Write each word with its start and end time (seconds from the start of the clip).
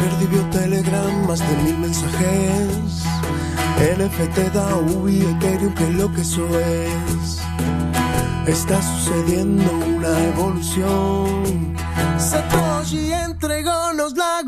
Verdi 0.00 0.26
vio 0.26 0.42
Telegram, 0.50 1.26
más 1.26 1.40
de 1.40 1.56
mil 1.62 1.78
mensajes. 1.78 3.04
NFT, 3.78 4.52
DAO 4.54 5.08
y 5.08 5.20
Ethereum, 5.22 5.74
que 5.74 5.90
lo 5.90 6.12
que 6.12 6.22
eso 6.22 6.46
es. 6.58 7.40
Está 8.46 8.80
sucediendo 8.80 9.70
una 9.72 10.24
evolución. 10.24 11.76
Satoshi 12.18 13.12
entregónos 13.12 14.16
la 14.16 14.42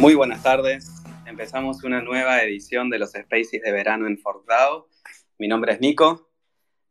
Muy 0.00 0.14
buenas 0.14 0.42
tardes. 0.42 0.90
Empezamos 1.26 1.84
una 1.84 2.00
nueva 2.00 2.40
edición 2.40 2.88
de 2.88 2.98
los 2.98 3.10
Spaces 3.10 3.60
de 3.62 3.70
verano 3.70 4.06
en 4.06 4.16
Fort 4.16 4.46
Dao. 4.48 4.88
Mi 5.36 5.46
nombre 5.46 5.74
es 5.74 5.80
Nico. 5.82 6.30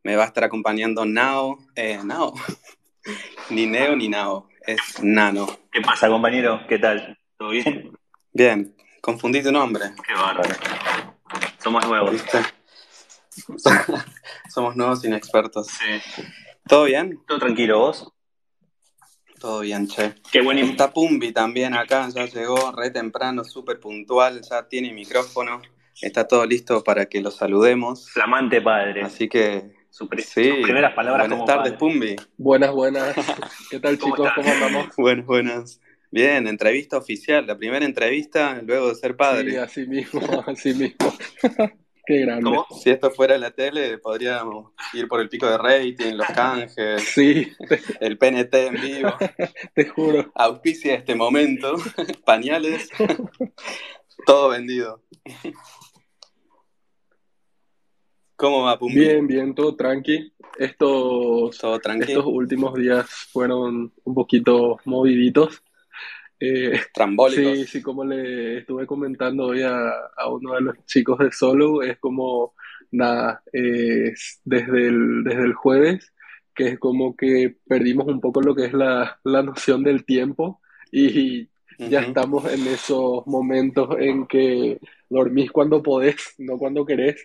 Me 0.04 0.14
va 0.14 0.22
a 0.22 0.26
estar 0.26 0.44
acompañando 0.44 1.04
Nao. 1.04 1.58
Eh, 1.74 1.98
Nao. 2.04 2.32
ni 3.50 3.66
Neo 3.66 3.96
ni 3.96 4.08
Nao. 4.08 4.48
Es 4.64 5.02
Nano. 5.02 5.48
¿Qué 5.72 5.80
pasa, 5.80 6.08
compañero? 6.08 6.60
¿Qué 6.68 6.78
tal? 6.78 7.18
¿Todo 7.36 7.48
bien? 7.48 7.90
Bien. 8.32 8.76
Confundí 9.00 9.42
tu 9.42 9.50
nombre. 9.50 9.86
Qué 10.06 10.14
bárbaro. 10.14 10.54
Somos 11.58 11.84
nuevos. 11.88 12.12
¿Viste? 12.12 12.38
Somos 14.48 14.76
nuevos 14.76 15.04
inexpertos. 15.04 15.66
Sí. 15.66 16.00
¿Todo 16.68 16.84
bien? 16.84 17.20
¿Todo 17.26 17.40
tranquilo 17.40 17.80
vos? 17.80 18.12
Todo 19.40 19.60
bien, 19.60 19.88
che. 19.88 20.12
Qué 20.30 20.42
buen 20.42 20.58
Está 20.58 20.92
Pumbi 20.92 21.32
también 21.32 21.72
acá, 21.74 22.08
ya 22.14 22.26
llegó 22.26 22.72
re 22.72 22.90
temprano, 22.90 23.42
súper 23.42 23.80
puntual, 23.80 24.42
ya 24.42 24.68
tiene 24.68 24.92
micrófono, 24.92 25.62
está 26.00 26.28
todo 26.28 26.44
listo 26.44 26.84
para 26.84 27.06
que 27.06 27.22
lo 27.22 27.30
saludemos. 27.30 28.10
flamante 28.10 28.60
padre. 28.60 29.02
Así 29.02 29.28
que, 29.28 29.72
Su 29.88 30.08
sí, 30.18 30.50
sus 30.50 30.62
primeras 30.62 30.92
palabras 30.94 31.22
buenas 31.26 31.38
como 31.38 31.44
tardes, 31.46 31.72
padre. 31.72 31.78
Pumbi. 31.78 32.16
Buenas, 32.36 32.70
buenas. 32.72 33.16
¿Qué 33.70 33.80
tal, 33.80 33.98
¿Cómo 33.98 34.14
chicos? 34.14 34.28
están? 34.28 34.44
¿Cómo 34.44 34.54
andamos? 34.54 34.96
Buenas, 34.96 35.26
buenas. 35.26 35.80
Bien, 36.12 36.46
entrevista 36.46 36.98
oficial, 36.98 37.46
la 37.46 37.56
primera 37.56 37.84
entrevista 37.86 38.60
luego 38.62 38.88
de 38.88 38.94
ser 38.96 39.12
Sí, 39.12 39.16
padre. 39.16 39.58
así 39.58 39.86
mismo, 39.86 40.20
así 40.46 40.74
mismo. 40.74 41.14
Qué 42.10 42.18
grande. 42.22 42.42
¿Cómo? 42.42 42.66
Si 42.82 42.90
esto 42.90 43.12
fuera 43.12 43.38
la 43.38 43.52
tele, 43.52 43.96
podríamos 43.98 44.72
ir 44.94 45.06
por 45.06 45.20
el 45.20 45.28
pico 45.28 45.46
de 45.46 45.56
rating, 45.56 46.14
los 46.14 46.26
canjes, 46.26 47.04
Sí, 47.04 47.46
el 48.00 48.18
PNT 48.18 48.52
en 48.52 48.74
vivo. 48.80 49.12
te 49.74 49.86
juro. 49.86 50.32
Auspicia 50.34 50.96
este 50.96 51.14
momento, 51.14 51.76
pañales, 52.24 52.88
todo 54.26 54.48
vendido. 54.48 55.04
¿Cómo 58.34 58.62
va, 58.64 58.76
Pumbi? 58.76 58.98
Bien, 58.98 59.28
bien, 59.28 59.54
todo 59.54 59.76
tranqui. 59.76 60.32
Estos, 60.58 61.58
Todo 61.58 61.78
tranquilo. 61.78 62.18
estos 62.18 62.26
últimos 62.26 62.74
días 62.74 63.08
fueron 63.08 63.92
un 64.02 64.14
poquito 64.14 64.78
moviditos. 64.84 65.62
Eh, 66.40 66.80
Trambólicos. 66.94 67.58
sí, 67.60 67.66
sí, 67.66 67.82
como 67.82 68.04
le 68.04 68.58
estuve 68.58 68.86
comentando 68.86 69.46
hoy 69.46 69.62
a, 69.62 69.90
a 70.16 70.28
uno 70.30 70.54
de 70.54 70.62
los 70.62 70.84
chicos 70.86 71.18
de 71.18 71.32
Solo, 71.32 71.82
es 71.82 71.98
como, 71.98 72.54
nada, 72.90 73.42
es 73.52 74.40
desde 74.44 74.88
el, 74.88 75.22
desde 75.24 75.42
el 75.44 75.54
jueves, 75.54 76.12
que 76.54 76.68
es 76.68 76.78
como 76.78 77.16
que 77.16 77.56
perdimos 77.68 78.06
un 78.08 78.20
poco 78.20 78.40
lo 78.42 78.54
que 78.54 78.66
es 78.66 78.72
la, 78.72 79.20
la 79.24 79.42
noción 79.42 79.82
del 79.82 80.04
tiempo 80.04 80.60
y 80.92 81.48
ya 81.78 82.00
estamos 82.00 82.50
en 82.52 82.66
esos 82.66 83.26
momentos 83.26 83.96
en 83.98 84.26
que 84.26 84.78
dormís 85.08 85.50
cuando 85.50 85.82
podés, 85.82 86.34
no 86.38 86.58
cuando 86.58 86.84
querés, 86.84 87.22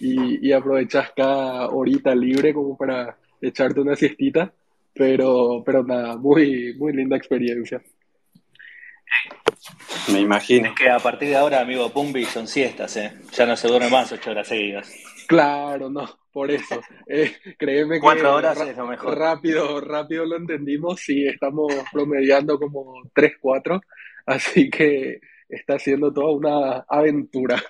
y, 0.00 0.46
y 0.46 0.52
aprovechás 0.52 1.12
cada 1.16 1.68
horita 1.70 2.14
libre 2.14 2.52
como 2.54 2.76
para 2.76 3.18
echarte 3.40 3.80
una 3.80 3.96
siestita, 3.96 4.52
pero, 4.94 5.62
pero 5.64 5.82
nada, 5.84 6.16
muy, 6.16 6.74
muy 6.78 6.92
linda 6.92 7.16
experiencia. 7.16 7.82
Me 10.12 10.20
imagino. 10.20 10.68
Es 10.68 10.74
que 10.74 10.90
a 10.90 10.98
partir 10.98 11.28
de 11.28 11.36
ahora, 11.36 11.60
amigo 11.60 11.90
Pumbi, 11.90 12.24
son 12.24 12.46
siestas, 12.46 12.96
¿eh? 12.96 13.12
Ya 13.32 13.46
no 13.46 13.56
se 13.56 13.68
duerme 13.68 13.88
más 13.90 14.12
ocho 14.12 14.30
horas 14.30 14.48
seguidas. 14.48 14.92
Claro, 15.26 15.88
no, 15.90 16.06
por 16.32 16.50
eso. 16.50 16.80
Eh, 17.06 17.32
créeme 17.58 17.96
que 17.96 18.00
Cuatro 18.00 18.34
horas 18.34 18.58
ra- 18.58 18.70
es 18.70 18.76
lo 18.76 18.86
mejor. 18.86 19.16
rápido, 19.18 19.80
rápido 19.80 20.24
lo 20.26 20.36
entendimos, 20.36 21.00
sí, 21.00 21.26
estamos 21.26 21.72
promediando 21.92 22.58
como 22.58 23.02
3, 23.14 23.34
4, 23.40 23.80
así 24.26 24.68
que 24.70 25.20
está 25.48 25.78
siendo 25.78 26.12
toda 26.12 26.32
una 26.32 26.84
aventura. 26.88 27.62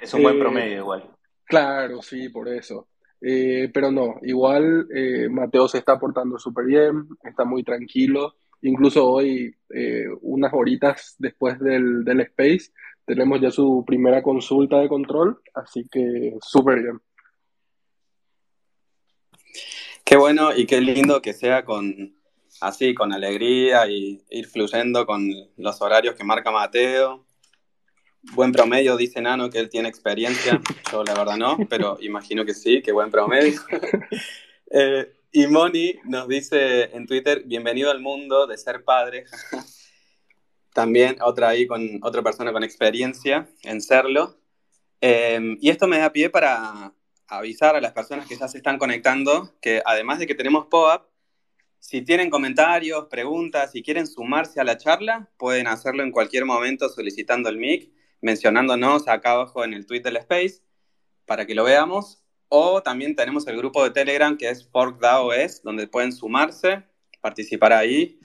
Es 0.00 0.12
un 0.14 0.22
buen 0.22 0.36
Eh, 0.36 0.38
promedio 0.40 0.76
igual. 0.78 1.10
Claro, 1.44 2.02
sí, 2.02 2.28
por 2.28 2.48
eso. 2.48 2.88
Eh, 3.20 3.70
pero 3.72 3.90
no, 3.90 4.16
igual 4.22 4.86
eh, 4.94 5.28
Mateo 5.28 5.66
se 5.68 5.78
está 5.78 5.98
portando 5.98 6.38
súper 6.38 6.64
bien, 6.66 7.08
está 7.24 7.44
muy 7.44 7.62
tranquilo. 7.64 8.36
Incluso 8.62 9.06
hoy, 9.06 9.54
eh, 9.70 10.06
unas 10.20 10.52
horitas 10.52 11.16
después 11.18 11.58
del, 11.58 12.04
del 12.04 12.20
Space, 12.20 12.72
tenemos 13.06 13.40
ya 13.40 13.50
su 13.50 13.84
primera 13.86 14.22
consulta 14.22 14.78
de 14.78 14.88
control, 14.88 15.40
así 15.54 15.88
que 15.90 16.36
súper 16.42 16.82
bien. 16.82 17.00
Qué 20.04 20.16
bueno 20.16 20.54
y 20.54 20.66
qué 20.66 20.80
lindo 20.80 21.22
que 21.22 21.32
sea 21.32 21.64
con 21.64 22.14
así, 22.60 22.94
con 22.94 23.12
alegría 23.12 23.88
y 23.88 24.22
ir 24.30 24.46
fluyendo 24.46 25.06
con 25.06 25.28
los 25.56 25.80
horarios 25.80 26.14
que 26.14 26.24
marca 26.24 26.50
Mateo. 26.50 27.24
Buen 28.34 28.52
promedio, 28.52 28.96
dice 28.96 29.22
Nano 29.22 29.48
que 29.48 29.58
él 29.58 29.70
tiene 29.70 29.88
experiencia. 29.88 30.60
Yo 30.92 31.04
la 31.04 31.14
verdad 31.14 31.36
no, 31.36 31.56
pero 31.68 31.96
imagino 32.00 32.44
que 32.44 32.54
sí, 32.54 32.82
que 32.82 32.92
buen 32.92 33.10
promedio. 33.10 33.60
Eh, 34.72 35.12
y 35.32 35.46
Moni 35.46 35.94
nos 36.04 36.26
dice 36.26 36.94
en 36.96 37.06
Twitter, 37.06 37.44
bienvenido 37.44 37.90
al 37.90 38.00
mundo 38.00 38.46
de 38.46 38.58
ser 38.58 38.84
padre. 38.84 39.24
También 40.74 41.16
otra 41.22 41.48
ahí 41.48 41.66
con 41.66 42.00
otra 42.02 42.22
persona 42.22 42.52
con 42.52 42.64
experiencia 42.64 43.48
en 43.62 43.80
serlo. 43.80 44.40
Eh, 45.00 45.56
y 45.60 45.70
esto 45.70 45.86
me 45.86 45.98
da 45.98 46.12
pie 46.12 46.30
para 46.30 46.92
avisar 47.28 47.76
a 47.76 47.80
las 47.80 47.92
personas 47.92 48.26
que 48.26 48.36
ya 48.36 48.48
se 48.48 48.58
están 48.58 48.76
conectando 48.76 49.54
que 49.60 49.82
además 49.84 50.18
de 50.18 50.26
que 50.26 50.34
tenemos 50.34 50.66
POAP, 50.66 51.08
si 51.78 52.02
tienen 52.02 52.28
comentarios, 52.28 53.06
preguntas, 53.06 53.70
si 53.72 53.82
quieren 53.82 54.06
sumarse 54.06 54.60
a 54.60 54.64
la 54.64 54.76
charla, 54.76 55.30
pueden 55.38 55.66
hacerlo 55.68 56.02
en 56.02 56.10
cualquier 56.10 56.44
momento 56.44 56.88
solicitando 56.88 57.48
el 57.48 57.56
mic, 57.56 57.90
mencionándonos 58.20 59.08
acá 59.08 59.32
abajo 59.32 59.64
en 59.64 59.74
el 59.74 59.86
tweet 59.86 60.02
del 60.02 60.16
Space 60.16 60.62
para 61.24 61.46
que 61.46 61.54
lo 61.54 61.64
veamos. 61.64 62.19
O 62.52 62.82
también 62.82 63.14
tenemos 63.14 63.46
el 63.46 63.56
grupo 63.56 63.82
de 63.84 63.90
Telegram 63.90 64.36
que 64.36 64.50
es 64.50 64.68
ForkDAOS, 64.68 65.62
donde 65.62 65.86
pueden 65.86 66.12
sumarse, 66.12 66.82
participar 67.20 67.72
ahí, 67.72 68.18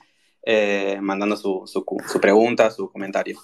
eh, 0.44 0.98
mandando 1.00 1.36
su, 1.36 1.62
su, 1.66 1.84
su 2.06 2.20
pregunta, 2.20 2.70
su 2.70 2.90
comentario. 2.90 3.38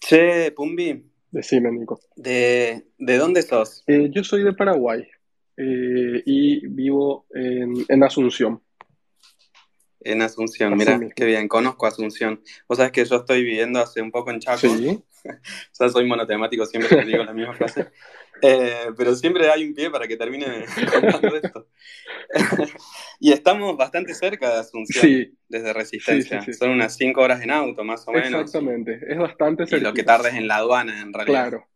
Che, 0.00 0.50
Pumbi, 0.50 1.08
Decime, 1.30 1.70
Nico. 1.70 1.98
¿de, 2.16 2.88
de 2.98 3.16
dónde 3.16 3.42
sos? 3.42 3.84
Eh, 3.86 4.10
yo 4.10 4.22
soy 4.22 4.42
de 4.42 4.52
Paraguay 4.52 5.06
eh, 5.56 6.22
y 6.26 6.66
vivo 6.66 7.26
en, 7.32 7.72
en 7.88 8.02
Asunción. 8.04 8.60
En 10.00 10.20
Asunción, 10.20 10.76
mira, 10.76 11.00
qué 11.14 11.24
bien, 11.24 11.46
conozco 11.46 11.86
Asunción. 11.86 12.42
Vos 12.68 12.78
sabés 12.78 12.92
que 12.92 13.04
yo 13.04 13.16
estoy 13.16 13.44
viviendo 13.44 13.80
hace 13.80 14.02
un 14.02 14.10
poco 14.10 14.30
en 14.30 14.40
Chaco, 14.40 14.58
Sí, 14.58 15.02
ya 15.78 15.88
soy 15.88 16.06
monotemático, 16.06 16.64
siempre 16.66 16.96
te 16.96 17.04
digo 17.04 17.22
la 17.24 17.32
misma 17.32 17.54
frase, 17.54 17.90
Eh, 18.44 18.88
pero 18.96 19.14
siempre 19.14 19.48
hay 19.48 19.64
un 19.64 19.72
pie 19.72 19.88
para 19.88 20.08
que 20.08 20.16
termine 20.16 20.64
contando 20.92 21.36
esto. 21.36 21.68
y 23.20 23.30
estamos 23.30 23.76
bastante 23.76 24.14
cerca 24.14 24.52
de 24.52 24.58
Asunción, 24.60 25.00
sí, 25.06 25.38
desde 25.48 25.72
Resistencia, 25.72 26.40
Sí, 26.40 26.52
sí, 26.52 26.58
son 26.58 26.70
unas 26.70 26.96
cinco 26.96 27.20
horas 27.20 27.40
en 27.42 27.52
auto, 27.52 27.84
más 27.84 28.02
o 28.08 28.10
menos, 28.12 28.40
exactamente. 28.42 28.98
Es 29.06 29.16
bastante 29.16 29.64
y 29.70 29.78
lo 29.80 29.92
que 29.94 30.02
tardes 30.02 30.34
en 30.34 30.48
la 30.48 30.56
aduana, 30.56 31.00
en 31.02 31.12
realidad. 31.12 31.50
Claro. 31.50 31.68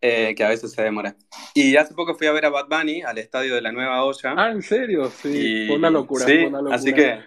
eh, 0.00 0.34
que 0.36 0.44
a 0.44 0.48
veces 0.50 0.70
se 0.70 0.82
demora. 0.82 1.16
Y 1.54 1.74
hace 1.74 1.92
poco 1.94 2.14
fui 2.14 2.28
a 2.28 2.32
ver 2.32 2.44
a 2.44 2.50
Bad 2.50 2.68
Bunny 2.68 3.02
al 3.02 3.18
estadio 3.18 3.56
de 3.56 3.62
la 3.62 3.72
Nueva 3.72 4.04
Olla. 4.04 4.34
Ah, 4.36 4.50
¿en 4.52 4.62
serio? 4.62 5.10
Sí, 5.10 5.64
fue 5.66 5.76
una 5.76 5.90
locura. 5.90 6.24
Sí, 6.24 6.36
una 6.44 6.58
locura. 6.58 6.76
así 6.76 6.92
que 6.94 7.18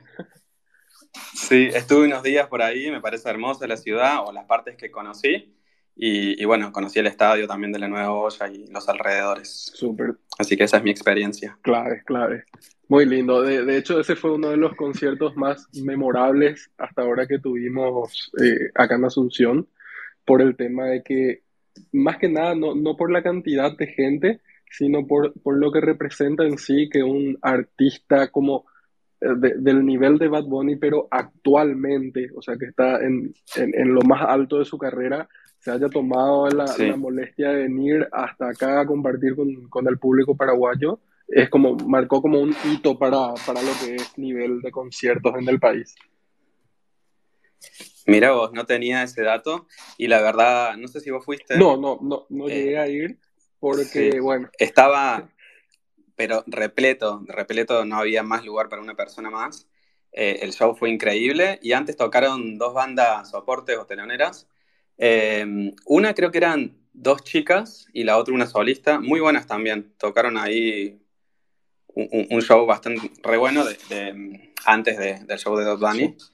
sí, 1.34 1.70
estuve 1.74 2.06
unos 2.06 2.24
días 2.24 2.48
por 2.48 2.62
ahí, 2.62 2.92
me 2.92 3.02
parece 3.02 3.30
hermosa 3.30 3.68
la 3.68 3.78
ciudad 3.78 4.26
o 4.26 4.32
las 4.32 4.46
partes 4.46 4.76
que 4.76 4.92
conocí. 4.92 5.56
Y, 6.02 6.42
y, 6.42 6.46
bueno, 6.46 6.72
conocí 6.72 6.98
el 7.00 7.08
estadio 7.08 7.46
también 7.46 7.74
de 7.74 7.80
la 7.80 7.90
Nueva 7.90 8.14
Olla 8.14 8.48
y 8.48 8.68
los 8.68 8.88
alrededores. 8.88 9.70
Súper. 9.74 10.16
Así 10.38 10.56
que 10.56 10.64
esa 10.64 10.78
es 10.78 10.84
mi 10.84 10.92
experiencia. 10.92 11.58
Clave, 11.62 12.04
clave. 12.06 12.46
Muy 12.88 13.06
lindo. 13.06 13.42
De, 13.42 13.66
de, 13.66 13.78
hecho, 13.78 14.00
ese 14.00 14.16
fue 14.16 14.34
uno 14.34 14.50
de 14.50 14.56
los 14.56 14.76
conciertos 14.78 15.36
más 15.36 15.68
memorables 15.74 16.72
hasta 16.78 17.02
ahora 17.02 17.28
que 17.28 17.38
tuvimos 17.38 18.32
eh, 18.42 18.72
acá 18.76 18.96
en 18.96 19.04
Asunción, 19.04 19.68
por 20.24 20.42
el 20.42 20.56
tema 20.56 20.86
de 20.86 21.04
que, 21.04 21.44
más 21.92 22.18
que 22.18 22.30
nada, 22.30 22.56
no, 22.56 22.76
no 22.76 22.96
por 22.96 23.12
la 23.12 23.22
cantidad 23.22 23.76
de 23.76 23.88
gente, 23.88 24.40
sino 24.72 25.06
por, 25.06 25.34
por, 25.42 25.58
lo 25.58 25.72
que 25.72 25.82
representa 25.82 26.46
en 26.46 26.58
sí 26.58 26.90
que 26.90 27.04
un 27.04 27.38
artista 27.42 28.30
como 28.32 28.66
de, 29.20 29.56
del 29.58 29.86
nivel 29.86 30.18
de 30.18 30.28
Bad 30.28 30.46
Bunny, 30.46 30.76
pero 30.78 31.08
actualmente, 31.12 32.30
o 32.36 32.42
sea, 32.42 32.56
que 32.58 32.66
está 32.66 33.04
en, 33.04 33.34
en, 33.56 33.76
en 33.76 33.94
lo 33.94 34.02
más 34.02 34.22
alto 34.28 34.60
de 34.60 34.66
su 34.66 34.78
carrera, 34.78 35.28
se 35.60 35.72
haya 35.72 35.90
tomado 35.90 36.48
la, 36.50 36.68
sí. 36.68 36.88
la, 36.88 36.96
molestia 36.96 37.50
de 37.50 37.64
venir 37.64 38.08
hasta 38.12 38.50
acá 38.50 38.82
a 38.82 38.86
compartir 38.86 39.36
con, 39.36 39.68
con, 39.70 39.88
el 39.88 40.00
público 40.00 40.36
paraguayo, 40.36 41.00
es 41.28 41.50
como, 41.50 41.76
marcó 41.76 42.22
como 42.22 42.40
un 42.40 42.56
hito 42.66 42.98
para, 42.98 43.34
para 43.46 43.62
lo 43.62 43.72
que 43.84 43.96
es 43.96 44.18
nivel 44.18 44.62
de 44.62 44.72
conciertos 44.72 45.36
en 45.38 45.48
el 45.50 45.60
país. 45.60 45.96
Mira 48.08 48.32
vos, 48.32 48.52
no 48.54 48.66
tenía 48.66 49.04
ese 49.04 49.22
dato 49.22 49.68
y 49.98 50.08
la 50.08 50.22
verdad, 50.22 50.78
no 50.78 50.88
sé 50.88 51.02
si 51.02 51.12
vos 51.12 51.24
fuiste. 51.24 51.58
No, 51.58 51.78
no, 51.78 52.00
no, 52.02 52.26
no 52.30 52.48
eh, 52.48 52.56
llegué 52.56 52.80
a 52.80 52.88
ir 52.88 53.20
porque, 53.60 54.14
sí. 54.14 54.20
bueno. 54.20 54.50
Estaba, 54.58 55.30
pero 56.20 56.44
repleto, 56.48 57.24
repleto, 57.28 57.86
no 57.86 57.96
había 57.96 58.24
más 58.24 58.44
lugar 58.44 58.68
para 58.68 58.82
una 58.82 58.94
persona 58.94 59.30
más. 59.30 59.70
Eh, 60.12 60.40
el 60.42 60.52
show 60.52 60.76
fue 60.76 60.90
increíble 60.90 61.60
y 61.62 61.72
antes 61.72 61.96
tocaron 61.96 62.58
dos 62.58 62.74
bandas 62.74 63.30
soportes 63.30 63.78
o 63.78 63.86
teloneras 63.86 64.46
eh, 64.98 65.74
una 65.86 66.14
creo 66.14 66.30
que 66.30 66.40
eran 66.40 66.76
dos 66.92 67.24
chicas 67.24 67.88
y 67.94 68.04
la 68.04 68.18
otra 68.18 68.34
una 68.34 68.48
solista, 68.48 69.00
muy 69.00 69.22
buenas 69.22 69.48
también. 69.48 69.94
Tocaron 69.98 70.38
ahí 70.38 71.00
un, 71.88 72.28
un 72.30 72.42
show 72.42 72.66
bastante 72.66 73.10
re 73.24 73.38
bueno 73.38 73.64
de, 73.64 73.78
de, 73.88 74.54
antes 74.66 74.98
de, 74.98 75.20
del 75.26 75.40
show 75.40 75.56
de 75.56 75.64
Dot 75.64 75.80
Bunny. 75.80 76.16
Sí. 76.18 76.34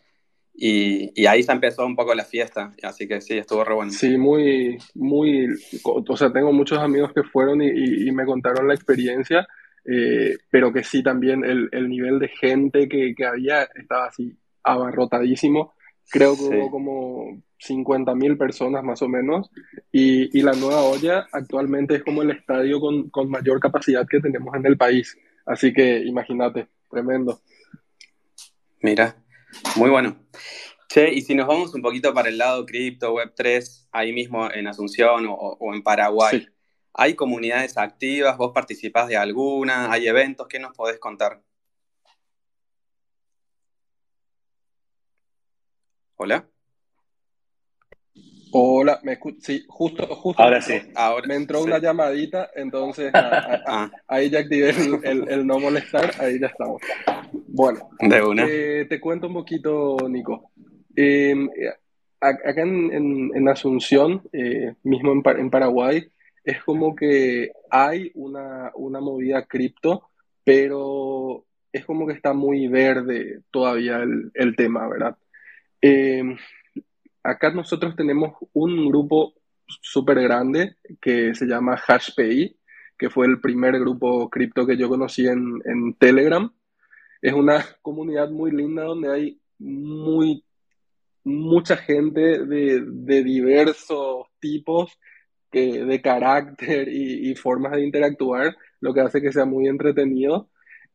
Y, 0.58 1.22
y, 1.22 1.26
ahí 1.28 1.44
se 1.44 1.52
empezó 1.52 1.86
un 1.86 1.98
poco 1.98 2.16
la 2.16 2.24
fiesta, 2.24 2.72
así 2.82 3.10
que 3.10 3.20
sí, 3.20 3.38
estuvo 3.38 3.66
re 3.66 3.76
bueno. 3.76 3.92
Sí, 3.92 4.18
muy, 4.18 4.78
muy, 4.94 5.50
o 5.84 6.16
sea, 6.16 6.32
tengo 6.32 6.54
muchos 6.54 6.80
amigos 6.80 7.12
que 7.14 7.24
fueron 7.24 7.62
y, 7.62 7.68
y, 7.68 8.08
y 8.08 8.12
me 8.14 8.26
contaron 8.26 8.66
la 8.66 8.74
experiencia, 8.74 9.46
eh, 9.86 10.38
pero 10.50 10.74
que 10.74 10.84
sí 10.84 11.04
también 11.04 11.44
el, 11.44 11.70
el 11.72 11.88
nivel 11.88 12.20
de 12.20 12.30
gente 12.30 12.90
que, 12.90 13.14
que, 13.16 13.26
había 13.26 13.64
estaba 13.76 14.08
así 14.08 14.36
abarrotadísimo. 14.64 15.74
Creo 16.10 16.34
que 16.36 16.44
sí. 16.44 16.50
hubo 16.54 16.72
como 16.72 17.42
50 17.60 18.16
mil 18.16 18.38
personas 18.38 18.84
más 18.84 19.02
o 19.02 19.08
menos. 19.08 19.52
Y, 19.92 20.38
y, 20.38 20.42
la 20.42 20.54
Nueva 20.54 20.84
Olla 20.84 21.28
actualmente 21.32 21.96
es 21.96 22.04
como 22.04 22.24
el 22.24 22.32
estadio 22.32 22.80
con, 22.80 23.10
con, 23.10 23.30
mayor 23.30 23.60
capacidad 23.60 24.08
que 24.08 24.20
tenemos 24.20 24.56
en 24.56 24.66
el 24.66 24.78
país. 24.78 25.18
Así 25.46 25.72
que 25.72 26.00
imagínate, 26.00 26.68
tremendo. 26.90 27.42
Mira, 28.82 29.16
muy 29.76 29.90
bueno. 29.90 30.18
Che, 30.90 31.14
y 31.14 31.22
si 31.22 31.36
nos 31.36 31.48
vamos 31.48 31.74
un 31.74 31.82
poquito 31.82 32.14
para 32.14 32.30
el 32.30 32.38
lado 32.38 32.66
cripto, 32.66 33.16
Web3, 33.16 33.88
ahí 33.92 34.14
mismo 34.14 34.52
en 34.52 34.68
Asunción 34.68 35.26
o, 35.28 35.34
o 35.34 35.74
en 35.74 35.84
Paraguay, 35.84 36.42
sí. 36.42 36.48
¿Hay 36.96 37.16
comunidades 37.16 37.78
activas? 37.78 38.38
¿Vos 38.38 38.52
participás 38.54 39.08
de 39.08 39.18
alguna? 39.18 39.92
¿Hay 39.92 40.08
eventos? 40.08 40.48
¿Qué 40.48 40.60
nos 40.60 40.76
podés 40.76 41.00
contar? 41.00 41.42
¿Hola? 46.16 46.48
Hola, 48.58 49.02
me 49.04 49.14
escucho. 49.14 49.38
Sí, 49.42 49.66
justo, 49.68 50.08
justo. 50.16 50.42
Ahora 50.42 50.62
sí. 50.62 50.82
Ahora, 50.96 51.28
me 51.28 51.36
entró 51.36 51.60
sí. 51.60 51.66
una 51.66 51.78
llamadita, 51.78 52.52
entonces 52.56 53.12
a, 53.14 53.20
a, 53.20 53.64
ah. 53.68 53.92
ahí 54.08 54.30
ya 54.30 54.40
activé 54.40 54.70
el, 54.70 55.00
el, 55.04 55.30
el, 55.30 55.46
no 55.46 55.60
molestar, 55.60 56.12
ahí 56.20 56.40
ya 56.40 56.48
estamos. 56.48 56.82
Bueno, 57.48 57.90
de 58.00 58.22
una. 58.22 58.46
Eh, 58.48 58.86
te 58.88 59.02
cuento 59.02 59.28
un 59.28 59.34
poquito, 59.34 59.98
Nico. 60.08 60.52
Eh, 60.96 61.36
acá 62.22 62.62
en, 62.62 62.94
en, 62.94 63.32
en 63.36 63.50
Asunción, 63.50 64.24
eh, 64.32 64.76
mismo 64.84 65.12
en, 65.12 65.22
en, 65.38 65.50
Paraguay, 65.50 66.10
es 66.46 66.64
como 66.64 66.96
que 66.96 67.52
hay 67.72 68.12
una, 68.14 68.72
una 68.76 69.02
movida 69.02 69.46
cripto, 69.46 70.10
pero 70.44 71.46
es 71.74 71.84
como 71.86 72.08
que 72.08 72.14
está 72.14 72.34
muy 72.34 72.68
verde 72.68 73.42
todavía 73.52 73.98
el, 73.98 74.32
el 74.36 74.56
tema, 74.56 74.88
¿verdad? 74.88 75.18
Eh, 75.82 76.24
acá 77.24 77.52
nosotros 77.52 77.96
tenemos 77.96 78.36
un 78.54 78.88
grupo 78.88 79.34
súper 79.82 80.22
grande 80.22 80.78
que 81.02 81.34
se 81.34 81.48
llama 81.48 81.76
HashPay, 81.76 82.56
que 82.98 83.10
fue 83.10 83.26
el 83.26 83.42
primer 83.42 83.80
grupo 83.80 84.30
cripto 84.30 84.66
que 84.68 84.78
yo 84.78 84.88
conocí 84.88 85.28
en, 85.28 85.60
en, 85.66 85.96
Telegram. 85.96 86.52
Es 87.22 87.34
una 87.34 87.66
comunidad 87.82 88.30
muy 88.30 88.52
linda 88.52 88.84
donde 88.84 89.12
hay 89.12 89.42
muy, 89.58 90.46
mucha 91.24 91.76
gente 91.76 92.46
de, 92.46 92.84
de 92.86 93.24
diversos 93.24 94.28
tipos, 94.40 94.92
de 95.62 96.02
carácter 96.02 96.88
y, 96.90 97.34
formas 97.36 97.74
de 97.74 97.84
interactuar, 97.86 98.56
lo 98.82 98.94
que 98.94 99.02
hace 99.02 99.22
que 99.22 99.32
sea 99.32 99.46
muy 99.46 99.68
entretenido. 99.68 100.50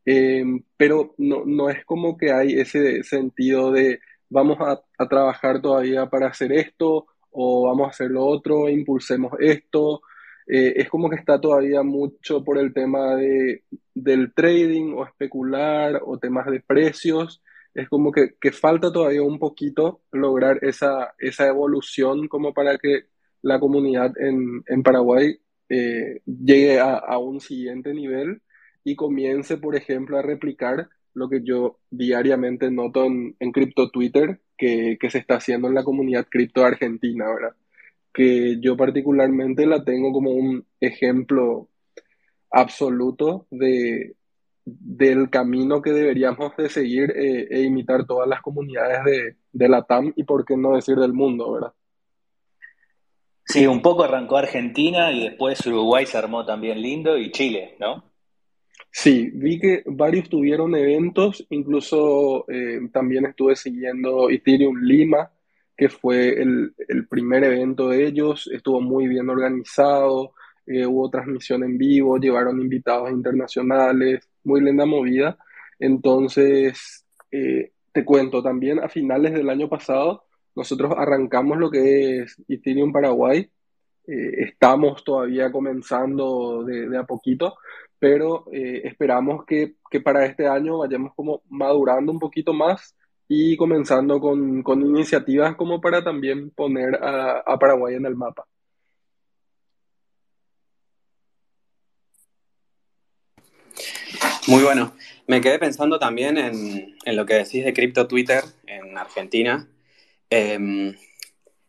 Eh, 0.05 0.43
pero 0.77 1.13
no, 1.17 1.43
no 1.45 1.69
es 1.69 1.85
como 1.85 2.17
que 2.17 2.31
hay 2.31 2.53
ese 2.53 3.03
sentido 3.03 3.71
de 3.71 3.99
vamos 4.29 4.57
a, 4.59 4.81
a, 4.97 5.07
trabajar 5.07 5.61
todavía 5.61 6.09
para 6.09 6.27
hacer 6.27 6.51
esto 6.53 7.05
o 7.31 7.67
vamos 7.67 7.87
a 7.87 7.89
hacer 7.91 8.11
lo 8.11 8.25
otro, 8.25 8.69
impulsemos 8.69 9.33
esto. 9.39 10.01
Eh, 10.47 10.73
es 10.77 10.89
como 10.89 11.09
que 11.09 11.15
está 11.17 11.39
todavía 11.39 11.83
mucho 11.83 12.43
por 12.43 12.57
el 12.57 12.73
tema 12.73 13.15
de, 13.15 13.63
del 13.93 14.33
trading 14.33 14.93
o 14.95 15.05
especular 15.05 16.01
o 16.05 16.17
temas 16.19 16.47
de 16.47 16.61
precios. 16.61 17.41
Es 17.73 17.87
como 17.89 18.11
que, 18.11 18.35
que 18.39 18.51
falta 18.51 18.91
todavía 18.91 19.23
un 19.23 19.39
poquito 19.39 20.01
lograr 20.11 20.59
esa, 20.63 21.13
esa 21.19 21.47
evolución 21.47 22.27
como 22.27 22.53
para 22.53 22.77
que 22.77 23.05
la 23.41 23.59
comunidad 23.59 24.13
en, 24.19 24.63
en 24.67 24.83
Paraguay 24.83 25.37
eh, 25.69 26.21
llegue 26.25 26.79
a, 26.79 26.95
a 26.95 27.17
un 27.17 27.39
siguiente 27.39 27.93
nivel 27.93 28.41
y 28.83 28.95
comience, 28.95 29.57
por 29.57 29.75
ejemplo, 29.75 30.17
a 30.17 30.21
replicar 30.21 30.89
lo 31.13 31.29
que 31.29 31.41
yo 31.43 31.79
diariamente 31.89 32.71
noto 32.71 33.05
en, 33.05 33.35
en 33.39 33.51
cripto 33.51 33.89
Twitter 33.89 34.39
que, 34.57 34.97
que, 34.99 35.09
se 35.09 35.19
está 35.19 35.35
haciendo 35.35 35.67
en 35.67 35.75
la 35.75 35.83
comunidad 35.83 36.27
cripto 36.29 36.63
argentina, 36.63 37.25
¿verdad? 37.27 37.55
Que 38.13 38.59
yo 38.59 38.77
particularmente 38.77 39.65
la 39.65 39.83
tengo 39.83 40.11
como 40.11 40.31
un 40.31 40.65
ejemplo 40.79 41.69
absoluto 42.51 43.47
de, 43.51 44.15
del 44.65 45.29
camino 45.29 45.81
que 45.81 45.91
deberíamos 45.91 46.55
de 46.57 46.69
seguir 46.69 47.11
eh, 47.15 47.47
e 47.49 47.61
imitar 47.63 48.05
todas 48.05 48.27
las 48.27 48.41
comunidades 48.41 49.03
de, 49.05 49.35
de 49.51 49.69
la 49.69 49.83
TAM 49.83 50.13
y 50.15 50.23
por 50.23 50.45
qué 50.45 50.57
no 50.57 50.75
decir 50.75 50.97
del 50.97 51.13
mundo, 51.13 51.51
¿verdad? 51.53 51.73
Sí, 53.45 53.67
un 53.67 53.81
poco 53.81 54.03
arrancó 54.03 54.37
Argentina 54.37 55.11
y 55.11 55.25
después 55.25 55.65
Uruguay 55.65 56.05
se 56.05 56.17
armó 56.17 56.45
también 56.45 56.81
lindo 56.81 57.17
y 57.17 57.31
Chile, 57.31 57.75
¿no? 57.79 58.03
Sí, 58.91 59.31
vi 59.33 59.59
que 59.59 59.83
varios 59.85 60.29
tuvieron 60.29 60.75
eventos, 60.75 61.45
incluso 61.49 62.45
eh, 62.49 62.79
también 62.91 63.25
estuve 63.25 63.55
siguiendo 63.55 64.29
Ethereum 64.29 64.81
Lima, 64.81 65.31
que 65.77 65.89
fue 65.89 66.41
el, 66.41 66.73
el, 66.87 67.07
primer 67.07 67.43
evento 67.43 67.89
de 67.89 68.05
ellos, 68.05 68.49
estuvo 68.51 68.81
muy 68.81 69.07
bien 69.07 69.29
organizado, 69.29 70.33
eh, 70.65 70.85
hubo 70.85 71.09
transmisión 71.09 71.63
en 71.63 71.77
vivo, 71.77 72.17
llevaron 72.17 72.61
invitados 72.61 73.11
internacionales, 73.11 74.29
muy 74.43 74.61
linda 74.61 74.85
movida. 74.85 75.37
Entonces, 75.79 77.05
eh, 77.31 77.71
te 77.91 78.05
cuento, 78.05 78.43
también 78.43 78.79
a 78.79 78.89
finales 78.89 79.33
del 79.33 79.49
año 79.49 79.67
pasado, 79.69 80.25
nosotros 80.55 80.93
arrancamos 80.97 81.57
lo 81.57 81.69
que 81.69 82.19
es 82.21 82.41
Ethereum 82.47 82.91
Paraguay, 82.91 83.49
eh, 84.07 84.43
estamos 84.43 85.03
todavía 85.03 85.51
comenzando 85.51 86.63
de, 86.63 86.97
a 86.97 87.03
poquito, 87.03 87.55
pero 87.99 88.45
eh, 88.51 88.81
esperamos 88.85 89.45
que, 89.45 89.75
que, 89.89 90.01
para 90.01 90.25
este 90.25 90.47
año 90.47 90.79
vayamos 90.79 91.13
como 91.15 91.43
madurando 91.49 92.11
un 92.11 92.19
poquito 92.19 92.51
más 92.51 92.95
y 93.27 93.55
comenzando 93.55 94.19
con, 94.19 94.63
con 94.63 94.81
iniciativas 94.81 95.55
como 95.55 95.79
para 95.79 96.03
también 96.03 96.49
poner 96.51 96.95
a, 96.95 97.39
a, 97.39 97.59
Paraguay 97.59 97.95
en 97.95 98.05
el 98.05 98.15
mapa. 98.15 98.45
Muy 104.47 104.63
bueno. 104.63 104.93
Me 105.27 105.39
quedé 105.39 105.59
pensando 105.59 105.97
también 105.99 106.37
en, 106.37 106.97
en 107.05 107.15
lo 107.15 107.25
que 107.25 107.35
decís 107.35 107.63
de 107.63 107.73
cripto 107.73 108.07
Twitter 108.07 108.43
en 108.65 108.97
Argentina, 108.97 109.67
eh, 110.31 110.95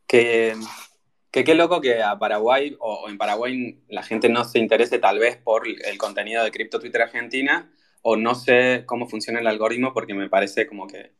que 0.06 0.54
Que 1.30 1.44
qué 1.44 1.54
loco 1.54 1.80
que 1.80 2.02
a 2.02 2.18
Paraguay 2.18 2.76
o, 2.78 3.08
en 3.08 3.18
Paraguay 3.18 3.82
la 3.88 4.02
gente 4.02 4.28
no 4.28 4.44
se 4.44 4.58
interese 4.58 4.98
tal 4.98 5.18
vez 5.18 5.36
por 5.36 5.66
el 5.66 5.98
contenido 5.98 6.44
de 6.44 6.50
Crypto 6.50 6.78
Twitter 6.78 7.02
Argentina 7.02 7.72
o 8.02 8.16
no 8.16 8.34
sé 8.34 8.84
cómo 8.86 9.08
funciona 9.08 9.40
el 9.40 9.46
algoritmo 9.46 9.92
porque 9.94 10.14
me 10.14 10.28
parece 10.28 10.66
como 10.66 10.86
que 10.86 11.12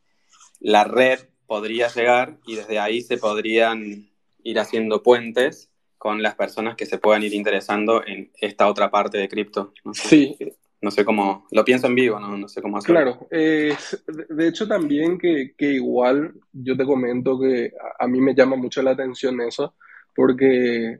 la 0.59 0.83
red 0.83 1.19
podría 1.47 1.87
llegar 1.87 2.37
y 2.45 2.55
desde 2.55 2.79
ahí 2.79 3.01
se 3.01 3.17
podrían 3.17 4.09
ir 4.43 4.59
haciendo 4.59 5.01
puentes 5.01 5.71
con 5.97 6.21
las 6.21 6.35
personas 6.35 6.75
que 6.75 6.85
se 6.85 6.97
puedan 6.97 7.23
ir 7.23 7.33
interesando 7.33 8.05
en 8.05 8.31
esta 8.39 8.67
otra 8.67 8.91
parte 8.91 9.17
de 9.17 9.29
cripto. 9.29 9.73
sí. 9.93 10.37
No 10.83 10.91
sé 10.91 11.05
cómo, 11.05 11.47
lo 11.51 11.63
pienso 11.63 11.87
en 11.87 11.95
vivo, 11.95 12.19
no, 12.19 12.37
no 12.37 12.49
sé 12.49 12.61
cómo 12.61 12.77
hacerlo. 12.77 12.99
Claro, 12.99 13.27
de 13.31 14.47
hecho 14.49 14.67
también 14.67 15.17
que, 15.17 15.53
que, 15.57 15.75
igual 15.75 16.33
yo 16.51 16.75
te 16.75 16.83
comento 16.83 17.39
que 17.39 17.71
a, 17.97 18.05
mí 18.05 18.19
me 18.19 18.35
llama 18.35 18.57
mucho 18.57 18.81
la 18.81 18.91
atención 18.91 19.39
eso, 19.39 19.75
porque 20.13 20.99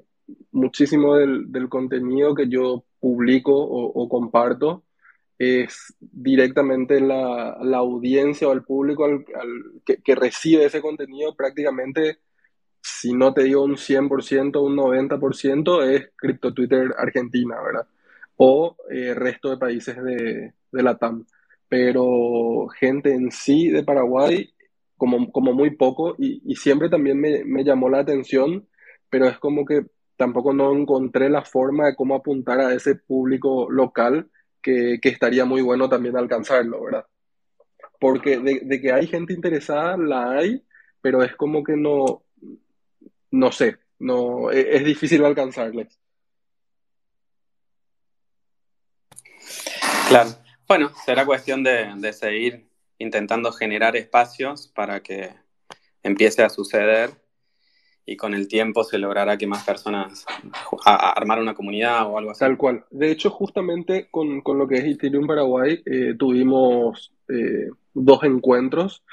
muchísimo 0.54 1.18
del, 1.18 1.52
del 1.52 1.68
contenido 1.68 2.34
que 2.34 2.48
yo 2.48 2.86
publico 3.02 3.54
o, 3.54 4.08
comparto 4.08 4.86
es 5.38 5.94
directamente 6.00 7.02
la, 7.02 7.58
la, 7.62 7.80
audiencia 7.80 8.48
o 8.48 8.54
el 8.54 8.64
público 8.64 9.04
al, 9.04 9.26
que, 9.86 9.98
que, 9.98 10.16
recibe 10.16 10.64
ese 10.64 10.80
contenido 10.80 11.36
prácticamente, 11.36 12.20
si 12.82 13.12
no 13.12 13.34
te 13.34 13.44
digo 13.44 13.64
un 13.64 13.76
100%, 13.76 14.64
un 14.64 14.78
90%, 14.78 15.84
es 15.90 16.10
Crypto 16.16 16.54
Twitter 16.54 16.94
Argentina, 16.98 17.58
¿verdad? 17.62 17.86
O 18.46 18.76
eh, 18.90 19.14
resto 19.14 19.50
de 19.50 19.58
países 19.58 19.96
de, 20.04 20.54
de 20.72 20.84
la 20.84 20.98
TAM. 20.98 21.26
Pero 21.70 22.68
gente 22.80 23.14
en 23.14 23.32
sí 23.32 23.70
de 23.70 23.84
Paraguay, 23.84 24.54
como, 24.98 25.32
como 25.32 25.54
muy 25.54 25.72
poco, 25.72 26.16
y, 26.18 26.42
y 26.46 26.56
siempre 26.56 26.90
también 26.90 27.20
me, 27.20 27.44
me 27.46 27.64
llamó 27.64 27.90
la 27.90 28.00
atención 28.00 28.68
pero 29.14 29.28
es 29.28 29.38
como 29.38 29.64
que 29.64 29.86
tampoco 30.18 30.54
no 30.56 30.74
encontré 30.74 31.30
la 31.30 31.44
forma 31.44 31.86
de 31.86 31.96
cómo 31.96 32.16
apuntar 32.16 32.60
a 32.60 32.74
ese 32.74 32.96
público 32.96 33.70
local 33.70 34.28
que, 34.60 35.00
estaría 35.04 35.46
muy 35.46 35.62
bueno 35.62 35.88
también 35.88 36.18
alcanzarlo, 36.18 36.84
¿verdad? 36.84 37.06
Porque 38.00 38.40
de, 38.40 38.82
que 38.82 38.92
hay 38.92 39.06
gente 39.06 39.34
interesada, 39.34 39.98
la 39.98 40.32
hay, 40.32 40.66
pero 41.00 41.22
es 41.22 41.36
como 41.36 41.64
que 41.64 41.76
no, 41.78 42.24
no 43.30 43.52
sé, 43.52 43.78
no, 44.00 44.50
e, 44.50 44.78
es, 44.78 44.84
difícil 44.84 45.24
alcanzarles. 45.24 46.00
Claro. 50.14 50.30
Bueno, 50.68 50.92
será 51.06 51.26
cuestión 51.26 51.64
de, 51.64 51.94
de 51.98 52.14
seguir 52.14 52.68
intentando 53.00 53.52
generar 53.52 53.96
espacios 53.96 54.68
para 54.68 55.02
que 55.02 55.32
empiece 56.04 56.44
a 56.44 56.50
suceder 56.50 57.12
y 58.06 58.18
con 58.18 58.34
el 58.34 58.48
tiempo 58.48 58.84
se 58.84 58.98
logrará 58.98 59.38
que 59.38 59.48
más 59.48 59.64
personas 59.64 60.26
a, 60.86 61.12
armar 61.12 61.40
una 61.40 61.54
comunidad 61.54 62.06
o 62.08 62.18
algo 62.18 62.32
así. 62.32 62.40
Tal 62.40 62.58
cual. 62.58 62.86
De 62.92 63.12
hecho, 63.12 63.30
justamente 63.30 64.08
con, 64.12 64.42
con 64.42 64.58
lo 64.58 64.68
que 64.68 64.76
es 64.76 64.86
Ethereum 64.86 65.26
Paraguay, 65.26 65.82
eh, 65.86 66.16
tuvimos 66.18 67.14
eh, 67.30 67.70
dos 67.94 68.24
encuentros 68.24 69.04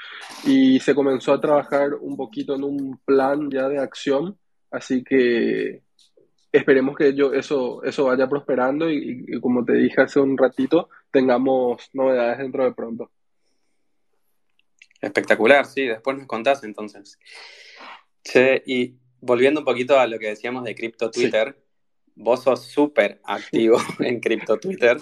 y 0.45 0.79
se 0.79 0.93
comenzó 0.93 1.33
a 1.33 1.41
trabajar 1.41 1.93
un 1.95 2.17
poquito 2.17 2.55
en 2.55 2.63
un 2.63 2.99
plan 3.05 3.49
ya 3.49 3.69
de 3.69 3.79
acción, 3.79 4.37
así 4.71 5.03
que 5.03 5.83
esperemos 6.51 6.95
que 6.95 7.13
yo, 7.13 7.33
eso, 7.33 7.83
eso 7.83 8.05
vaya 8.05 8.27
prosperando 8.27 8.89
y, 8.89 9.25
y 9.27 9.39
como 9.39 9.63
te 9.63 9.73
dije 9.73 10.01
hace 10.01 10.19
un 10.19 10.37
ratito, 10.37 10.89
tengamos 11.11 11.89
novedades 11.93 12.39
dentro 12.39 12.63
de 12.63 12.73
pronto. 12.73 13.11
Espectacular, 15.01 15.65
sí, 15.65 15.87
después 15.87 16.17
nos 16.17 16.27
contás 16.27 16.63
entonces. 16.63 17.17
Che, 18.23 18.61
y 18.65 18.95
volviendo 19.19 19.61
un 19.61 19.65
poquito 19.65 19.99
a 19.99 20.05
lo 20.05 20.19
que 20.19 20.27
decíamos 20.27 20.63
de 20.63 20.75
Crypto 20.75 21.09
Twitter, 21.09 21.57
vos 22.15 22.43
sos 22.43 22.65
súper 22.65 23.19
activo 23.23 23.77
en 23.99 24.19
Crypto 24.19 24.57
Twitter. 24.57 24.97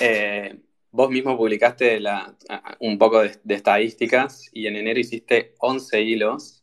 Eh, 0.00 0.60
vos 0.90 1.10
mismo 1.10 1.36
publicaste 1.36 1.98
la, 1.98 2.36
un 2.80 2.98
poco 2.98 3.22
de, 3.22 3.54
estadísticas 3.54 4.50
y 4.52 4.66
en 4.66 4.76
enero 4.76 5.00
hiciste 5.00 5.54
11 5.58 6.02
hilos 6.02 6.61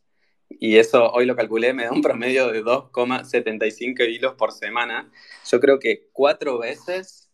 y 0.50 0.76
eso 0.76 1.10
hoy 1.12 1.24
lo 1.24 1.36
calculé, 1.36 1.72
me 1.72 1.84
da 1.84 1.92
un 1.92 2.02
promedio 2.02 2.48
de 2.48 2.62
2,75 2.62 4.08
hilos 4.08 4.34
por 4.34 4.52
semana. 4.52 5.10
Yo 5.50 5.60
creo 5.60 5.78
que 5.78 6.08
cuatro 6.12 6.58
veces 6.58 7.30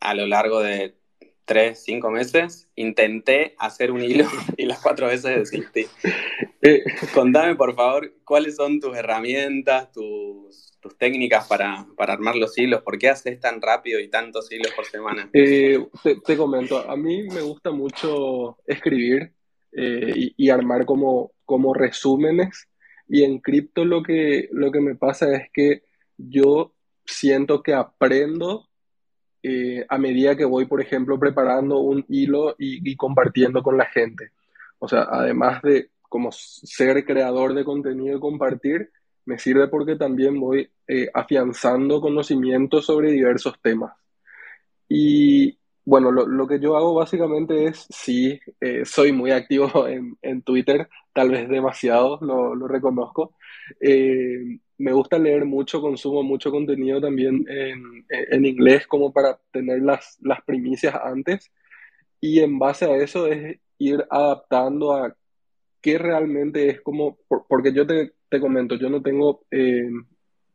a 0.00 0.14
lo 0.14 0.26
largo 0.26 0.60
de 0.60 0.96
tres, 1.44 1.82
cinco 1.84 2.10
meses, 2.10 2.68
intenté 2.76 3.56
hacer 3.58 3.90
un 3.90 4.02
hilo 4.02 4.24
y 4.56 4.66
las 4.66 4.80
cuatro 4.80 5.08
veces 5.08 5.36
desistí. 5.36 5.86
Eh, 6.62 6.84
contame, 7.12 7.56
por 7.56 7.74
favor, 7.74 8.12
cuáles 8.24 8.54
son 8.54 8.78
tus 8.78 8.96
herramientas, 8.96 9.90
tus, 9.90 10.78
técnicas 10.96 11.48
para, 11.48 11.86
armar 11.98 12.36
los 12.36 12.56
hilos. 12.56 12.82
¿Por 12.82 12.98
qué 12.98 13.08
haces 13.08 13.40
tan 13.40 13.60
rápido 13.60 13.98
y 13.98 14.08
tantos 14.08 14.50
hilos 14.52 14.72
por 14.74 14.86
semana? 14.86 15.28
Eh, 15.32 15.84
te, 16.24 16.36
comento, 16.36 16.88
a 16.88 16.96
mí 16.96 17.24
me 17.24 17.42
gusta 17.42 17.72
mucho 17.72 18.58
escribir 18.64 19.32
eh, 19.72 20.32
y, 20.36 20.50
armar 20.50 20.86
como, 20.86 21.32
como 21.50 21.74
resúmenes. 21.74 22.68
Y 23.08 23.24
en 23.24 23.40
cripto 23.40 23.84
lo 23.84 24.04
que, 24.04 24.48
lo 24.52 24.70
que 24.70 24.80
me 24.80 24.94
pasa 24.94 25.34
es 25.34 25.50
que 25.52 25.82
yo 26.16 26.72
siento 27.04 27.60
que 27.60 27.74
aprendo 27.74 28.68
eh, 29.42 29.84
a 29.88 29.98
medida 29.98 30.36
que 30.36 30.44
voy, 30.44 30.66
por 30.66 30.80
ejemplo, 30.80 31.18
preparando 31.18 31.80
un 31.80 32.04
hilo 32.08 32.54
y, 32.56 32.94
compartiendo 32.94 33.64
con 33.64 33.76
la 33.76 33.86
gente. 33.86 34.30
O 34.78 34.86
sea, 34.86 35.08
además 35.10 35.60
de 35.62 35.90
como 36.02 36.30
ser 36.30 37.04
creador 37.04 37.54
de 37.54 37.64
contenido 37.64 38.16
y 38.16 38.20
compartir, 38.20 38.90
me 39.24 39.38
sirve 39.40 39.66
porque 39.66 39.96
también 39.96 40.38
voy 40.38 40.70
eh, 40.86 41.10
afianzando 41.12 42.00
conocimientos 42.00 42.86
sobre 42.86 43.10
diversos 43.10 43.60
temas. 43.60 43.92
Y 44.88 45.58
bueno, 45.84 46.12
lo, 46.12 46.46
que 46.46 46.60
yo 46.60 46.76
hago 46.76 46.94
básicamente 46.94 47.66
es, 47.66 47.86
sí, 47.90 48.38
eh, 48.60 48.84
soy 48.84 49.10
muy 49.10 49.32
activo 49.32 49.88
en, 50.22 50.42
Twitter, 50.42 50.88
tal 51.12 51.30
vez 51.30 51.48
demasiado, 51.48 52.18
lo, 52.20 52.68
reconozco. 52.68 53.34
Eh, 53.80 54.58
me 54.78 54.92
gusta 54.92 55.18
leer 55.18 55.44
mucho, 55.44 55.80
consumo 55.80 56.22
mucho 56.22 56.50
contenido 56.50 57.00
también 57.00 57.44
en, 57.48 58.44
inglés 58.44 58.86
como 58.86 59.12
para 59.12 59.38
tener 59.52 59.82
las, 59.82 60.18
las 60.22 60.42
primicias 60.42 60.94
antes. 60.94 61.50
Y 62.20 62.40
en 62.40 62.58
base 62.58 62.84
a 62.86 62.96
eso 62.96 63.26
es 63.26 63.58
ir 63.78 64.04
adaptando 64.10 64.94
a 64.94 65.14
qué 65.80 65.98
realmente 65.98 66.68
es 66.68 66.80
como, 66.82 67.18
porque 67.48 67.72
yo 67.72 67.86
te, 67.86 68.12
comento, 68.40 68.76
yo 68.76 68.90
no 68.90 69.02
tengo 69.02 69.42
eh, 69.50 69.88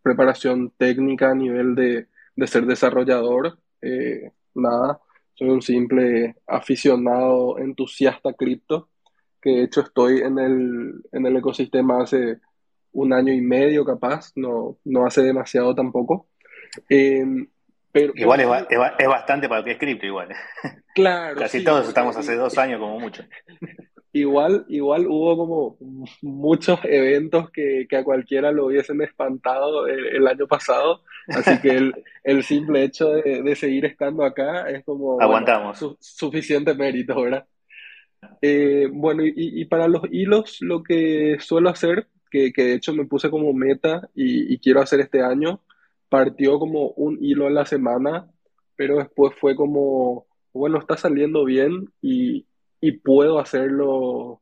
preparación 0.02 0.72
técnica 0.78 1.32
a 1.32 1.36
nivel 1.36 1.76
de, 1.76 2.08
ser 2.48 2.66
desarrollador, 2.66 3.58
eh, 3.82 4.32
nada, 4.54 5.00
soy 5.34 5.50
un 5.50 5.62
simple 5.62 6.36
aficionado, 6.48 7.58
entusiasta 7.60 8.34
cripto, 8.34 8.90
que 9.46 9.52
de 9.52 9.64
hecho 9.64 9.82
estoy 9.82 10.22
en 10.22 10.40
el, 10.40 11.04
en 11.12 11.26
el 11.28 11.38
ecosistema 11.38 12.02
hace 12.02 12.40
un 12.94 13.14
año 13.14 13.32
y 13.32 13.42
medio 13.42 13.86
capaz, 13.86 14.32
no, 14.36 14.80
no 14.84 15.06
hace 15.06 15.22
demasiado 15.22 15.76
tampoco. 15.76 16.28
Em, 16.90 17.48
pero, 17.92 18.12
igual 18.16 18.68
es, 18.68 19.08
bastante 19.08 19.48
para 19.48 19.62
lo 19.62 19.66
que 19.66 19.74
es 19.74 19.78
cripto, 19.78 20.08
igual. 20.08 20.30
Claro. 20.96 21.36
Casi 21.36 21.64
todos 21.64 21.88
estamos 21.88 22.18
hace 22.18 22.36
dos 22.36 22.58
años 22.58 22.80
como 22.80 23.00
mucho. 23.00 23.24
Igual, 24.14 24.66
igual 24.70 25.08
hubo 25.08 25.38
como 25.38 25.78
muchos 26.22 26.80
eventos 26.86 27.52
que, 27.52 27.86
a 27.92 28.04
cualquiera 28.04 28.52
lo 28.52 28.68
hubiesen 28.68 29.02
espantado 29.02 29.88
el, 29.88 30.26
año 30.26 30.48
pasado, 30.48 31.04
así 31.28 31.60
que 31.62 31.72
el, 31.72 32.04
el 32.24 32.44
simple 32.44 32.84
hecho 32.84 33.10
de, 33.10 33.56
seguir 33.58 33.84
estando 33.84 34.24
acá 34.24 34.70
es 34.70 34.86
como 34.86 35.22
Aguantamos. 35.22 35.98
suficiente 36.00 36.74
mérito, 36.74 37.22
¿verdad? 37.22 37.46
Eh, 38.42 38.88
bueno, 38.92 39.24
y, 39.26 39.34
y, 39.36 39.66
para 39.66 39.88
los 39.88 40.04
hilos 40.12 40.58
lo 40.62 40.84
que 40.84 41.38
suelo 41.40 41.70
hacer 41.70 42.08
que, 42.54 42.64
de 42.64 42.74
hecho 42.74 42.94
me 42.94 43.06
puse 43.06 43.30
como 43.30 43.54
meta 43.54 44.10
y, 44.14 44.58
quiero 44.60 44.82
hacer 44.82 45.00
este 45.00 45.22
año, 45.22 45.62
partió 46.10 46.60
como 46.60 46.90
un 46.92 47.18
hilo 47.22 47.48
a 47.48 47.52
la 47.52 47.66
semana, 47.66 48.30
pero 48.76 48.98
después 48.98 49.34
fue 49.40 49.56
como, 49.56 50.28
bueno, 50.54 50.80
está 50.80 50.98
saliendo 50.98 51.46
bien 51.46 51.92
y, 52.02 52.46
puedo 53.04 53.40
hacerlo, 53.40 54.42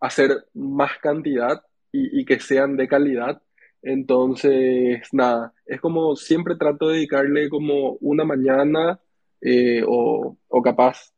hacer 0.00 0.44
más 0.54 0.98
cantidad 0.98 1.62
y, 1.92 2.24
que 2.24 2.40
sean 2.40 2.76
de 2.76 2.88
calidad. 2.88 3.42
Entonces, 3.82 5.08
nada, 5.12 5.54
es 5.66 5.80
como 5.80 6.16
siempre 6.16 6.56
trato 6.56 6.88
de 6.88 6.96
dedicarle 6.96 7.48
como 7.48 7.92
una 8.00 8.24
mañana 8.24 9.00
eh, 9.40 9.82
o, 9.86 10.36
o 10.48 10.62
capaz 10.62 11.12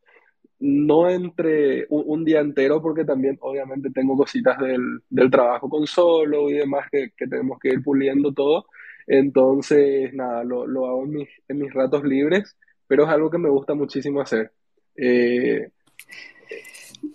no 0.61 1.09
entre 1.09 1.87
un, 1.89 2.25
día 2.25 2.41
entero, 2.41 2.83
porque 2.83 3.05
también 3.05 3.39
obviamente 3.41 3.89
tengo 3.91 4.15
cositas 4.17 4.59
del, 4.59 5.31
trabajo 5.31 5.71
con 5.71 5.87
solo 5.87 6.51
y 6.51 6.55
demás 6.55 6.87
que, 6.91 7.13
tenemos 7.17 7.59
que 7.59 7.71
ir 7.71 7.83
puliendo 7.83 8.33
todo. 8.33 8.67
Entonces, 9.07 10.13
nada, 10.13 10.45
lo, 10.45 10.87
hago 10.87 11.05
en 11.05 11.11
mis, 11.11 11.29
en 11.49 11.59
mis, 11.59 11.73
ratos 11.73 12.05
libres, 12.05 12.57
pero 12.87 13.05
es 13.05 13.09
algo 13.09 13.31
que 13.31 13.39
me 13.39 13.49
gusta 13.49 13.75
muchísimo 13.75 14.21
hacer. 14.21 14.53
me 14.97 15.71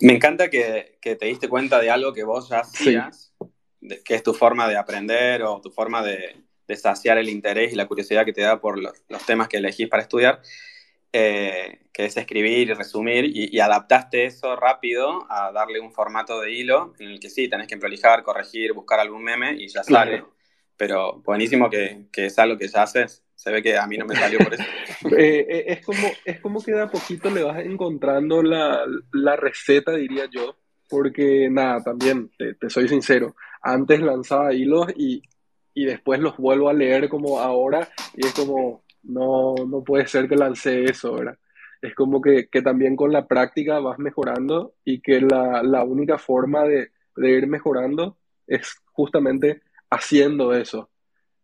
encanta 0.02 0.50
que, 0.50 0.98
te 1.00 1.26
diste 1.26 1.48
cuenta 1.48 1.80
de 1.80 1.92
algo 1.92 2.14
que 2.14 2.24
vos 2.24 2.50
ya 2.50 2.62
hacías, 2.62 3.32
que 4.04 4.16
es 4.16 4.24
tu 4.24 4.34
forma 4.34 4.68
de 4.68 4.78
aprender 4.78 5.44
o 5.44 5.62
tu 5.62 5.70
forma 5.70 6.04
de, 6.04 6.36
saciar 6.76 7.20
el 7.20 7.30
interés 7.30 7.74
y 7.74 7.76
la 7.76 7.88
curiosidad 7.88 8.26
que 8.26 8.34
te 8.34 8.42
da 8.42 8.60
por 8.60 8.80
los, 8.80 8.94
temas 9.28 9.48
que 9.48 9.58
elegís 9.58 9.88
para 9.88 10.02
estudiar, 10.02 10.42
eh, 11.18 11.80
que 11.94 12.06
es 12.06 12.18
escribir 12.18 12.70
y 12.70 12.74
resumir, 12.74 13.26
y, 13.26 13.58
adaptaste 13.62 14.26
eso 14.26 14.58
rápido 14.58 15.26
a 15.30 15.50
darle 15.54 15.80
un 15.80 15.94
formato 15.94 16.42
de 16.42 16.52
hilo 16.52 16.94
en 17.00 17.12
el 17.12 17.20
que 17.22 17.30
sí, 17.30 17.48
tenés 17.48 17.68
que 17.68 17.78
prolijar, 17.78 18.22
corregir, 18.22 18.74
buscar 18.74 19.00
algún 19.00 19.24
meme 19.24 19.56
y 19.58 19.70
ya 19.70 19.82
sale. 19.82 20.26
Pero 20.76 21.22
buenísimo 21.24 21.70
que, 21.70 22.08
que 22.12 22.26
es 22.26 22.38
algo 22.38 22.58
que 22.58 22.68
ya 22.68 22.84
haces. 22.84 23.24
Se 23.34 23.50
ve 23.50 23.62
que 23.62 23.78
a 23.78 23.88
mí 23.88 23.98
no 23.98 24.06
me 24.06 24.16
salió 24.16 24.40
por 24.40 24.54
eso. 24.56 24.64
Eh, 25.18 25.46
eh, 25.48 25.64
es, 25.68 25.86
como, 25.86 26.08
es 26.26 26.40
como 26.42 26.64
que 26.64 26.72
de 26.74 26.82
a 26.82 26.90
poquito 26.90 27.30
le 27.30 27.44
vas 27.44 27.60
encontrando 27.60 28.42
la, 28.42 28.86
la 29.14 29.36
receta, 29.36 29.94
diría 29.94 30.26
yo, 30.30 30.58
porque 30.90 31.48
nada, 31.50 31.82
también, 31.84 32.32
te, 32.38 32.70
soy 32.70 32.88
sincero, 32.88 33.36
antes 33.62 34.02
lanzaba 34.02 34.54
hilos 34.54 34.88
y, 34.96 35.22
y, 35.74 35.86
después 35.86 36.20
los 36.20 36.38
vuelvo 36.38 36.70
a 36.70 36.74
leer 36.74 37.08
como 37.08 37.40
ahora 37.40 37.88
y 38.16 38.26
es 38.26 38.34
como, 38.34 38.85
no, 39.06 39.56
no 39.68 39.84
puede 39.84 40.08
ser 40.08 40.28
que 40.28 40.36
lancé 40.36 40.86
eso, 40.86 41.16
¿verdad? 41.16 41.38
Es 41.82 41.94
como 41.96 42.22
que, 42.22 42.48
que 42.50 42.62
también 42.62 42.96
con 42.96 43.12
la 43.12 43.28
práctica 43.28 43.80
vas 43.80 44.00
mejorando 44.00 44.76
y 44.84 45.02
que 45.02 45.22
la, 45.22 45.62
la 45.64 45.84
única 45.84 46.18
forma 46.18 46.64
de, 46.64 46.92
de 47.16 47.30
ir 47.32 47.48
mejorando 47.48 48.18
es 48.48 48.76
justamente 48.94 49.62
haciendo 49.90 50.54
eso. 50.54 50.90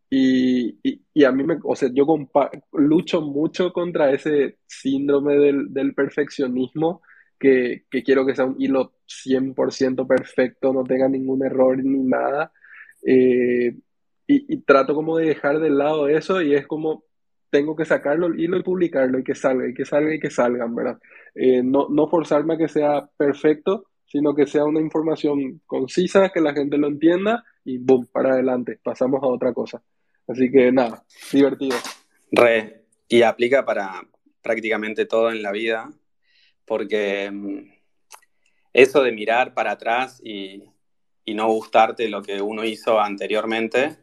Y, 0.10 0.78
y, 1.14 1.24
a 1.24 1.32
mí, 1.32 1.44
me, 1.44 1.58
o 1.64 1.76
sea, 1.76 1.90
yo 1.94 2.06
lucho 2.74 3.22
mucho 3.22 3.72
contra 3.72 4.12
ese 4.12 4.58
síndrome 4.68 5.38
del, 5.38 5.74
del 5.74 5.94
perfeccionismo, 5.94 7.02
que, 7.40 7.86
que, 7.90 8.04
quiero 8.04 8.26
que 8.26 8.36
sea 8.36 8.46
un 8.46 8.58
hilo 8.60 8.94
100% 9.08 10.06
perfecto, 10.08 10.74
no 10.74 10.84
tenga 10.84 11.08
ningún 11.08 11.46
error 11.46 11.78
ni 11.84 12.00
nada. 12.00 12.52
Eh, 13.06 13.74
y, 14.28 14.54
y, 14.54 14.58
trato 14.64 14.94
como 14.96 15.18
de 15.18 15.28
dejar 15.28 15.60
de 15.60 15.70
lado 15.70 16.08
eso 16.10 16.42
y 16.42 16.56
es 16.56 16.68
como, 16.68 17.06
tengo 17.52 17.76
que 17.76 17.86
sacarlo 17.86 18.34
y 18.36 18.48
publicarlo 18.64 19.20
y 19.20 19.24
que 19.24 19.36
salga, 19.36 19.68
y 19.68 19.74
que 19.74 19.86
salga 19.86 20.16
y 20.16 20.20
que 20.20 20.32
salgan, 20.32 20.74
¿verdad? 20.74 21.00
Eh, 21.36 21.62
no, 21.64 22.08
forzarme 22.10 22.56
a 22.56 22.58
que 22.58 22.68
sea 22.68 23.08
perfecto, 23.18 23.86
sino 24.06 24.34
que 24.34 24.48
sea 24.48 24.66
una 24.66 24.82
información 24.82 25.62
concisa, 25.66 26.30
que 26.30 26.42
la 26.42 26.54
gente 26.54 26.78
lo 26.78 26.88
entienda 26.88 27.44
y 27.64 27.78
boom, 27.78 28.08
para 28.12 28.34
adelante, 28.34 28.80
pasamos 28.82 29.22
a 29.22 29.28
otra 29.28 29.54
cosa. 29.54 29.84
Así 30.28 30.50
que 30.50 30.72
nada, 30.72 31.04
divertido. 31.32 31.78
Re, 32.32 32.86
y 33.08 33.22
aplica 33.22 33.66
para 33.66 34.02
prácticamente 34.42 35.06
todo 35.06 35.32
en 35.32 35.44
la 35.44 35.52
vida, 35.52 35.92
porque 36.66 37.30
mm, 37.32 37.70
eso 38.74 39.04
de 39.04 39.12
mirar 39.12 39.54
para 39.54 39.72
atrás 39.72 40.22
y, 40.24 40.64
no 41.34 41.48
gustarte 41.48 42.10
lo 42.10 42.22
que 42.22 42.42
uno 42.42 42.66
hizo 42.66 43.00
anteriormente, 43.00 43.96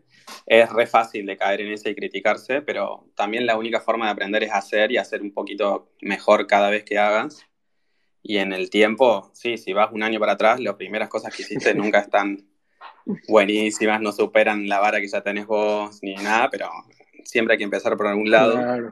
es 0.47 0.71
re 0.71 0.87
fácil 0.87 1.27
de 1.27 1.37
caer 1.37 1.61
en 1.61 1.73
eso 1.73 1.89
y 1.89 1.95
criticarse, 1.95 2.63
pero 2.63 3.07
también 3.15 3.47
la 3.47 3.57
única 3.57 3.81
forma 3.81 4.07
de 4.07 4.13
aprender 4.13 4.43
es 4.45 4.53
hacer 4.53 4.93
y 4.93 4.97
hacer 4.97 5.23
un 5.23 5.33
poquito 5.33 5.91
mejor 6.01 6.47
cada 6.47 6.71
vez 6.71 6.85
que 6.85 6.99
hagas. 6.99 7.45
Y 8.23 8.39
en 8.39 8.53
el 8.53 8.71
tiempo, 8.71 9.31
sí, 9.33 9.59
si 9.59 9.73
vas 9.73 9.93
un 9.93 10.03
año 10.03 10.21
para 10.21 10.33
atrás, 10.33 10.61
las 10.61 10.75
primeras 10.75 11.09
cosas 11.09 11.35
que 11.35 11.43
hiciste 11.43 11.75
nunca 11.75 12.01
están 12.01 12.47
buenísimas, 13.29 14.01
no 14.01 14.13
superan 14.13 14.69
la 14.69 14.81
vara 14.81 15.01
que 15.01 15.09
ya 15.09 15.23
tenés 15.23 15.47
vos 15.47 15.99
ni 16.03 16.15
nada, 16.15 16.51
pero 16.51 16.69
siempre 17.25 17.55
hay 17.55 17.59
que 17.59 17.65
empezar 17.65 17.97
por 17.97 18.07
algún 18.07 18.31
lado. 18.31 18.91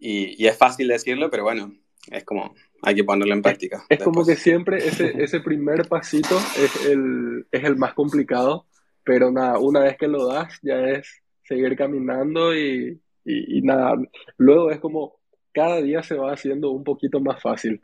Y, 0.00 0.46
es 0.46 0.56
fácil 0.56 0.88
decirlo, 0.88 1.30
pero 1.30 1.42
bueno, 1.42 1.74
es 2.10 2.24
como 2.24 2.54
hay 2.82 2.94
que 2.94 3.04
ponerlo 3.04 3.34
en 3.34 3.42
práctica. 3.42 3.84
Es, 3.88 4.02
como 4.02 4.24
que 4.24 4.36
siempre 4.36 4.78
ese, 4.78 5.22
ese 5.22 5.40
primer 5.40 5.88
pasito 5.88 6.38
es 6.56 6.86
el, 6.86 7.46
es 7.50 7.64
el 7.64 7.76
más 7.76 7.94
complicado, 7.94 8.66
pero 9.08 9.30
nada, 9.30 9.58
una 9.58 9.80
vez 9.80 9.96
que 9.96 10.06
lo 10.06 10.26
das 10.26 10.58
ya 10.60 10.80
es 10.80 11.08
seguir 11.42 11.74
caminando 11.78 12.54
y, 12.54 13.00
y, 13.24 13.62
nada, 13.62 13.94
luego 14.36 14.70
es 14.70 14.80
como 14.80 15.18
cada 15.50 15.80
día 15.80 16.02
se 16.02 16.14
va 16.14 16.34
haciendo 16.34 16.72
un 16.72 16.84
poquito 16.84 17.18
más 17.18 17.40
fácil. 17.40 17.80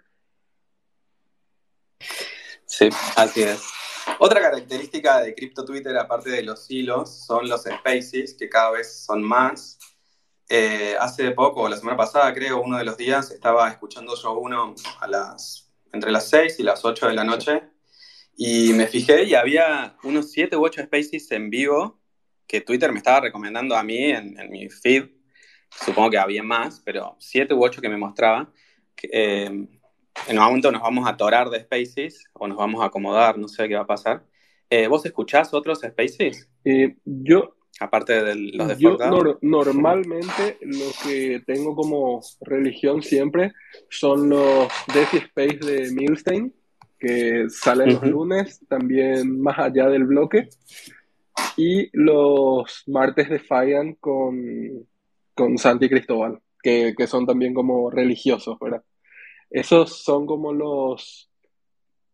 Sí, 2.66 2.90
así 3.16 3.42
es. 3.42 3.62
Otra 4.18 4.38
característica 4.38 5.22
de 5.22 5.35
Crypto 5.35 5.64
Twitter, 5.64 5.96
aparte 5.96 6.29
de 6.29 6.42
los 6.42 6.70
hilos, 6.70 7.25
son 7.25 7.48
los 7.48 7.62
spaces, 7.62 8.35
que 8.35 8.51
cada 8.51 8.72
vez 8.72 9.07
son 9.07 9.22
más. 9.22 9.79
Eh, 10.51 10.94
hace 11.01 11.31
poco, 11.31 11.66
la 11.70 11.79
semana 11.79 11.96
pasada, 11.96 12.35
creo, 12.35 12.61
uno 12.61 12.77
de 12.77 12.85
los 12.85 12.98
días, 12.98 13.31
estaba 13.31 13.70
escuchando 13.70 14.14
yo 14.14 14.35
uno 14.35 14.75
a 15.01 15.09
las, 15.09 15.72
entre 15.90 16.12
las 16.12 16.29
6 16.29 16.61
y 16.61 16.64
las 16.64 16.85
8 16.85 17.09
de 17.09 17.14
la 17.14 17.25
noche, 17.25 17.62
y 18.37 18.73
me 18.73 18.87
fijé 18.87 19.25
y 19.25 19.35
había 19.35 19.97
unos 20.03 20.33
7 20.33 20.57
u 20.57 20.64
8 20.64 20.85
spaces 20.85 21.31
en 21.31 21.51
vivo 21.51 22.01
que 22.47 22.61
Twitter 22.61 22.92
me 22.92 22.99
estaba 22.99 23.20
recomendando 23.20 23.77
a 23.77 23.83
mí 23.83 24.11
en, 24.11 24.37
mi 24.51 24.68
feed. 24.68 25.05
Supongo 25.70 26.11
que 26.11 26.18
había 26.18 26.42
más, 26.42 26.81
pero 26.85 27.16
7 27.18 27.55
u 27.55 27.64
8 27.64 27.81
que 27.81 27.88
me 27.88 27.97
mostraba. 27.97 28.53
Eh, 29.03 29.66
en 30.29 30.38
un 30.38 30.44
momento 30.44 30.70
nos 30.70 30.83
vamos 30.83 31.07
a 31.07 31.11
atorar 31.11 31.51
de 31.51 31.61
Spaces 31.61 32.25
o 32.33 32.47
nos 32.47 32.57
vamos 32.57 32.83
a 32.83 32.87
acomodar, 32.87 33.38
no 33.38 33.49
sé 33.49 33.68
qué 33.68 33.75
va 33.75 33.83
a 33.83 33.87
pasar. 33.87 34.25
Eh, 34.70 34.87
¿Vos 34.88 35.05
escuchás 35.05 35.53
otros 35.55 35.81
Spaces? 35.81 36.49
Eh, 36.64 36.97
yo. 37.05 37.57
Aparte 37.81 38.23
de 38.23 38.37
los 38.37 38.68
de 38.68 38.77
Yo 38.79 38.97
normalmente 39.42 40.59
lo 40.61 40.87
que 41.03 41.42
tengo 41.44 41.75
como 41.75 42.20
religión 42.40 43.03
siempre 43.03 43.53
son 43.90 44.29
los 44.29 44.68
Death 44.94 45.14
Space 45.14 45.59
de 45.59 45.90
Milstein, 45.90 46.55
que 47.05 47.51
salen 47.51 47.95
los 47.95 48.03
lunes, 48.03 48.61
también 48.69 49.40
más 49.40 49.59
allá 49.59 49.88
del 49.88 50.05
bloque. 50.05 50.49
Y 51.57 51.90
los 51.93 52.85
martes 52.87 53.29
de 53.29 53.38
Fayan 53.38 53.95
con, 53.95 54.87
con 55.35 55.59
Santi 55.59 55.88
Cristóbal, 55.88 56.40
que, 56.62 56.95
que 56.97 57.07
son 57.07 57.27
también 57.27 57.53
como 57.53 57.90
religiosos, 57.90 58.59
¿verdad? 58.59 58.83
Esos 59.51 60.03
son 60.03 60.27
como 60.27 60.53
los 60.53 61.31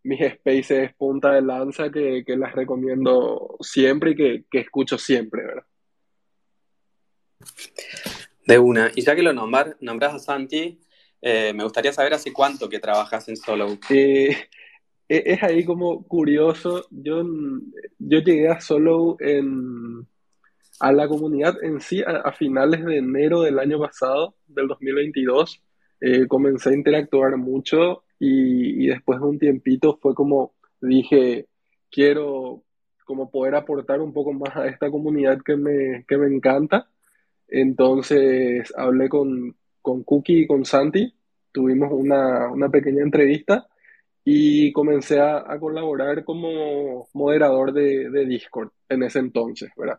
mis 0.03 0.21
spaces 0.33 0.95
punta 0.95 1.33
de 1.33 1.43
lanza 1.43 1.91
que, 1.91 2.25
que 2.27 2.37
las 2.37 2.55
recomiendo 2.55 3.57
siempre 3.61 4.13
y 4.13 4.17
que, 4.17 4.45
que, 4.51 4.61
escucho 4.61 4.99
siempre, 4.99 5.45
¿verdad? 5.45 5.65
De 8.47 8.59
una. 8.59 8.91
Y 8.95 9.03
ya 9.03 9.15
que 9.15 9.23
lo 9.23 9.33
nombrar, 9.33 9.77
nombras 9.81 10.15
a 10.15 10.19
Santi, 10.19 10.81
eh, 11.23 11.53
me 11.53 11.65
gustaría 11.65 11.93
saber 11.93 12.15
hace 12.15 12.33
cuánto 12.33 12.69
que 12.69 12.79
trabajas 12.79 13.29
en 13.29 13.37
Solo. 13.37 13.79
Eh, 13.91 14.37
es 15.11 15.43
ahí 15.43 15.65
como 15.65 16.05
curioso. 16.05 16.87
Yo, 16.91 17.25
yo 17.99 18.19
llegué 18.21 18.49
a 18.49 18.61
Solo 18.61 19.17
en, 19.19 20.07
a 20.79 20.93
la 20.93 21.09
comunidad 21.09 21.57
en 21.63 21.81
sí 21.81 22.03
a, 22.07 22.31
finales 22.33 22.85
de 22.85 22.99
enero 22.99 23.43
del 23.43 23.59
año 23.59 23.81
pasado, 23.81 24.37
del 24.47 24.69
2022. 24.69 25.63
Eh, 26.01 26.27
comencé 26.29 26.71
a 26.71 26.75
interactuar 26.75 27.37
mucho 27.37 28.05
y, 28.19 28.87
después 28.87 29.21
de 29.21 29.27
un 29.27 29.39
tiempito 29.39 29.99
fue 30.01 30.15
como 30.15 30.55
dije, 30.81 31.49
quiero 31.91 32.63
como 33.05 33.31
poder 33.31 33.57
aportar 33.57 34.01
un 34.01 34.13
poco 34.13 34.33
más 34.33 34.57
a 34.57 34.69
esta 34.69 34.91
comunidad 34.91 35.41
que 35.45 35.57
me, 35.57 36.05
que 36.07 36.17
me 36.17 36.29
encanta. 36.29 36.89
Entonces 37.49 38.73
hablé 38.77 39.09
con, 39.09 39.57
con 39.83 40.05
Cookie 40.05 40.43
y 40.43 40.47
con 40.47 40.65
Santi, 40.65 41.13
tuvimos 41.51 41.91
una, 41.93 42.49
una 42.49 42.69
pequeña 42.69 43.03
entrevista 43.03 43.70
y 44.25 44.73
comencé 44.73 45.19
a, 45.19 45.45
a 45.47 45.59
colaborar 45.59 46.25
como 46.25 47.09
moderador 47.15 47.73
de, 47.73 48.11
de, 48.11 48.27
Discord 48.27 48.71
en 48.89 49.03
ese 49.03 49.19
entonces, 49.19 49.71
¿verdad? 49.77 49.99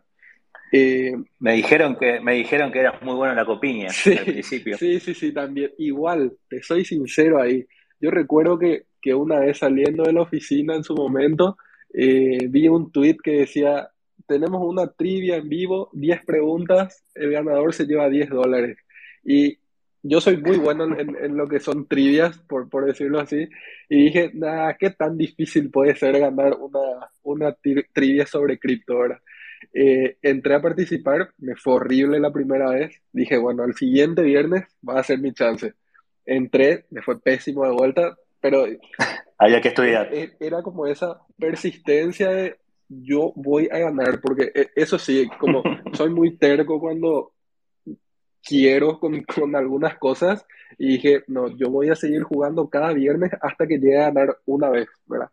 Eh, 0.72 1.12
me 1.38 1.52
dijeron 1.52 1.96
que 1.96 2.18
me 2.20 2.34
dijeron 2.34 2.72
que 2.72 2.78
eras 2.78 3.02
muy 3.02 3.14
bueno 3.14 3.32
en 3.32 3.36
la 3.36 3.44
copiña 3.44 3.88
sí, 3.90 4.16
al 4.16 4.24
principio. 4.24 4.78
Sí, 4.78 5.00
sí, 5.00 5.14
sí, 5.14 5.32
también. 5.32 5.70
Igual, 5.78 6.32
te 6.48 6.62
soy 6.62 6.84
sincero 6.84 7.40
ahí. 7.40 7.66
Yo 8.00 8.10
recuerdo 8.10 8.58
que, 8.58 8.86
que 9.00 9.14
una 9.14 9.40
vez 9.40 9.58
saliendo 9.58 10.04
de 10.04 10.14
la 10.14 10.22
oficina 10.22 10.74
en 10.74 10.82
su 10.82 10.94
momento, 10.94 11.56
eh, 11.92 12.46
vi 12.48 12.68
un 12.68 12.90
tweet 12.90 13.18
que 13.22 13.32
decía, 13.40 13.90
tenemos 14.26 14.62
una 14.64 14.90
trivia 14.90 15.36
en 15.36 15.48
vivo, 15.48 15.90
10 15.92 16.24
preguntas, 16.24 17.04
el 17.14 17.32
ganador 17.32 17.74
se 17.74 17.84
lleva 17.84 18.08
10 18.08 18.30
dólares. 18.30 18.78
Y 19.24 19.58
yo 20.02 20.20
soy 20.20 20.36
muy 20.36 20.56
bueno 20.56 20.84
en, 20.84 21.16
en, 21.16 21.36
lo 21.36 21.46
que 21.48 21.60
son 21.60 21.86
trivias, 21.86 22.38
por, 22.38 22.68
por 22.68 22.86
decirlo 22.86 23.20
así, 23.20 23.48
y 23.88 24.04
dije, 24.04 24.30
nada, 24.34 24.76
¿qué 24.76 24.90
tan 24.90 25.16
difícil 25.16 25.70
puede 25.70 25.94
ser 25.94 26.18
ganar 26.18 26.54
una, 26.54 27.10
una 27.22 27.56
trivia 27.92 28.26
sobre 28.26 28.58
cripto? 28.58 28.94
Eh, 29.72 30.16
entré 30.22 30.54
a 30.54 30.62
participar, 30.62 31.32
me 31.38 31.54
fue 31.54 31.74
horrible 31.74 32.18
la 32.18 32.32
primera 32.32 32.70
vez. 32.70 33.00
Dije, 33.12 33.38
bueno, 33.38 33.64
el 33.64 33.74
siguiente 33.74 34.22
viernes 34.22 34.64
va 34.86 34.98
a 34.98 35.04
ser 35.04 35.18
mi 35.18 35.32
chance. 35.32 35.74
Entré, 36.26 36.86
me 36.90 37.02
fue 37.02 37.20
pésimo 37.20 37.64
de 37.64 37.72
vuelta, 37.72 38.16
pero... 38.40 38.66
Había 39.38 39.60
que 39.60 39.68
estudiar. 39.68 40.12
E-, 40.12 40.36
era 40.40 40.62
como 40.62 40.86
esa 40.86 41.20
persistencia 41.38 42.30
de 42.30 42.56
yo 42.88 43.32
voy 43.36 43.68
a 43.72 43.78
ganar, 43.78 44.20
porque 44.20 44.50
e-, 44.54 44.70
eso 44.74 44.98
sí, 44.98 45.28
como 45.38 45.62
soy 45.94 46.10
muy 46.10 46.36
terco 46.36 46.80
cuando 46.80 47.32
quiero 48.44 48.98
con, 48.98 49.22
con, 49.22 49.54
algunas 49.56 49.96
cosas 49.98 50.46
y 50.78 50.92
dije, 50.92 51.24
no, 51.28 51.48
yo 51.56 51.70
voy 51.70 51.90
a 51.90 51.96
seguir 51.96 52.22
jugando 52.22 52.68
cada 52.68 52.92
viernes 52.92 53.30
hasta 53.40 53.66
que 53.66 53.78
llegue 53.78 53.98
a 53.98 54.10
ganar 54.10 54.38
una 54.46 54.70
vez, 54.70 54.88
¿verdad? 55.06 55.30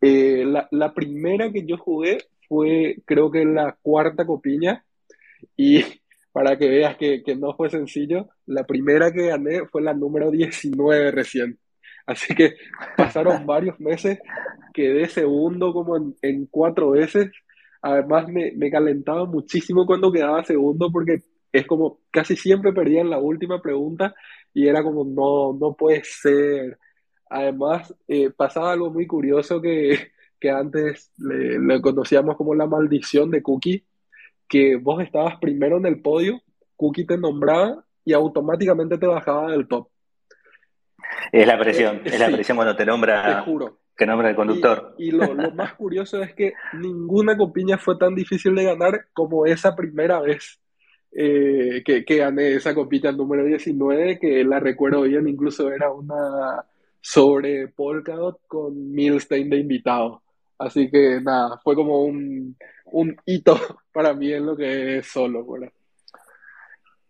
Eh, 0.00 0.44
la, 0.46 0.68
la, 0.70 0.92
primera 0.92 1.50
que 1.50 1.64
yo 1.64 1.78
jugué 1.78 2.18
fue 2.48 2.98
creo 3.06 3.30
que 3.30 3.44
la 3.44 3.76
cuarta 3.80 4.26
copiña 4.26 4.84
y 5.56 5.82
para 6.32 6.58
que 6.58 6.68
veas 6.68 6.96
que, 6.96 7.22
que 7.22 7.36
no 7.36 7.54
fue 7.54 7.70
sencillo, 7.70 8.28
la 8.46 8.64
primera 8.64 9.12
que 9.12 9.28
gané 9.28 9.66
fue 9.66 9.82
la 9.82 9.94
número 9.94 10.30
19 10.30 11.12
recién. 11.12 11.58
Así 12.06 12.34
que 12.34 12.54
pasaron 12.96 13.46
varios 13.46 13.78
meses, 13.80 14.18
quedé 14.72 15.08
segundo 15.08 15.72
como 15.72 15.96
en, 16.20 16.46
cuatro 16.46 16.90
veces. 16.90 17.30
Además 17.82 18.28
me, 18.28 18.52
me, 18.52 18.70
calentaba 18.70 19.26
muchísimo 19.26 19.86
cuando 19.86 20.10
quedaba 20.10 20.44
segundo 20.44 20.90
porque 20.90 21.22
es 21.54 21.68
como 21.68 22.00
casi 22.10 22.34
siempre 22.34 22.72
perdía 22.72 23.00
en 23.00 23.10
la 23.10 23.20
última 23.20 23.62
pregunta 23.62 24.12
y 24.52 24.66
era 24.66 24.82
como 24.82 25.04
no, 25.04 25.56
no 25.56 25.74
puede 25.74 26.02
ser. 26.02 26.78
Además 27.30 27.94
eh, 28.08 28.30
pasaba 28.30 28.72
algo 28.72 28.90
muy 28.90 29.06
curioso 29.06 29.60
que, 29.62 30.10
que 30.40 30.50
antes 30.50 31.12
le, 31.16 31.80
conocíamos 31.80 32.36
como 32.36 32.56
la 32.56 32.66
maldición 32.66 33.30
de 33.30 33.40
Cookie, 33.40 33.84
que 34.48 34.74
vos 34.76 35.00
estabas 35.00 35.38
primero 35.38 35.76
en 35.76 35.86
el 35.86 36.02
podio, 36.02 36.42
Cookie 36.74 37.06
te 37.06 37.16
nombraba 37.16 37.84
y 38.04 38.12
automáticamente 38.14 38.98
te 38.98 39.06
bajaba 39.06 39.52
del 39.52 39.68
top. 39.68 39.86
Es 41.30 41.46
la 41.46 41.56
presión, 41.56 42.00
es 42.04 42.18
la 42.18 42.30
presión 42.30 42.56
cuando 42.56 42.74
te 42.74 42.84
nombra, 42.84 43.36
te 43.36 43.42
juro. 43.42 43.78
que 43.96 44.06
nombra 44.06 44.30
el 44.30 44.34
conductor. 44.34 44.96
Y, 44.98 45.12
lo, 45.12 45.36
más 45.52 45.74
curioso 45.74 46.20
es 46.20 46.34
que 46.34 46.54
ninguna 46.72 47.36
copiña 47.36 47.78
fue 47.78 47.96
tan 47.96 48.16
difícil 48.16 48.56
de 48.56 48.64
ganar 48.64 49.06
como 49.12 49.46
esa 49.46 49.76
primera 49.76 50.20
vez 50.20 50.60
eh, 51.14 51.82
que, 51.84 52.04
que, 52.04 52.16
gané 52.16 52.54
esa 52.54 52.74
copita 52.74 53.12
número 53.12 53.44
19, 53.44 54.18
que 54.18 54.44
la 54.44 54.60
recuerdo 54.60 55.02
bien, 55.02 55.28
incluso 55.28 55.70
era 55.70 55.90
una 55.90 56.64
sobre 57.00 57.68
Polkadot 57.68 58.40
con 58.46 58.92
Milstein 58.92 59.50
de 59.50 59.58
invitado. 59.58 60.22
Así 60.58 60.90
que 60.90 61.20
nada, 61.20 61.60
fue 61.62 61.74
como 61.74 62.02
un, 62.02 62.56
un 62.86 63.16
hito 63.26 63.58
para 63.92 64.14
mí 64.14 64.32
en 64.32 64.46
lo 64.46 64.56
que 64.56 64.98
es 64.98 65.06
solo, 65.06 65.44
¿verdad? 65.44 65.72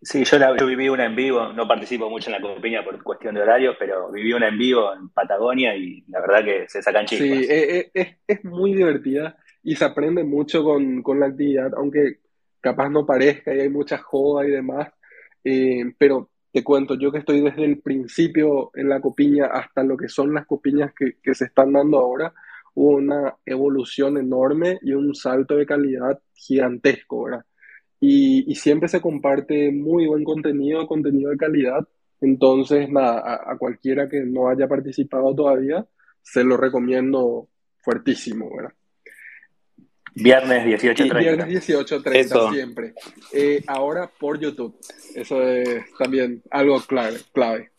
Sí, 0.01 0.23
yo, 0.23 0.37
la, 0.37 0.51
viví 0.53 0.87
una 0.87 1.05
en 1.05 1.15
vivo, 1.15 1.51
no 1.51 1.67
participo 1.67 2.09
mucho 2.11 2.29
en 2.29 2.33
la 2.33 2.41
compañía 2.41 2.83
por 2.83 3.01
cuestión 3.01 3.33
de 3.33 3.41
horario, 3.41 3.75
pero 3.79 4.11
viví 4.11 4.33
una 4.33 4.49
en 4.49 4.57
vivo 4.57 4.93
en 4.93 5.09
Patagonia 5.09 5.75
y 5.75 6.03
la 6.09 6.21
verdad 6.21 6.45
que 6.45 6.69
se 6.69 6.83
sacan 6.83 7.07
chispas. 7.07 7.39
Sí, 7.39 7.45
eh, 7.49 7.91
eh, 7.91 8.17
es, 8.27 8.45
muy 8.45 8.75
divertida 8.75 9.35
y 9.63 9.75
se 9.75 9.83
aprende 9.83 10.23
mucho 10.23 10.63
con, 10.63 11.01
la 11.19 11.25
actividad, 11.25 11.71
aunque 11.75 12.19
capaz 12.65 12.89
no 12.89 13.05
parezca 13.05 13.53
y 13.53 13.59
hay 13.59 13.69
mucha 13.69 13.97
joda 13.99 14.47
y 14.47 14.51
demás, 14.51 14.91
eh, 15.43 15.93
pero 15.97 16.31
te 16.51 16.63
cuento, 16.63 16.95
yo 16.95 17.11
que 17.11 17.19
estoy 17.19 17.41
desde 17.41 17.63
el 17.63 17.79
principio 17.79 18.71
en 18.73 18.89
la 18.89 18.99
copiña 19.01 19.45
hasta 19.47 19.83
lo 19.83 19.95
que 19.95 20.09
son 20.09 20.33
las 20.33 20.47
copiñas 20.47 20.93
que, 20.97 21.17
que 21.21 21.35
se 21.35 21.45
están 21.45 21.73
dando 21.73 21.99
ahora, 21.99 22.33
hubo 22.73 22.95
una 22.97 23.35
evolución 23.45 24.17
enorme 24.17 24.79
y 24.81 24.93
un 24.93 25.13
salto 25.13 25.57
de 25.57 25.65
calidad 25.65 26.19
gigantesco, 26.33 27.25
¿verdad? 27.25 27.45
y, 27.99 28.55
siempre 28.55 28.87
se 28.89 29.01
comparte 29.01 29.71
muy 29.71 30.07
buen 30.07 30.23
contenido, 30.23 30.87
contenido 30.87 31.31
de 31.31 31.37
calidad. 31.37 31.87
Entonces, 32.21 32.89
nada, 32.89 33.41
a, 33.45 33.57
cualquiera 33.57 34.09
que 34.09 34.21
no 34.21 34.49
haya 34.49 34.67
participado 34.67 35.35
todavía, 35.35 35.85
se 36.21 36.43
lo 36.43 36.57
recomiendo 36.57 37.47
fuertísimo, 37.77 38.49
¿verdad? 38.55 38.73
Viernes 40.15 40.65
18.30. 40.65 41.19
Viernes 41.19 41.69
18.30 41.69 42.53
siempre. 42.53 42.93
Eh, 43.33 43.63
ahora 43.67 44.09
por 44.17 44.39
YouTube. 44.39 44.79
Eso 45.13 45.41
es 45.41 45.83
también 45.97 46.41
algo 46.49 46.79
clave. 46.81 47.19
clave. 47.33 47.71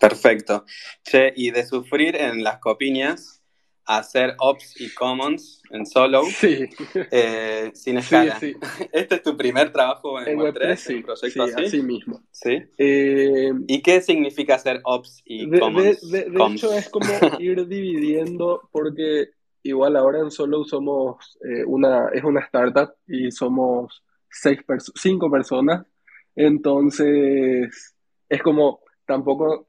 Perfecto. 0.00 0.64
Che, 1.04 1.32
y 1.36 1.50
de 1.50 1.66
sufrir 1.66 2.16
en 2.16 2.42
las 2.42 2.58
copiñas, 2.58 3.42
hacer 3.84 4.34
ops 4.38 4.80
y 4.80 4.92
commons 4.94 5.62
en 5.70 5.84
solo 5.84 6.22
eh, 7.10 7.70
sin 7.74 7.98
escala. 7.98 8.38
Este 8.92 9.16
es 9.16 9.22
tu 9.22 9.36
primer 9.36 9.72
trabajo 9.72 10.20
en, 10.20 10.38
Web3, 10.38 10.96
un 10.96 11.02
proyecto 11.02 11.42
así. 11.42 11.82
mismo. 11.82 12.22
¿Sí? 12.30 12.62
Eh, 12.78 13.52
¿Y 13.68 13.82
qué 13.82 14.00
significa 14.00 14.54
hacer 14.54 14.80
ops 14.84 15.22
y 15.24 15.50
commons? 15.58 16.10
De, 16.10 16.30
hecho, 16.50 16.72
es 16.72 16.88
como 16.88 17.06
ir 17.38 17.66
dividiendo, 17.66 18.68
porque 18.72 19.30
igual 19.62 19.96
ahora 19.96 20.20
en 20.20 20.30
solo 20.30 20.64
somos 20.64 21.38
eh, 21.44 21.64
una, 21.64 22.08
es 22.08 22.24
una 22.24 22.40
startup 22.40 22.94
y 23.06 23.30
somos 23.30 24.02
seis 24.28 24.60
cinco 24.94 25.30
personas. 25.30 25.86
Entonces, 26.34 27.94
es 28.28 28.42
como 28.42 28.80
tampoco 29.04 29.68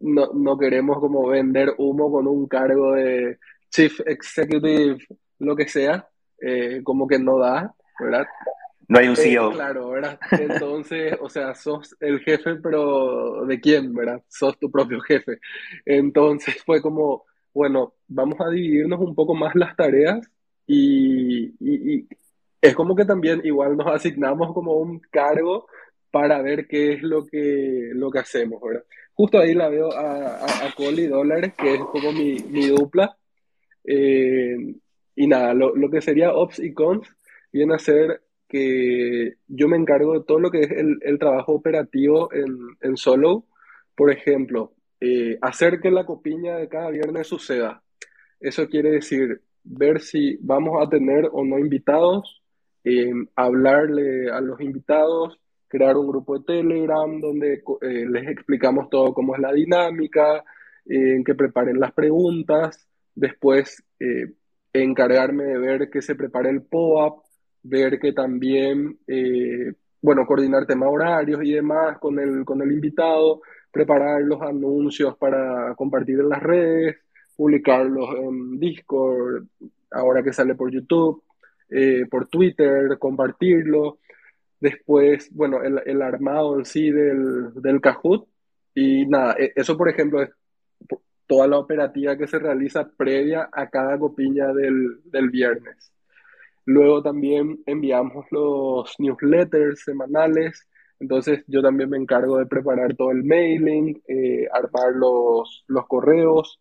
no, 0.00 0.30
no 0.34 0.58
queremos 0.58 0.98
como 0.98 1.28
vender 1.28 1.74
humo 1.78 2.10
con 2.10 2.26
un 2.26 2.48
cargo 2.48 2.92
de 2.94 3.38
chief 3.70 4.00
executive, 4.06 4.98
lo 5.38 5.54
que 5.54 5.68
sea, 5.68 6.08
eh, 6.40 6.80
como 6.82 7.06
que 7.06 7.18
no 7.18 7.38
da, 7.38 7.74
¿verdad? 7.98 8.26
No 8.88 8.98
hay 8.98 9.08
un 9.08 9.16
CEO. 9.16 9.52
Eh, 9.52 9.54
claro, 9.54 9.90
¿verdad? 9.90 10.18
Entonces, 10.32 11.16
o 11.20 11.28
sea, 11.28 11.54
sos 11.54 11.96
el 12.00 12.18
jefe, 12.20 12.56
pero 12.56 13.46
¿de 13.46 13.60
quién, 13.60 13.94
verdad? 13.94 14.20
Sos 14.28 14.58
tu 14.58 14.70
propio 14.70 15.00
jefe. 15.00 15.38
Entonces 15.84 16.60
fue 16.64 16.82
como, 16.82 17.24
bueno, 17.52 17.94
vamos 18.08 18.40
a 18.40 18.50
dividirnos 18.50 19.00
un 19.00 19.14
poco 19.14 19.34
más 19.34 19.54
las 19.54 19.76
tareas 19.76 20.20
y, 20.66 21.54
y 21.60 22.08
es 22.60 22.74
como 22.74 22.94
que 22.94 23.04
también 23.04 23.40
igual 23.44 23.76
nos 23.76 23.86
asignamos 23.86 24.52
como 24.52 24.74
un 24.74 25.00
cargo 25.10 25.66
para 26.10 26.42
ver 26.42 26.66
qué 26.66 26.94
es 26.94 27.02
lo 27.02 27.26
que, 27.26 27.90
lo 27.94 28.10
que 28.10 28.18
hacemos, 28.18 28.60
¿verdad? 28.60 28.84
Justo 29.14 29.38
ahí 29.38 29.54
la 29.54 29.68
veo 29.68 29.92
a, 29.92 30.38
a, 30.38 30.44
a 30.44 30.74
Dólares, 31.08 31.54
que 31.56 31.74
es 31.74 31.80
como 31.80 32.12
mi, 32.12 32.36
mi 32.48 32.68
dupla. 32.68 33.16
Eh, 33.84 34.74
y 35.16 35.26
nada, 35.26 35.54
lo, 35.54 35.74
lo, 35.76 35.90
que 35.90 36.00
sería 36.00 36.34
Ops 36.34 36.58
y 36.58 36.72
Cons 36.72 37.08
viene 37.52 37.74
a 37.74 37.78
ser 37.78 38.22
que 38.48 39.34
yo 39.46 39.68
me 39.68 39.76
encargo 39.76 40.14
de 40.14 40.24
todo 40.24 40.40
lo 40.40 40.50
que 40.50 40.60
es 40.60 40.70
el, 40.70 40.98
el 41.02 41.18
trabajo 41.18 41.52
operativo 41.52 42.32
en, 42.32 42.76
en, 42.80 42.96
Solo. 42.96 43.44
Por 43.94 44.10
ejemplo, 44.10 44.72
eh, 45.00 45.38
hacer 45.40 45.80
que 45.80 45.90
la 45.90 46.04
copiña 46.04 46.56
de 46.56 46.68
cada 46.68 46.90
viernes 46.90 47.26
suceda. 47.26 47.82
Eso 48.38 48.68
quiere 48.68 48.90
decir 48.92 49.42
ver 49.64 50.00
si 50.00 50.38
vamos 50.40 50.82
a 50.84 50.88
tener 50.88 51.28
o 51.32 51.44
no 51.44 51.58
invitados, 51.58 52.42
eh, 52.84 53.12
hablarle 53.36 54.30
a 54.30 54.40
los 54.40 54.60
invitados, 54.60 55.38
crear 55.70 55.96
un 55.96 56.08
grupo 56.08 56.36
de 56.36 56.44
Telegram 56.44 57.20
donde 57.20 57.62
eh, 57.82 58.06
les 58.10 58.28
explicamos 58.28 58.90
todo 58.90 59.14
cómo 59.14 59.36
es 59.36 59.40
la 59.40 59.52
dinámica, 59.52 60.38
eh, 60.84 61.14
en 61.14 61.24
que 61.24 61.36
preparen 61.36 61.78
las 61.78 61.92
preguntas, 61.92 62.88
después 63.14 63.82
eh, 64.00 64.32
encargarme 64.72 65.44
de 65.44 65.58
ver 65.58 65.88
que 65.88 66.02
se 66.02 66.16
prepare 66.16 66.50
el 66.50 66.62
POAP, 66.62 67.22
ver 67.62 68.00
que 68.00 68.12
también, 68.12 68.98
bueno, 70.00 70.24
coordinar 70.26 70.66
temas 70.66 70.88
horarios 70.90 71.40
y 71.44 71.52
demás 71.52 71.98
con 71.98 72.18
el, 72.18 72.44
con 72.44 72.62
el 72.62 72.72
invitado, 72.72 73.42
preparar 73.70 74.22
los 74.22 74.40
anuncios 74.42 75.16
para 75.16 75.74
compartir 75.74 76.20
en 76.20 76.28
las 76.28 76.42
redes, 76.42 76.96
publicarlos 77.36 78.10
en 78.16 78.58
Discord, 78.58 79.44
ahora 79.90 80.22
que 80.22 80.32
sale 80.32 80.54
por 80.54 80.70
YouTube, 80.70 81.22
por 82.10 82.26
Twitter, 82.28 82.98
compartirlo 82.98 83.98
Después, 84.60 85.30
bueno, 85.34 85.62
el, 85.62 85.80
el 85.86 86.02
armado 86.02 86.58
en 86.58 86.66
sí 86.66 86.90
del, 86.90 87.54
del 87.54 87.80
Kahoot. 87.80 88.28
Y 88.74 89.06
nada, 89.06 89.34
e, 89.38 89.52
eso 89.56 89.76
por 89.76 89.88
ejemplo 89.88 90.22
es 90.22 90.30
toda 91.26 91.48
la 91.48 91.58
operativa 91.58 92.16
que 92.16 92.26
se 92.26 92.38
realiza 92.38 92.88
previa 92.96 93.48
a 93.52 93.70
cada 93.70 93.98
copiña 93.98 94.52
del, 94.52 95.00
del 95.04 95.30
viernes. 95.30 95.92
Luego 96.66 97.02
también 97.02 97.62
enviamos 97.66 98.26
los 98.30 98.94
newsletters 98.98 99.80
semanales. 99.82 100.68
Entonces 101.00 101.44
yo 101.46 101.62
también 101.62 101.90
me 101.90 101.96
encargo 101.96 102.38
de 102.38 102.46
preparar 102.46 102.94
todo 102.94 103.10
el 103.10 103.24
mailing, 103.24 104.02
eh, 104.06 104.46
armar 104.52 104.92
los, 104.94 105.64
los 105.66 105.86
correos. 105.86 106.60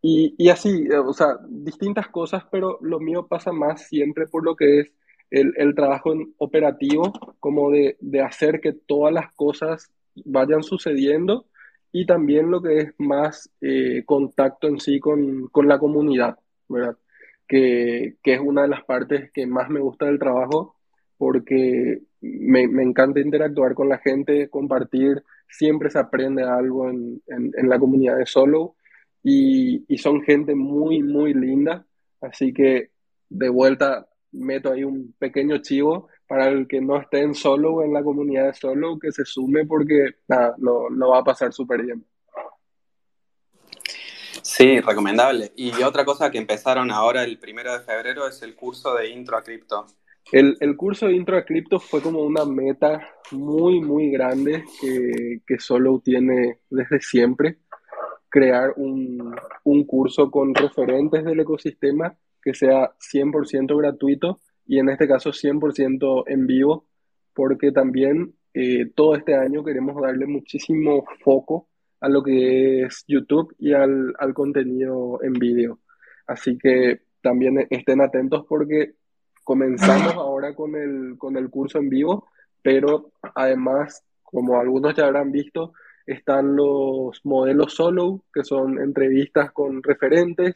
Y, 0.00 0.34
y 0.38 0.48
así, 0.48 0.86
eh, 0.90 0.98
o 0.98 1.12
sea, 1.12 1.38
distintas 1.48 2.08
cosas, 2.08 2.44
pero 2.50 2.78
lo 2.80 3.00
mío 3.00 3.26
pasa 3.26 3.52
más 3.52 3.86
siempre 3.88 4.26
por 4.26 4.44
lo 4.44 4.56
que 4.56 4.80
es 4.80 4.92
el, 5.32 5.74
trabajo 5.74 6.14
operativo, 6.38 7.12
como 7.40 7.70
de, 7.70 7.96
hacer 8.22 8.60
que 8.60 8.72
todas 8.72 9.12
las 9.12 9.32
cosas 9.34 9.90
vayan 10.24 10.62
sucediendo 10.62 11.46
y 11.90 12.06
también 12.06 12.50
lo 12.50 12.62
que 12.62 12.78
es 12.78 12.94
más 12.98 13.50
eh, 13.60 14.02
contacto 14.04 14.68
en 14.68 14.78
sí 14.78 15.00
con, 15.00 15.50
la 15.64 15.78
comunidad, 15.78 16.38
¿verdad? 16.68 16.96
Que, 17.48 18.16
es 18.22 18.40
una 18.40 18.62
de 18.62 18.68
las 18.68 18.84
partes 18.84 19.30
que 19.32 19.46
más 19.46 19.70
me 19.70 19.80
gusta 19.80 20.06
del 20.06 20.18
trabajo 20.18 20.76
porque 21.22 22.02
me, 22.20 22.62
encanta 22.82 23.20
interactuar 23.20 23.74
con 23.74 23.88
la 23.88 23.98
gente, 23.98 24.50
compartir, 24.50 25.22
siempre 25.48 25.88
se 25.88 26.00
aprende 26.00 26.42
algo 26.42 26.90
en, 26.90 27.22
la 27.62 27.78
comunidad 27.78 28.16
de 28.16 28.26
Solo 28.26 28.74
y, 29.22 29.84
son 29.98 30.22
gente 30.22 30.56
muy, 30.56 31.00
muy 31.00 31.32
linda, 31.32 31.86
así 32.20 32.52
que 32.52 32.90
de 33.28 33.48
vuelta 33.48 34.08
meto 34.32 34.72
ahí 34.72 34.82
un 34.82 35.14
pequeño 35.16 35.58
chivo 35.58 36.08
para 36.26 36.48
el 36.48 36.66
que 36.66 36.80
no 36.80 37.00
esté 37.00 37.20
en 37.20 37.36
solo 37.36 37.84
en 37.84 37.92
la 37.92 38.02
comunidad 38.02 38.46
de 38.46 38.54
solo, 38.54 38.98
que 38.98 39.12
se 39.12 39.24
sume 39.24 39.64
porque 39.64 40.16
nada, 40.26 40.56
lo, 40.58 40.90
va 41.08 41.18
a 41.18 41.24
pasar 41.24 41.52
súper 41.52 41.82
bien. 41.82 42.04
Sí, 44.42 44.80
recomendable. 44.80 45.52
Y 45.54 45.70
otra 45.84 46.04
cosa 46.04 46.32
que 46.32 46.38
empezaron 46.38 46.90
ahora 46.90 47.22
el 47.22 47.38
primero 47.38 47.72
de 47.78 47.84
febrero 47.84 48.26
es 48.26 48.42
el 48.42 48.56
curso 48.56 48.92
de 48.96 49.08
Intro 49.10 49.36
a 49.36 49.42
Cripto. 49.44 49.86
El, 50.30 50.56
el 50.60 50.76
curso 50.76 51.06
de 51.06 51.14
Intro 51.14 51.36
a 51.36 51.44
Cripto 51.44 51.80
fue 51.80 52.00
como 52.00 52.20
una 52.20 52.44
meta 52.44 53.00
muy, 53.32 53.80
muy 53.80 54.10
grande 54.10 54.64
que, 54.80 55.40
que 55.46 55.58
solo 55.58 56.00
tiene 56.04 56.60
desde 56.70 57.00
siempre 57.00 57.58
crear 58.28 58.72
un, 58.76 59.34
un 59.64 59.84
curso 59.84 60.30
con 60.30 60.54
referentes 60.54 61.24
del 61.24 61.40
ecosistema 61.40 62.16
que 62.42 62.54
sea 62.54 62.92
100% 62.98 63.76
gratuito 63.76 64.40
y 64.66 64.78
en 64.78 64.88
este 64.88 65.06
caso 65.06 65.30
100% 65.30 66.24
en 66.26 66.46
vivo, 66.46 66.86
porque 67.34 67.72
también 67.72 68.34
eh, 68.54 68.90
todo 68.94 69.16
este 69.16 69.34
año 69.34 69.64
queremos 69.64 70.00
darle 70.00 70.26
muchísimo 70.26 71.04
foco 71.22 71.68
a 72.00 72.08
lo 72.08 72.22
que 72.22 72.82
es 72.82 73.04
YouTube 73.06 73.54
y 73.58 73.72
al, 73.72 74.14
al 74.18 74.34
contenido 74.34 75.22
en 75.22 75.34
vídeo. 75.34 75.80
Así 76.26 76.58
que 76.58 77.02
también 77.20 77.66
estén 77.70 78.00
atentos 78.00 78.44
porque 78.48 78.94
comenzamos 79.44 80.14
ahora 80.14 80.54
con 80.54 80.74
el, 80.76 81.16
con 81.18 81.36
el 81.36 81.50
curso 81.50 81.78
en 81.78 81.88
vivo, 81.88 82.28
pero 82.62 83.12
además, 83.34 84.04
como 84.22 84.58
algunos 84.60 84.94
ya 84.94 85.06
habrán 85.06 85.32
visto, 85.32 85.72
están 86.06 86.56
los 86.56 87.20
modelos 87.24 87.74
solo, 87.74 88.24
que 88.32 88.44
son 88.44 88.78
entrevistas 88.80 89.52
con 89.52 89.82
referentes. 89.82 90.54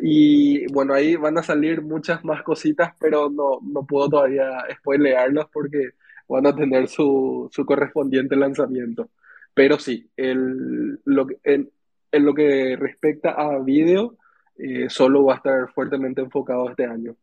Y 0.00 0.66
bueno, 0.72 0.94
ahí 0.94 1.16
van 1.16 1.38
a 1.38 1.42
salir 1.42 1.82
muchas 1.82 2.24
más 2.24 2.42
cositas, 2.42 2.94
pero 2.98 3.28
no, 3.28 3.58
no 3.62 3.84
puedo 3.84 4.08
todavía 4.08 4.64
spoilearlos 4.78 5.46
porque 5.52 5.90
van 6.28 6.46
a 6.46 6.54
tener 6.54 6.88
su, 6.88 7.48
su 7.52 7.66
correspondiente 7.66 8.36
lanzamiento. 8.36 9.10
Pero 9.54 9.78
sí, 9.78 10.08
el, 10.16 10.98
lo, 11.04 11.26
en, 11.44 11.70
en 12.10 12.24
lo 12.24 12.34
que 12.34 12.76
respecta 12.76 13.32
a 13.32 13.58
vídeo, 13.58 14.16
eh, 14.56 14.88
solo 14.88 15.24
va 15.24 15.34
a 15.34 15.36
estar 15.36 15.72
fuertemente 15.72 16.20
enfocado 16.22 16.70
este 16.70 16.86
año. 16.86 17.16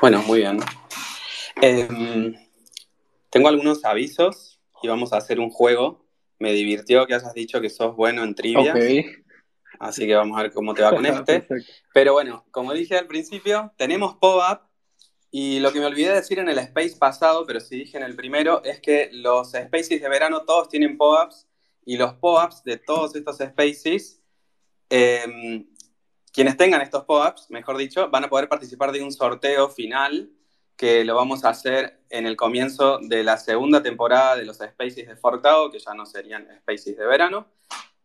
Bueno, 0.00 0.22
muy 0.22 0.40
bien. 0.40 0.60
Eh, 1.62 2.34
tengo 3.30 3.48
algunos 3.48 3.84
avisos 3.84 4.60
y 4.82 4.88
vamos 4.88 5.12
a 5.12 5.16
hacer 5.16 5.40
un 5.40 5.50
juego. 5.50 6.06
Me 6.38 6.52
divirtió 6.52 7.06
que 7.06 7.14
hayas 7.14 7.32
dicho 7.32 7.60
que 7.60 7.70
sos 7.70 7.96
bueno 7.96 8.22
en 8.22 8.34
trivia. 8.34 8.74
Así 9.78 10.06
que 10.06 10.14
vamos 10.14 10.38
a 10.38 10.42
ver 10.42 10.52
cómo 10.52 10.74
te 10.74 10.82
va 10.82 10.90
con 10.90 11.04
este. 11.06 11.40
Perfecto. 11.40 11.72
Pero 11.94 12.12
bueno, 12.12 12.44
como 12.50 12.72
dije 12.72 12.96
al 12.96 13.06
principio, 13.06 13.72
tenemos 13.76 14.16
pop-up 14.16 14.60
y 15.30 15.60
lo 15.60 15.72
que 15.72 15.80
me 15.80 15.86
olvidé 15.86 16.14
decir 16.14 16.38
en 16.38 16.48
el 16.48 16.58
space 16.58 16.96
pasado, 16.98 17.44
pero 17.46 17.60
sí 17.60 17.76
dije 17.76 17.98
en 17.98 18.04
el 18.04 18.16
primero, 18.16 18.62
es 18.64 18.80
que 18.80 19.10
los 19.12 19.48
spaces 19.48 20.00
de 20.00 20.08
verano 20.08 20.44
todos 20.44 20.68
tienen 20.68 20.96
pop-ups 20.96 21.46
y 21.84 21.96
los 21.96 22.14
pop-ups 22.14 22.64
de 22.64 22.78
todos 22.78 23.14
estos 23.16 23.36
spaces, 23.36 24.22
eh, 24.88 25.66
quienes 26.36 26.58
tengan 26.58 26.82
estos 26.82 27.04
pop-ups, 27.04 27.46
mejor 27.48 27.78
dicho, 27.78 28.10
van 28.10 28.24
a 28.24 28.28
poder 28.28 28.46
participar 28.46 28.92
de 28.92 29.02
un 29.02 29.10
sorteo 29.10 29.70
final 29.70 30.30
que 30.76 31.02
lo 31.02 31.14
vamos 31.14 31.46
a 31.46 31.48
hacer 31.48 32.02
en 32.10 32.26
el 32.26 32.36
comienzo 32.36 32.98
de 32.98 33.24
la 33.24 33.38
segunda 33.38 33.82
temporada 33.82 34.36
de 34.36 34.44
los 34.44 34.58
spaces 34.58 35.08
de 35.08 35.16
Fortao, 35.16 35.70
que 35.70 35.78
ya 35.78 35.94
no 35.94 36.04
serían 36.04 36.46
spaces 36.58 36.98
de 36.98 37.06
verano. 37.06 37.46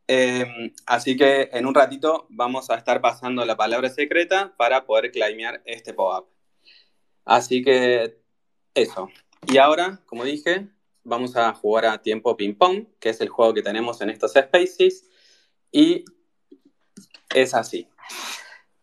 Eh, 0.08 0.46
así 0.86 1.18
que 1.18 1.50
en 1.52 1.66
un 1.66 1.76
ratito 1.76 2.28
vamos 2.30 2.70
a 2.70 2.76
estar 2.76 3.02
pasando 3.02 3.44
la 3.44 3.58
palabra 3.58 3.90
secreta 3.90 4.54
para 4.56 4.86
poder 4.86 5.12
claimear 5.12 5.62
este 5.66 5.94
pop-up. 5.94 6.30
Así 7.26 7.62
que 7.62 8.18
eso. 8.74 9.10
Y 9.46 9.58
ahora, 9.58 10.00
como 10.06 10.24
dije, 10.24 10.70
vamos 11.04 11.36
a 11.36 11.52
jugar 11.54 11.86
a 11.86 12.02
tiempo 12.02 12.38
ping-pong, 12.38 12.86
que 12.98 13.10
es 13.10 13.20
el 13.20 13.28
juego 13.28 13.54
que 13.54 13.62
tenemos 13.62 14.00
en 14.00 14.10
estos 14.10 14.32
spaces. 14.32 15.10
Y 15.70 16.06
es 17.36 17.54
así. 17.54 17.91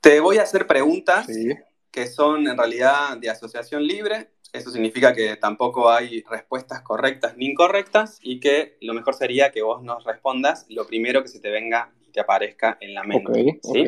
Te 0.01 0.21
voy 0.21 0.39
a 0.39 0.43
hacer 0.43 0.67
preguntas 0.67 1.27
Sí. 1.27 1.49
que 1.91 2.07
son 2.07 2.47
en 2.47 2.57
realidad 2.57 3.17
de 3.19 3.31
asociación 3.31 3.87
libre. 3.87 4.31
Eso 4.53 4.71
significa 4.71 5.15
que 5.15 5.37
tampoco 5.37 5.91
hay 5.91 6.23
respuestas 6.23 6.81
correctas 6.83 7.37
ni 7.37 7.47
incorrectas 7.47 8.19
y 8.23 8.41
que 8.41 8.79
lo 8.81 8.95
mejor 8.95 9.15
sería 9.15 9.51
que 9.51 9.63
vos 9.63 9.83
nos 9.83 10.05
respondas 10.05 10.65
lo 10.69 10.87
primero 10.87 11.23
que 11.23 11.29
se 11.29 11.41
te 11.41 11.51
venga 11.51 11.93
y 12.01 12.11
te 12.13 12.21
aparezca 12.21 12.79
en 12.81 12.95
la 12.95 13.03
mente. 13.03 13.61
¿sí? 13.63 13.85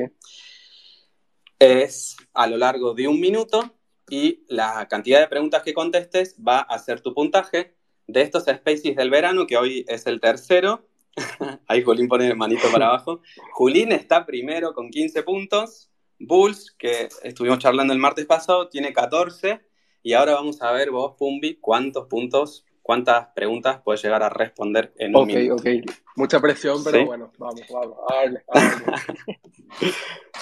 Es 1.58 2.16
a 2.34 2.46
lo 2.46 2.56
largo 2.56 2.94
de 2.94 3.08
un 3.08 3.20
minuto 3.20 3.74
y 4.08 4.44
la 4.48 4.86
cantidad 4.88 5.20
de 5.20 5.28
preguntas 5.28 5.62
que 5.62 5.72
contestes 5.72 6.36
va 6.46 6.60
a 6.60 6.78
ser 6.78 7.00
tu 7.00 7.14
puntaje 7.14 7.74
de 8.06 8.22
estos 8.22 8.44
spaces 8.44 8.96
del 8.96 9.08
verano, 9.10 9.46
que 9.46 9.56
hoy 9.56 9.84
es 9.88 10.06
el 10.06 10.20
tercero. 10.20 10.88
Ahí 11.66 11.82
Julín 11.82 12.08
pone 12.08 12.26
el 12.28 12.36
manito 12.36 12.68
para 12.72 12.86
abajo. 12.88 13.20
Julín 13.52 13.92
está 13.92 14.24
primero 14.26 14.72
con 14.74 14.90
15 14.90 15.22
puntos. 15.22 15.90
Bulls, 16.18 16.74
que 16.78 17.08
estuvimos 17.22 17.58
charlando 17.60 17.92
el 17.94 17.98
martes 17.98 18.26
pasado, 18.26 18.68
tiene 18.68 18.92
14. 18.92 19.60
Y 20.02 20.12
ahora 20.12 20.34
vamos 20.34 20.60
a 20.62 20.70
ver 20.72 20.90
vos, 20.90 21.14
Pumbi, 21.18 21.56
cuántos 21.60 22.06
puntos, 22.08 22.64
cuántas 22.82 23.28
preguntas 23.34 23.80
puedes 23.84 24.02
llegar 24.02 24.22
a 24.22 24.28
responder 24.28 24.92
en 24.98 25.16
un 25.16 25.22
Ok, 25.22 25.28
minuto. 25.28 25.54
ok. 25.62 25.68
Mucha 26.16 26.40
presión, 26.40 26.82
pero 26.84 26.98
Sí. 26.98 27.04
bueno, 27.04 27.32
vamos, 27.38 27.62
vamos. 27.70 27.96
darle. 28.10 28.42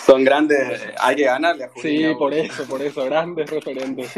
Son 0.07 0.25
grandes, 0.25 0.81
hay 0.99 1.17
que 1.17 1.25
ganarle 1.25 1.65
a 1.65 1.69
Julín. 1.69 1.97
Sí, 1.99 2.05
a 2.05 2.17
por 2.17 2.33
eso, 2.35 2.65
por 2.67 2.83
eso, 2.83 3.05
grandes 3.05 3.51
referentes. 3.51 4.13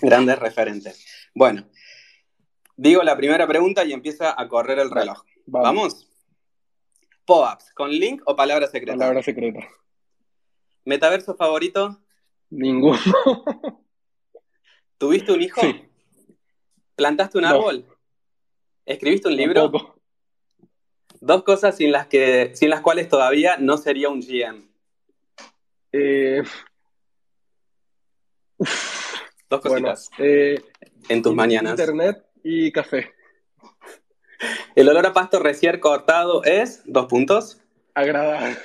Grandes 0.00 0.38
referentes. 0.38 1.04
Bueno, 1.34 1.68
digo 2.76 3.02
la 3.02 3.16
primera 3.16 3.46
pregunta 3.46 3.84
y 3.84 3.92
empieza 3.92 4.34
a 4.40 4.48
correr 4.48 4.78
el 4.78 4.90
reloj. 4.90 5.22
Vamos. 5.46 5.66
¿Vamos? 5.66 6.08
POAPs, 7.24 7.72
¿con 7.74 7.90
link 7.90 8.22
o 8.26 8.34
palabra 8.34 8.66
secreta? 8.66 8.98
Palabra 8.98 9.22
secreta. 9.22 9.60
¿Metaverso 10.84 11.34
favorito? 11.36 11.98
Ninguno. 12.50 12.98
¿Tuviste 14.98 15.32
un 15.32 15.42
hijo? 15.42 15.60
Sí. 15.60 15.88
¿Plantaste 16.96 17.38
un 17.38 17.44
No. 17.44 17.50
árbol? 17.50 17.86
¿Escribiste 18.84 19.28
un 19.28 19.36
libro? 19.36 19.62
Tampoco. 19.62 20.00
Dos 21.20 21.44
cosas 21.44 21.76
sin 21.76 21.92
las, 21.92 22.08
que, 22.08 22.50
sin 22.56 22.68
las 22.68 22.80
cuales 22.80 23.08
todavía 23.08 23.56
no 23.56 23.76
sería 23.78 24.08
un 24.08 24.20
GM. 24.20 24.68
Eh, 25.92 26.42
Dos 29.48 29.62
bueno, 29.62 29.88
cositas 29.88 30.10
eh, 30.18 30.60
en 31.08 31.22
tus 31.22 31.34
mañanas. 31.34 31.72
Internet 31.78 32.24
y 32.42 32.72
café. 32.72 33.12
El 34.74 34.88
olor 34.88 35.06
a 35.06 35.12
pasto 35.12 35.38
recién 35.38 35.80
cortado 35.80 36.44
es, 36.44 36.82
dos 36.84 37.06
puntos, 37.06 37.58
Agradable. 37.94 38.56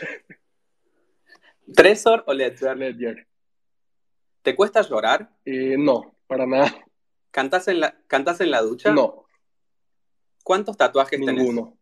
Tresor 1.76 2.24
o 2.28 2.34
Ledger. 2.34 2.78
Ledger. 2.78 3.28
¿Te 4.42 4.56
cuesta 4.56 4.82
llorar? 4.82 5.30
Eh, 5.44 5.76
no, 5.78 6.16
para 6.28 6.46
nada. 6.46 6.74
¿Cantás 7.32 7.68
en 7.68 7.82
la, 7.82 8.00
cantás 8.08 8.40
en 8.40 8.52
la 8.52 8.62
ducha? 8.62 8.92
No, 8.94 9.26
¿Cuántos 10.44 10.78
tatuajes 10.78 11.20
tenés? 11.20 11.36
ninguno. 11.36 11.78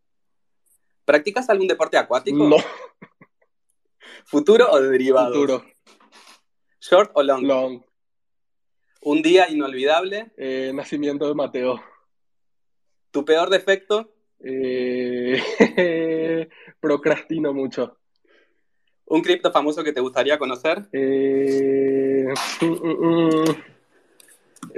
¿Practicas 1.05 1.47
algún 1.51 1.67
deporte 1.67 1.97
acuático? 1.97 2.49
No, 2.49 2.55
¿Futuro 4.25 4.71
o 4.71 4.81
derivado? 4.81 5.33
futuro. 5.33 5.65
¿Short 6.79 7.11
o 7.13 7.21
long? 7.21 7.43
Long. 7.43 7.83
¿Un 9.01 9.21
día 9.21 9.47
inolvidable? 9.49 10.31
Eh, 10.35 10.71
nacimiento 10.73 11.27
de 11.27 11.35
Mateo. 11.35 11.79
¿Tu 13.15 13.23
peor 13.23 13.49
defecto? 13.49 14.11
Eh, 14.43 15.39
procrastino 16.81 17.53
mucho. 17.53 17.95
¿Un 19.05 19.21
cripto 19.21 19.53
famoso 19.53 19.85
que 19.85 19.93
te 19.93 20.01
gustaría 20.01 20.37
conocer? 20.37 20.89
Eh, 20.91 22.25
mm, 22.59 22.65
mm, 22.65 23.39
mm. 23.39 23.55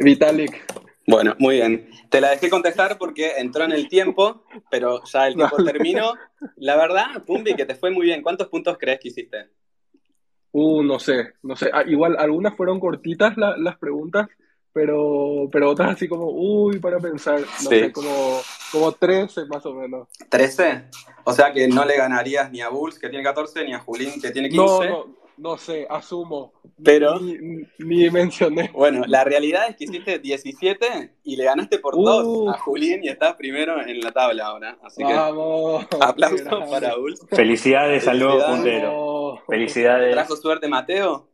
Vitalik. 0.04 0.72
Bueno, 1.08 1.34
muy 1.40 1.56
bien. 1.56 1.90
Te 2.12 2.22
la 2.22 2.30
dejé 2.30 2.48
contestar 2.52 3.00
porque 3.00 3.38
entró 3.40 3.64
en 3.64 3.72
el 3.72 3.90
tiempo, 3.90 4.44
pero 4.70 5.02
ya 5.06 5.26
el 5.28 5.34
tiempo 5.34 5.58
terminó. 5.64 6.14
La 6.58 6.76
verdad, 6.78 7.24
Pumbi, 7.26 7.56
que 7.56 7.66
te 7.66 7.74
fue 7.74 7.90
muy 7.90 8.06
bien. 8.06 8.22
¿Cuántos 8.22 8.50
puntos 8.50 8.78
crees 8.80 9.00
que 9.00 9.08
hiciste? 9.08 9.48
Uh, 10.52 10.84
no 10.84 11.00
sé, 11.00 11.34
no 11.42 11.56
sé. 11.56 11.72
Ah, 11.74 11.86
igual 11.88 12.16
algunas 12.20 12.56
fueron 12.56 12.80
cortitas 12.80 13.36
la- 13.36 13.58
las 13.58 13.80
preguntas, 13.80 14.28
pero, 14.74 15.50
pero 15.52 15.70
otras 15.72 15.92
así 15.96 16.08
como, 16.08 16.30
uy, 16.30 16.80
para 16.80 17.00
pensar, 17.00 17.40
no 17.42 17.46
Sí. 17.58 17.66
sé, 17.68 17.92
como, 17.92 18.40
como 18.72 18.92
13 18.92 19.46
más 19.46 19.66
o 19.66 19.74
menos. 19.74 20.08
¿13? 20.30 20.86
O 21.24 21.34
sea 21.34 21.52
que 21.52 21.68
no 21.68 21.84
le 21.86 21.98
ganarías 21.98 22.52
ni 22.52 22.62
a 22.62 22.70
Bulls, 22.70 23.00
que 23.00 23.10
tiene 23.10 23.24
14, 23.24 23.66
ni 23.66 23.74
a 23.74 23.80
Julín, 23.80 24.22
que 24.22 24.32
tiene 24.32 24.50
15. 24.50 24.66
No, 24.66 24.84
no, 24.90 25.06
no 25.38 25.58
sé, 25.58 25.86
asumo. 25.90 26.54
Pero- 26.84 27.20
Ni, 27.20 27.38
ni 27.80 28.10
mencioné. 28.12 28.70
Bueno, 28.74 29.04
la 29.08 29.24
realidad 29.24 29.68
es 29.70 29.76
que 29.76 29.86
hiciste 29.86 30.20
17 30.20 31.16
y 31.24 31.36
le 31.36 31.44
ganaste 31.44 31.80
por 31.80 31.96
Uh. 31.96 32.04
2 32.04 32.56
a 32.56 32.60
Julín 32.60 33.04
y 33.04 33.10
estás 33.10 33.36
primero 33.36 33.82
en 33.86 34.00
la 34.00 34.12
tabla 34.12 34.46
ahora. 34.48 34.78
Así 34.84 35.04
que 35.04 35.12
Vamos. 35.14 35.86
aplausos 36.00 36.48
para 36.70 36.96
Bulls. 36.96 37.26
Felicidades 37.32 38.08
al 38.08 38.20
nuevo 38.20 38.34
Felicidades. 38.40 38.62
puntero. 38.64 39.42
Felicidades. 39.48 40.14
¿Trajo 40.14 40.36
suerte 40.36 40.68
Mateo? 40.68 41.28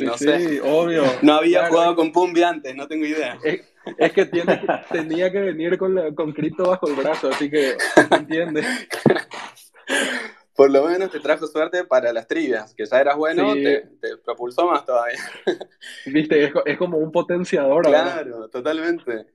No 0.00 0.18
sí, 0.18 0.24
sé. 0.24 0.60
obvio. 0.62 1.04
No 1.22 1.34
había 1.34 1.60
Claro. 1.60 1.72
jugado 1.72 1.96
con 1.96 2.12
Pumbi 2.12 2.42
antes, 2.42 2.74
no 2.76 2.86
tengo 2.86 3.06
idea. 3.06 3.38
Es, 3.42 3.62
Es 3.98 4.12
que 4.12 4.26
tiene, 4.26 4.60
tenía 4.90 5.30
que 5.30 5.38
venir 5.40 5.78
con, 5.78 5.94
la, 5.94 6.12
con 6.14 6.32
Cristo 6.32 6.64
bajo 6.68 6.88
el 6.88 6.96
brazo, 6.96 7.28
así 7.28 7.48
que, 7.48 7.76
¿entiendes? 8.10 8.66
Por 10.56 10.70
lo 10.70 10.84
menos 10.86 11.10
te 11.10 11.20
trajo 11.20 11.46
suerte 11.46 11.84
para 11.84 12.12
las 12.14 12.26
trivias, 12.26 12.74
que 12.74 12.86
ya 12.86 12.98
eras 13.00 13.16
bueno, 13.16 13.52
te, 13.52 13.88
propulsó 14.24 14.66
más 14.66 14.84
todavía. 14.86 15.18
Viste, 16.06 16.44
es, 16.44 16.52
es 16.64 16.78
como 16.78 16.96
un 16.96 17.12
potenciador. 17.12 17.84
Claro, 17.84 18.48
totalmente. 18.48 19.26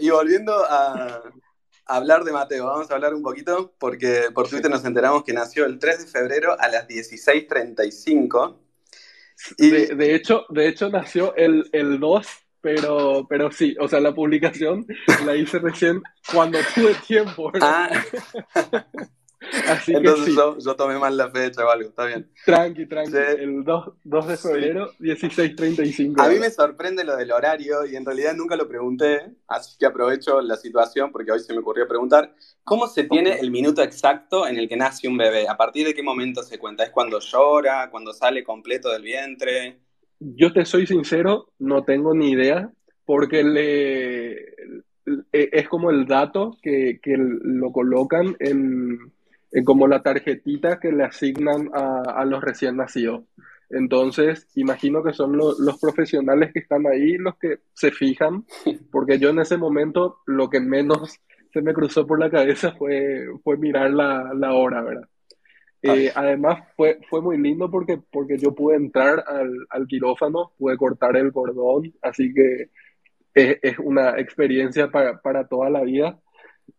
y 0.00 0.08
volviendo 0.10 0.54
a, 0.66 1.22
hablar 1.84 2.24
de 2.24 2.32
Mateo, 2.32 2.66
vamos 2.66 2.90
a 2.90 2.94
hablar 2.94 3.14
un 3.14 3.22
poquito, 3.22 3.74
porque 3.78 4.28
por 4.34 4.48
Twitter 4.48 4.70
nos 4.70 4.84
enteramos 4.84 5.24
que 5.24 5.34
nació 5.34 5.66
el 5.66 5.78
3 5.78 6.06
de 6.06 6.06
febrero 6.06 6.56
a 6.58 6.68
las 6.68 6.88
16.35. 6.88 8.56
Y... 9.58 9.70
De, 9.70 10.14
hecho, 10.14 10.44
de 10.48 10.68
hecho, 10.68 10.88
nació 10.88 11.34
el, 11.36 11.68
el 11.72 11.98
2 11.98 12.26
pero, 12.60 13.26
pero 13.28 13.50
sí, 13.50 13.74
o 13.80 13.88
sea, 13.88 14.00
la 14.00 14.14
publicación 14.14 14.86
la 15.24 15.34
hice 15.34 15.58
recién 15.58 16.02
cuando 16.30 16.58
tuve 16.74 16.94
tiempo. 17.06 17.50
¿verdad? 17.50 17.90
Ah. 18.54 18.86
Así 19.68 19.94
Entonces 19.94 20.26
que 20.26 20.30
sí. 20.32 20.36
yo, 20.36 20.58
yo, 20.58 20.76
tomé 20.76 20.98
mal 20.98 21.16
la 21.16 21.30
fecha 21.30 21.64
o 21.64 21.70
algo, 21.70 21.88
está 21.88 22.04
bien. 22.04 22.30
Tranqui, 22.44 22.86
tranqui. 22.86 23.16
El 23.16 23.64
2, 23.64 23.92
2 24.04 24.26
de 24.28 24.36
febrero, 24.36 24.90
sí. 24.98 25.04
16.35. 25.04 26.22
A 26.22 26.28
mí 26.28 26.38
me 26.38 26.50
sorprende 26.50 27.04
lo 27.04 27.16
del 27.16 27.32
horario 27.32 27.86
y 27.86 27.96
en 27.96 28.04
realidad 28.04 28.34
nunca 28.34 28.54
lo 28.56 28.68
pregunté, 28.68 29.34
así 29.48 29.76
que 29.78 29.86
aprovecho 29.86 30.42
la 30.42 30.56
situación 30.56 31.10
porque 31.10 31.32
hoy 31.32 31.40
se 31.40 31.54
me 31.54 31.60
ocurrió 31.60 31.88
preguntar, 31.88 32.34
¿cómo 32.64 32.86
se 32.86 33.04
tiene 33.04 33.38
el 33.38 33.50
minuto 33.50 33.82
exacto 33.82 34.46
en 34.46 34.58
el 34.58 34.68
que 34.68 34.76
nace 34.76 35.08
un 35.08 35.16
bebé? 35.16 35.48
¿A 35.48 35.56
partir 35.56 35.86
de 35.86 35.94
qué 35.94 36.02
momento 36.02 36.42
se 36.42 36.58
cuenta? 36.58 36.84
¿Es 36.84 36.90
cuando 36.90 37.18
llora, 37.18 37.88
cuando 37.90 38.12
sale 38.12 38.44
completo 38.44 38.90
del 38.90 39.02
vientre? 39.02 39.78
Yo 40.18 40.52
te 40.52 40.66
soy 40.66 40.86
sincero, 40.86 41.52
no 41.58 41.82
tengo 41.82 42.14
ni 42.14 42.32
idea, 42.32 42.70
porque 43.06 43.42
le, 43.42 44.54
es 45.32 45.68
como 45.68 45.90
el 45.90 46.06
dato 46.06 46.58
que, 46.60 47.00
que 47.02 47.16
lo 47.16 47.72
colocan 47.72 48.36
en 48.38 49.10
como 49.64 49.88
la 49.88 50.02
tarjetita 50.02 50.78
que 50.78 50.92
le 50.92 51.04
asignan 51.04 51.70
a, 51.74 52.02
a 52.02 52.24
los 52.24 52.42
recién 52.42 52.76
nacidos. 52.76 53.24
Entonces, 53.70 54.48
imagino 54.56 55.02
que 55.02 55.12
son 55.12 55.36
los 55.36 55.78
profesionales 55.80 56.52
que 56.52 56.58
están 56.58 56.86
ahí 56.88 57.16
los 57.16 57.36
que 57.38 57.60
se 57.72 57.92
fijan, 57.92 58.44
porque 58.90 59.18
yo 59.18 59.30
en 59.30 59.38
ese 59.38 59.56
momento 59.56 60.18
lo 60.26 60.50
que 60.50 60.60
menos 60.60 61.20
se 61.52 61.62
me 61.62 61.72
cruzó 61.72 62.06
por 62.06 62.18
la 62.18 62.30
cabeza 62.30 62.72
fue, 62.72 63.26
fue 63.42 63.56
mirar 63.56 63.90
la, 63.92 64.32
la 64.34 64.54
hora, 64.54 64.82
¿verdad? 64.82 65.08
Eh, 65.82 66.12
además, 66.14 66.62
fue, 66.76 66.98
fue 67.08 67.22
muy 67.22 67.38
lindo 67.38 67.70
porque, 67.70 67.98
porque 68.10 68.36
yo 68.36 68.54
pude 68.54 68.76
entrar 68.76 69.24
al, 69.26 69.50
al 69.70 69.86
quirófano, 69.86 70.52
pude 70.58 70.76
cortar 70.76 71.16
el 71.16 71.32
cordón, 71.32 71.94
así 72.02 72.34
que 72.34 72.70
es, 73.34 73.58
es 73.62 73.78
una 73.78 74.18
experiencia 74.18 74.90
para, 74.90 75.20
para 75.20 75.46
toda 75.46 75.70
la 75.70 75.82
vida. 75.82 76.18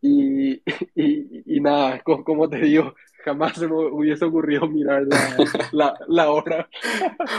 Y, 0.95 1.55
y, 1.55 1.59
nada, 1.61 2.01
como, 2.01 2.49
te 2.49 2.57
digo, 2.57 2.95
jamás 3.23 3.53
se 3.53 3.67
me 3.67 3.75
hubiese 3.75 4.25
ocurrido 4.25 4.67
mirar 4.67 5.03
la, 5.71 5.93
la, 6.07 6.31
hora. 6.31 6.67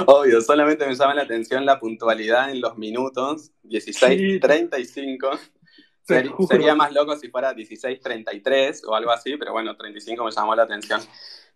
Obvio, 0.06 0.40
solamente 0.40 0.86
me 0.86 0.94
llama 0.94 1.14
la 1.14 1.22
atención 1.22 1.66
la 1.66 1.80
puntualidad 1.80 2.50
en 2.50 2.60
los 2.60 2.78
minutos, 2.78 3.50
16.35. 3.64 5.38
sería 6.48 6.74
más 6.74 6.92
loco 6.92 7.16
si 7.16 7.28
fuera 7.28 7.52
16.33 7.52 8.82
o 8.86 8.94
algo 8.94 9.10
así, 9.10 9.36
pero 9.36 9.52
bueno, 9.52 9.76
35 9.76 10.24
me 10.24 10.30
llamó 10.30 10.54
la 10.54 10.62
atención. 10.62 11.00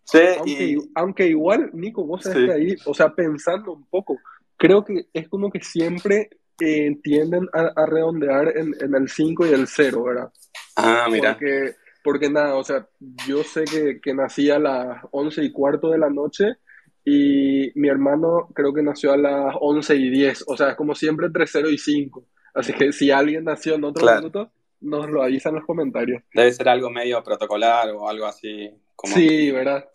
Sí, 0.03 0.19
aunque, 0.39 0.79
aunque, 0.95 1.27
igual, 1.29 1.71
Nico, 1.73 2.05
vos 2.05 2.23
sabés 2.23 2.47
que 2.47 2.53
ahí, 2.53 2.77
o 2.85 2.95
sea, 2.95 3.13
pensando 3.13 3.73
un 3.73 3.87
poco, 3.87 4.19
creo 4.57 4.85
que 4.85 5.07
es 5.13 5.29
como 5.29 5.51
que 5.51 5.61
siempre 5.61 6.31
eh, 6.61 6.97
tienden 7.03 7.49
a, 7.53 7.87
redondear 7.87 8.57
en, 8.57 8.75
en, 8.81 8.95
el 8.95 9.09
5 9.09 9.47
y 9.47 9.51
el 9.51 9.67
0, 9.67 10.03
¿verdad? 10.05 10.33
Ah, 10.77 11.09
mira. 11.11 11.33
Porque, 11.33 11.75
porque 12.05 12.31
nada, 12.31 12.55
o 12.55 12.65
sea, 12.65 12.87
yo 13.27 13.43
sé 13.43 13.65
que, 13.65 14.01
que 14.01 14.15
nací 14.15 14.51
a 14.51 14.59
las 14.59 15.03
11 15.11 15.43
y 15.45 15.53
cuarto 15.53 15.91
de 15.91 15.99
la 15.99 16.11
noche 16.11 16.57
y 17.05 17.71
mi 17.77 17.89
hermano 17.89 18.49
creo 18.55 18.75
que 18.75 18.83
nació 18.83 19.13
a 19.13 19.17
las 19.17 19.55
11 19.61 19.95
y 19.95 20.11
10, 20.11 20.45
o 20.49 20.57
sea, 20.57 20.71
es 20.71 20.77
como 20.77 20.95
siempre 20.95 21.27
entre 21.27 21.47
0 21.47 21.71
y 21.71 21.79
5. 21.79 22.27
Así 22.55 22.73
que 22.73 22.93
si 22.93 23.11
alguien 23.11 23.45
nació 23.45 23.75
en 23.75 23.85
otro 23.85 24.07
minuto, 24.15 24.51
nos 24.81 25.09
lo 25.09 25.23
avisan 25.23 25.51
en 25.51 25.57
los 25.57 25.67
comentarios. 25.67 26.23
Debe 26.33 26.53
ser 26.53 26.69
algo 26.69 26.91
medio 26.91 27.23
protocolar 27.23 27.91
o 27.91 28.09
algo 28.09 28.27
así. 28.27 28.71
Como... 28.95 29.15
Sí, 29.15 29.51
¿verdad? 29.51 29.89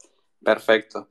Perfecto. 0.44 1.08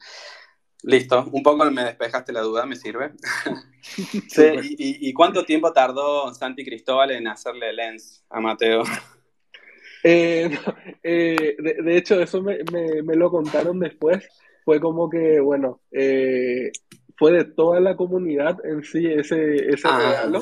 Listo, 0.83 1.29
un 1.33 1.43
poco 1.43 1.71
me 1.71 1.85
despejaste 1.85 2.33
la 2.33 2.41
duda, 2.41 2.65
me 2.65 2.77
sirve. 2.77 3.13
sí, 3.83 4.77
y, 4.79 5.13
cuánto 5.13 5.45
tiempo 5.45 5.73
tardó 5.73 6.33
Santi 6.33 6.65
Cristóbal 6.65 7.11
en 7.11 7.29
hacerle 7.29 7.73
lens 7.73 8.25
a 8.31 8.41
Mateo? 8.41 8.85
Eh, 10.03 10.51
eh, 11.03 11.57
de, 11.59 11.97
hecho, 11.97 12.21
eso 12.21 12.43
me, 12.43 12.59
me, 13.03 13.17
lo 13.17 13.31
contaron 13.31 13.79
después. 13.81 14.29
Fue 14.65 14.81
como 14.81 15.09
que, 15.09 15.41
bueno, 15.41 15.81
eh, 15.91 16.71
fue 17.17 17.33
de 17.33 17.45
toda 17.45 17.81
la 17.81 17.97
comunidad 17.97 18.57
en 18.65 18.83
sí 18.83 19.07
ese, 19.07 19.57
ese 19.57 19.89
ah. 19.89 19.99
regalo. 19.99 20.41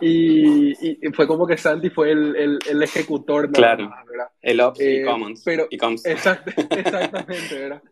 Y, 0.00 0.72
y, 0.80 1.12
fue 1.12 1.26
como 1.26 1.46
que 1.46 1.58
Santi 1.58 1.90
fue 1.90 2.10
el, 2.12 2.34
el, 2.36 2.58
el 2.68 2.82
ejecutor. 2.82 3.50
Claro, 3.52 3.90
el 4.40 4.60
Ops 4.60 4.80
y 4.80 5.02
Commons. 5.02 5.42
Pero, 5.44 5.68
exactamente, 5.70 7.54
¿verdad? 7.54 7.82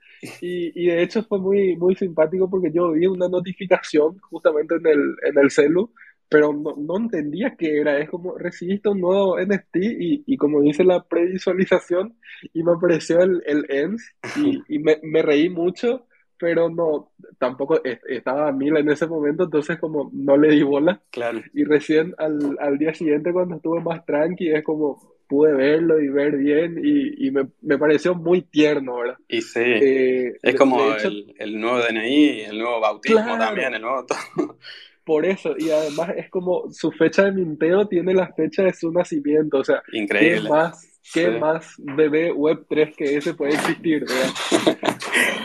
Y, 0.41 0.73
y, 0.83 0.87
de 0.87 1.03
hecho 1.03 1.23
fue 1.25 1.39
muy, 1.39 1.77
muy 1.77 1.95
simpático 1.97 2.49
porque 2.49 2.73
yo 2.73 2.93
vi 2.93 3.07
una 3.07 3.29
notificación 3.29 4.19
justamente 4.21 4.77
en 4.77 4.87
el, 4.87 5.17
en 5.23 5.39
el 5.39 5.51
celu, 5.51 5.93
pero 6.35 6.53
no, 6.53 6.75
no 6.77 6.97
entendía 6.97 7.55
qué 7.57 7.79
era. 7.79 7.97
Es 8.01 8.11
como 8.11 8.37
recibiste 8.37 8.89
un 8.89 9.01
nuevo 9.01 9.39
NFT 9.39 9.77
y, 9.77 10.25
y 10.27 10.37
como 10.37 10.63
dice 10.63 10.83
la 10.83 11.05
previsualización 11.05 12.17
y 12.53 12.65
me 12.65 12.73
apareció 12.73 13.21
el, 13.21 13.41
el 13.47 13.65
ENS 13.69 14.17
y, 14.35 14.61
y 14.67 14.81
me, 14.81 14.99
me, 15.05 15.23
reí 15.23 15.49
mucho, 15.49 16.09
pero 16.37 16.69
no, 16.69 17.13
tampoco 17.39 17.81
estaba 17.85 18.49
a 18.49 18.53
mil 18.53 18.77
en 18.77 18.91
ese 18.91 19.07
momento, 19.07 19.45
entonces 19.45 19.79
como 19.79 20.11
no 20.13 20.37
le 20.37 20.49
di 20.49 20.65
bola. 20.65 21.01
Claro. 21.13 21.41
Y 21.53 21.63
recién 21.63 22.17
al, 22.19 22.57
al 22.59 22.79
día 22.79 22.93
siguiente 22.95 23.33
cuando 23.33 23.55
estuve 23.55 23.81
más 23.81 24.05
tranqui 24.05 24.51
es 24.51 24.65
como 24.65 25.15
pude 25.29 25.53
verlo 25.53 26.01
y 26.01 26.09
ver 26.09 26.37
bien 26.37 26.81
y, 26.83 27.29
y 27.29 27.31
me, 27.31 27.47
me, 27.63 27.79
pareció 27.79 28.17
muy 28.17 28.43
tierno, 28.43 28.97
¿verdad? 28.97 29.19
Y 29.29 29.41
sí, 29.41 29.61
eh, 29.63 30.37
es 30.43 30.57
como 30.57 30.97
el, 30.97 31.33
el, 31.39 31.61
nuevo 31.61 31.79
DNI, 31.79 32.41
el 32.41 32.59
nuevo 32.59 32.81
bautismo 32.81 33.39
también, 33.39 33.73
el 33.75 33.83
nuevo 33.83 34.05
todo. 34.05 34.59
Por 35.05 35.27
eso, 35.27 35.55
y 35.59 35.71
además 35.71 36.11
es 36.17 36.31
como 36.31 36.71
su 36.73 36.91
fecha 36.91 37.25
de 37.25 37.33
minteo 37.33 37.87
tiene 37.87 38.15
la 38.15 38.33
fecha 38.33 38.63
de 38.63 38.73
su 38.73 38.91
nacimiento, 38.91 39.59
o 39.59 39.65
sea, 39.65 39.83
Increíble. 39.93 40.43
¿qué 40.43 40.49
más, 40.49 41.01
qué 41.13 41.31
más 41.31 41.75
bebé 41.79 42.33
Web3 42.33 42.95
que 42.97 43.17
ese 43.17 43.35
puede 43.35 43.55
existir? 43.55 44.07
¿verdad? 44.07 44.87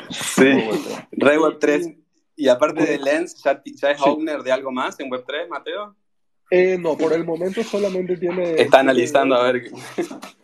sí, 0.09 0.49
Red 1.11 1.37
Web3. 1.37 1.97
Y 2.37 2.47
aparte 2.47 2.85
de 2.85 2.99
Lens, 2.99 3.35
¿ya, 3.43 3.61
ya 3.65 3.91
es 3.91 4.01
owner 4.01 4.41
de 4.43 4.51
algo 4.53 4.71
más 4.71 4.97
en 5.01 5.09
Web3, 5.09 5.49
Mateo? 5.49 5.93
Eh, 6.51 6.77
no, 6.79 6.97
por 6.97 7.13
el 7.13 7.25
momento 7.25 7.61
solamente 7.63 8.17
tiene... 8.17 8.59
Está 8.59 8.79
analizando 8.79 9.35
a 9.35 9.51
ver... 9.51 9.69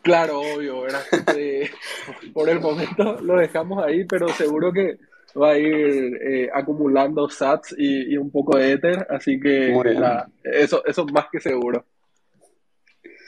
Claro, 0.01 0.39
obvio, 0.41 0.81
¿verdad? 0.81 1.01
Eh, 1.35 1.69
por 2.33 2.47
el 2.49 2.59
momento 2.59 3.19
lo 3.21 3.37
dejamos 3.37 3.83
ahí, 3.83 4.03
pero 4.03 4.27
seguro 4.27 4.71
que 4.71 4.99
va 5.39 5.51
a 5.51 5.57
ir 5.57 6.17
eh, 6.21 6.49
acumulando 6.53 7.29
sats 7.29 7.75
y, 7.77 8.13
y, 8.13 8.17
un 8.17 8.31
poco 8.31 8.57
de 8.57 8.71
Ether, 8.71 9.07
así 9.09 9.39
que 9.39 9.73
la, 9.97 10.27
eso, 10.43 10.83
eso 10.85 11.05
más 11.07 11.27
que 11.31 11.39
seguro. 11.39 11.85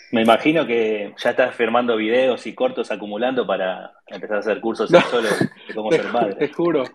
Me 0.09 0.21
imagino 0.21 0.65
que 0.65 1.13
ya 1.17 1.31
estás 1.31 1.53
firmando 1.53 1.97
videos 1.97 2.47
y 2.47 2.53
cortos 2.53 2.91
acumulando 2.91 3.45
para 3.45 3.91
empezar 4.07 4.37
a 4.37 4.39
hacer 4.39 4.61
cursos 4.61 4.89
solo 4.89 5.27
de 5.27 5.73
cómo 5.75 5.91
ser 5.91 6.07
madre. 6.13 6.35
Te 6.39 6.47
juro. 6.47 6.85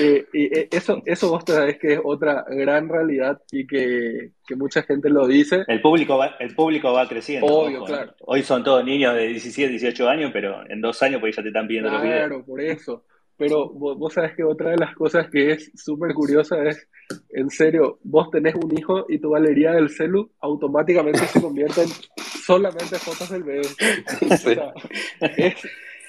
Eh, 0.00 0.26
y 0.32 0.44
eh, 0.46 0.68
eso, 0.72 1.00
eso 1.06 1.30
vos 1.30 1.44
sabés 1.46 1.78
que 1.78 1.94
es 1.94 2.00
otra 2.02 2.44
gran 2.48 2.88
realidad 2.88 3.40
y 3.52 3.68
que, 3.68 4.32
que, 4.44 4.56
mucha 4.56 4.82
gente 4.82 5.08
lo 5.10 5.28
dice. 5.28 5.64
El 5.68 5.80
público 5.80 6.18
va, 6.18 6.34
el 6.40 6.56
público 6.56 6.92
va 6.92 7.06
creciendo. 7.06 7.46
Obvio, 7.46 7.84
claro. 7.84 8.14
Hoy 8.20 8.42
son 8.42 8.64
todos 8.64 8.84
niños 8.84 9.14
de 9.14 9.28
17, 9.28 9.70
18 9.70 10.08
años, 10.08 10.30
pero 10.32 10.68
en 10.68 10.80
dos 10.80 11.00
años 11.04 11.20
pues 11.20 11.36
ya 11.36 11.42
te 11.42 11.48
están 11.48 11.68
pidiendo 11.68 11.88
claro, 11.90 12.02
los 12.02 12.10
videos. 12.10 12.28
Claro, 12.28 12.44
por 12.44 12.60
eso. 12.60 13.04
Pero 13.38 13.68
vos, 13.70 13.98
vos 13.98 14.14
sabés 14.14 14.34
que 14.34 14.42
otra 14.42 14.70
de 14.70 14.78
las 14.78 14.94
cosas 14.94 15.28
que 15.30 15.52
es 15.52 15.70
súper 15.74 16.14
curiosa 16.14 16.62
es, 16.64 16.88
en 17.30 17.50
serio, 17.50 17.98
vos 18.02 18.30
tenés 18.30 18.54
un 18.54 18.76
hijo 18.76 19.04
y 19.08 19.18
tu 19.18 19.30
galería 19.30 19.72
del 19.72 19.90
celu 19.90 20.30
automáticamente 20.40 21.20
se 21.26 21.40
convierte 21.40 21.82
en 21.82 21.88
solamente 22.46 22.98
fotos 22.98 23.30
del 23.30 23.42
bebé. 23.42 23.66
Sí. 24.16 24.26
O 24.30 24.36
sea, 24.36 24.72
es, 25.36 25.54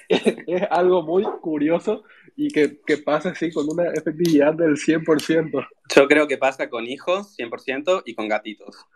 es, 0.08 0.22
es, 0.46 0.62
algo 0.70 1.02
muy 1.02 1.24
curioso 1.40 2.04
y 2.36 2.48
que, 2.48 2.80
que, 2.86 2.98
pasa 2.98 3.30
así 3.30 3.52
con 3.52 3.66
una 3.68 3.90
efectividad 3.92 4.54
del 4.54 4.76
100%. 4.76 5.66
Yo 5.94 6.08
creo 6.08 6.26
que 6.26 6.38
pasa 6.38 6.70
con 6.70 6.86
hijos 6.86 7.36
100% 7.38 8.02
y 8.06 8.14
con 8.14 8.28
gatitos. 8.28 8.86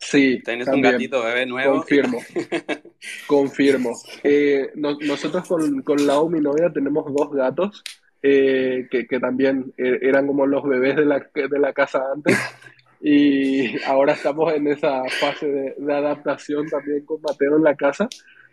Sí. 0.00 0.40
Tienes 0.44 0.66
un 0.68 0.80
gatito 0.80 1.22
bebé 1.22 1.46
nuevo. 1.46 1.76
Confirmo. 1.76 2.18
Confirmo. 3.26 3.92
Eh, 4.24 4.70
no, 4.74 4.96
nosotros 5.00 5.46
con, 5.46 5.82
con 5.82 6.06
Lau, 6.06 6.28
mi 6.30 6.40
novia, 6.40 6.70
tenemos 6.72 7.04
dos 7.14 7.30
gatos 7.30 7.84
eh, 8.22 8.88
que, 8.90 9.06
que, 9.06 9.20
también 9.20 9.72
eran 9.76 10.26
como 10.26 10.46
los 10.46 10.64
bebés 10.64 10.96
de 10.96 11.04
la, 11.04 11.18
de 11.34 11.58
la 11.58 11.72
casa 11.72 12.02
antes. 12.14 12.36
y 13.00 13.80
ahora 13.84 14.14
estamos 14.14 14.52
en 14.54 14.68
esa 14.68 15.04
fase 15.20 15.46
de, 15.46 15.74
de 15.78 15.94
adaptación 15.94 16.66
también 16.68 17.04
con 17.04 17.20
Mateo 17.22 17.56
en 17.56 17.64
la 17.64 17.74
casa, 17.74 18.08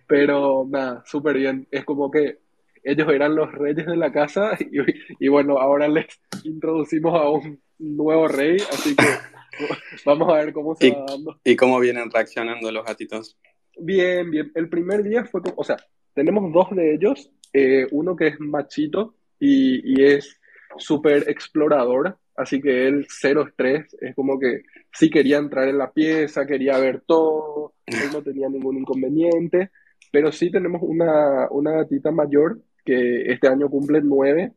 pero 0.05 0.65
nada, 0.69 1.01
súper 1.05 1.37
bien. 1.37 1.67
Es 1.71 1.85
como 1.85 2.11
que 2.11 2.39
ellos 2.83 3.09
eran 3.09 3.35
los 3.35 3.51
reyes 3.51 3.85
de 3.85 3.97
la 3.97 4.11
casa 4.11 4.51
y, 4.59 5.25
y, 5.25 5.27
bueno, 5.27 5.59
ahora 5.59 5.87
les 5.87 6.07
introducimos 6.43 7.13
a 7.19 7.29
un 7.29 7.61
nuevo 7.79 8.27
rey, 8.27 8.57
así 8.71 8.95
que 8.95 9.05
vamos 10.05 10.33
a 10.33 10.37
ver 10.37 10.53
cómo 10.53 10.75
se 10.75 10.87
¿Y, 10.87 10.91
va 10.91 11.05
dando. 11.07 11.39
¿Y 11.43 11.55
cómo 11.55 11.79
vienen 11.79 12.09
reaccionando 12.11 12.71
los 12.71 12.85
gatitos? 12.85 13.37
Bien, 13.77 14.29
bien. 14.29 14.51
El 14.55 14.69
primer 14.69 15.03
día 15.03 15.25
fue 15.25 15.41
como, 15.41 15.55
o 15.57 15.63
sea, 15.63 15.77
tenemos 16.13 16.51
dos 16.51 16.75
de 16.75 16.95
ellos, 16.95 17.31
eh, 17.53 17.87
uno 17.91 18.15
que 18.15 18.27
es 18.27 18.39
machito 18.39 19.15
y, 19.39 19.93
y 19.93 20.03
es 20.03 20.39
súper 20.77 21.29
explorador, 21.29 22.17
así 22.35 22.61
que 22.61 22.87
él 22.87 23.05
cero 23.09 23.45
estrés, 23.47 23.95
es 23.99 24.15
como 24.15 24.39
que 24.39 24.63
sí 24.91 25.09
quería 25.09 25.37
entrar 25.37 25.67
en 25.67 25.77
la 25.77 25.91
pieza, 25.91 26.45
quería 26.45 26.77
ver 26.79 27.01
todo, 27.05 27.73
él 27.85 28.09
no 28.11 28.21
tenía 28.21 28.49
ningún 28.49 28.77
inconveniente, 28.77 29.71
pero 30.11 30.31
sí 30.31 30.51
tenemos 30.51 30.81
una, 30.83 31.47
una 31.51 31.71
gatita 31.71 32.11
mayor 32.11 32.59
que 32.85 33.31
este 33.31 33.47
año 33.47 33.69
cumple 33.69 34.01
nueve, 34.01 34.53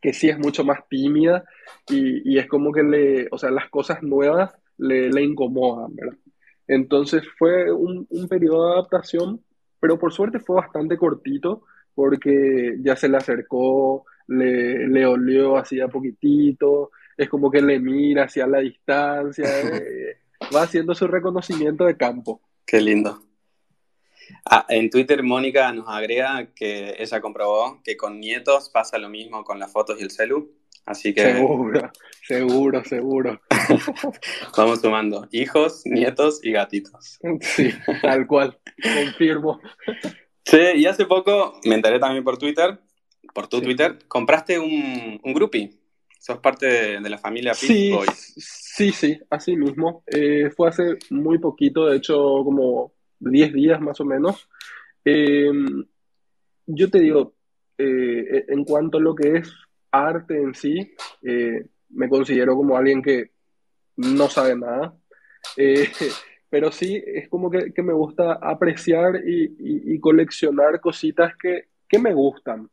que 0.00 0.12
sí 0.12 0.28
es 0.28 0.38
mucho 0.38 0.64
más 0.64 0.80
tímida 0.88 1.44
y, 1.88 2.32
y 2.32 2.38
es 2.38 2.46
como 2.46 2.72
que 2.72 2.82
le, 2.82 3.28
o 3.30 3.38
sea, 3.38 3.50
las 3.50 3.68
cosas 3.68 4.02
nuevas 4.02 4.54
le, 4.78 5.10
le 5.10 5.22
incomodan, 5.22 5.94
¿verdad? 5.94 6.18
Entonces 6.66 7.22
fue 7.38 7.72
un, 7.72 8.06
un 8.08 8.28
periodo 8.28 8.66
de 8.66 8.72
adaptación, 8.74 9.42
pero 9.80 9.98
por 9.98 10.12
suerte 10.12 10.38
fue 10.38 10.56
bastante 10.56 10.96
cortito 10.96 11.64
porque 11.94 12.76
ya 12.80 12.96
se 12.96 13.08
le 13.08 13.16
acercó, 13.16 14.04
le, 14.28 14.86
le 14.88 15.04
olió 15.04 15.56
así 15.56 15.80
a 15.80 15.88
poquitito, 15.88 16.90
es 17.16 17.28
como 17.28 17.50
que 17.50 17.60
le 17.60 17.80
mira 17.80 18.24
hacia 18.24 18.46
la 18.46 18.60
distancia, 18.60 19.44
eh, 19.76 20.18
va 20.54 20.62
haciendo 20.62 20.94
su 20.94 21.06
reconocimiento 21.06 21.84
de 21.84 21.96
campo. 21.96 22.40
Qué 22.64 22.80
lindo. 22.80 23.29
Ah, 24.44 24.66
en 24.68 24.90
Twitter 24.90 25.22
Mónica 25.22 25.72
nos 25.72 25.88
agrega 25.88 26.48
que 26.54 26.94
ella 26.98 27.20
comprobó 27.20 27.80
que 27.84 27.96
con 27.96 28.20
nietos 28.20 28.70
pasa 28.70 28.98
lo 28.98 29.08
mismo 29.08 29.44
con 29.44 29.58
las 29.58 29.72
fotos 29.72 30.00
y 30.00 30.02
el 30.04 30.10
celu. 30.10 30.50
Así 30.86 31.12
que 31.14 31.22
Seguro, 31.34 31.90
seguro, 32.26 32.84
seguro. 32.84 33.40
vamos 34.56 34.80
sumando 34.80 35.28
hijos, 35.30 35.82
nietos 35.84 36.40
y 36.42 36.52
gatitos. 36.52 37.18
Sí, 37.40 37.70
tal 38.02 38.26
cual, 38.26 38.58
confirmo. 38.82 39.60
Sí, 40.44 40.58
y 40.76 40.86
hace 40.86 41.06
poco 41.06 41.60
me 41.64 41.74
enteré 41.74 41.98
también 42.00 42.24
por 42.24 42.38
Twitter, 42.38 42.80
por 43.34 43.46
tu 43.46 43.58
Sí. 43.58 43.64
Twitter, 43.64 43.98
compraste 44.08 44.58
un, 44.58 45.20
un 45.22 45.34
groupie. 45.34 45.70
Sos 46.18 46.38
parte 46.38 46.66
de, 46.66 47.00
de 47.00 47.10
la 47.10 47.18
familia 47.18 47.52
Peace 47.52 47.66
Sí, 47.66 47.90
Boys. 47.92 48.34
sí, 48.36 48.90
sí, 48.92 49.18
así 49.30 49.56
mismo. 49.56 50.02
Eh, 50.06 50.50
fue 50.54 50.68
hace 50.68 50.96
muy 51.10 51.38
poquito, 51.38 51.86
de 51.86 51.96
hecho, 51.98 52.14
como 52.44 52.92
10 53.20 53.52
días 53.52 53.80
más 53.80 54.00
o 54.00 54.04
menos. 54.04 54.48
Eh, 55.04 55.50
yo 56.66 56.90
te 56.90 57.00
digo, 57.00 57.34
eh, 57.78 58.44
en 58.48 58.64
cuanto 58.64 58.98
a 58.98 59.00
lo 59.00 59.14
que 59.14 59.36
es 59.38 59.52
arte 59.90 60.36
en 60.40 60.54
sí, 60.54 60.92
eh, 61.22 61.66
me 61.90 62.08
considero 62.08 62.54
como 62.56 62.76
alguien 62.76 63.02
que 63.02 63.30
no 63.96 64.28
sabe 64.28 64.56
nada. 64.56 64.94
Eh, 65.56 65.88
pero 66.50 66.70
sí, 66.72 67.02
es 67.06 67.28
como 67.28 67.50
que, 67.50 67.72
que 67.72 67.82
me 67.82 67.92
gusta 67.92 68.32
apreciar 68.34 69.22
y, 69.26 69.44
y- 69.58 69.94
y 69.94 70.00
coleccionar 70.00 70.80
cositas 70.80 71.34
que, 71.36 71.66
que 71.88 71.98
me 71.98 72.12
gustan. 72.14 72.68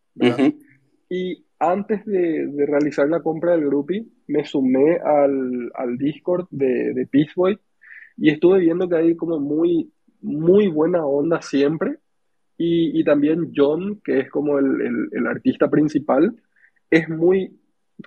Y 1.09 1.45
antes 1.59 2.05
de, 2.05 2.47
de 2.47 2.65
realizar 2.65 3.07
la 3.09 3.21
compra 3.21 3.51
del 3.53 3.65
groupie, 3.65 4.05
me 4.27 4.45
sumé 4.45 4.97
al, 4.97 5.71
al 5.73 5.97
Discord 5.97 6.47
de, 6.51 6.93
de 6.93 7.07
Peace 7.07 7.31
Boy 7.35 7.57
y 8.17 8.29
estuve 8.29 8.59
viendo 8.59 8.87
que 8.89 8.95
hay 8.97 9.15
como 9.15 9.39
muy, 9.39 9.91
muy 10.21 10.67
buena 10.67 11.05
onda 11.05 11.41
siempre. 11.41 11.97
Y, 12.57 12.99
y 12.99 13.03
también 13.03 13.51
John, 13.55 14.01
que 14.03 14.19
es 14.21 14.29
como 14.31 14.57
el, 14.59 14.81
el- 15.13 15.27
artista 15.27 15.69
principal, 15.69 16.35
es 16.89 17.07
muy 17.09 17.59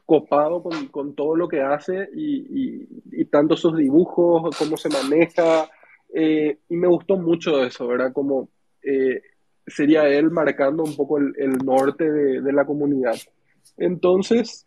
copado 0.06 0.62
con, 0.62 0.86
con 0.88 1.14
todo 1.14 1.36
lo 1.36 1.48
que 1.48 1.60
hace 1.62 2.08
y, 2.14 2.82
y- 2.82 2.88
y 3.12 3.24
tanto 3.26 3.56
sus 3.56 3.76
dibujos, 3.76 4.56
cómo 4.58 4.76
se 4.76 4.88
maneja. 4.88 5.68
eh, 6.14 6.58
y 6.68 6.76
me 6.76 6.88
gustó 6.88 7.16
mucho 7.16 7.62
eso, 7.64 7.86
¿verdad? 7.88 8.12
Como 8.12 8.48
eh, 8.82 9.22
sería 9.66 10.08
él 10.08 10.30
marcando 10.30 10.82
un 10.84 10.96
poco 10.96 11.18
el, 11.18 11.32
el 11.38 11.58
norte 11.58 12.10
de, 12.10 12.40
de 12.40 12.52
la 12.52 12.64
comunidad. 12.66 13.14
Entonces, 13.76 14.66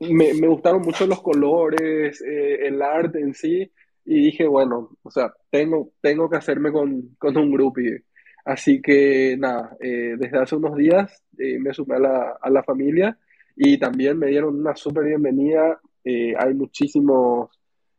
me, 0.00 0.34
me 0.34 0.48
gustaron 0.48 0.82
mucho 0.82 1.06
los 1.06 1.22
colores, 1.22 2.20
eh, 2.22 2.66
el 2.66 2.82
arte 2.82 3.20
en 3.20 3.34
sí, 3.34 3.70
y 4.04 4.24
dije, 4.24 4.46
bueno, 4.46 4.90
o 5.02 5.10
sea, 5.10 5.32
tengo, 5.50 5.92
tengo 6.00 6.28
que 6.28 6.36
hacerme 6.36 6.72
con, 6.72 7.14
con 7.18 7.36
un 7.36 7.52
groupie. 7.52 8.04
Así 8.44 8.82
que 8.82 9.36
nada, 9.38 9.76
eh, 9.80 10.16
desde 10.18 10.38
hace 10.38 10.56
unos 10.56 10.76
días 10.76 11.22
eh, 11.38 11.58
me 11.58 11.72
sumé 11.72 11.96
a 11.96 12.00
la, 12.00 12.38
a 12.40 12.50
la 12.50 12.62
familia 12.64 13.16
y 13.56 13.78
también 13.78 14.18
me 14.18 14.26
dieron 14.28 14.58
una 14.58 14.74
súper 14.74 15.04
bienvenida. 15.04 15.80
Eh, 16.04 16.34
hay 16.36 16.54
muchísimos 16.54 17.50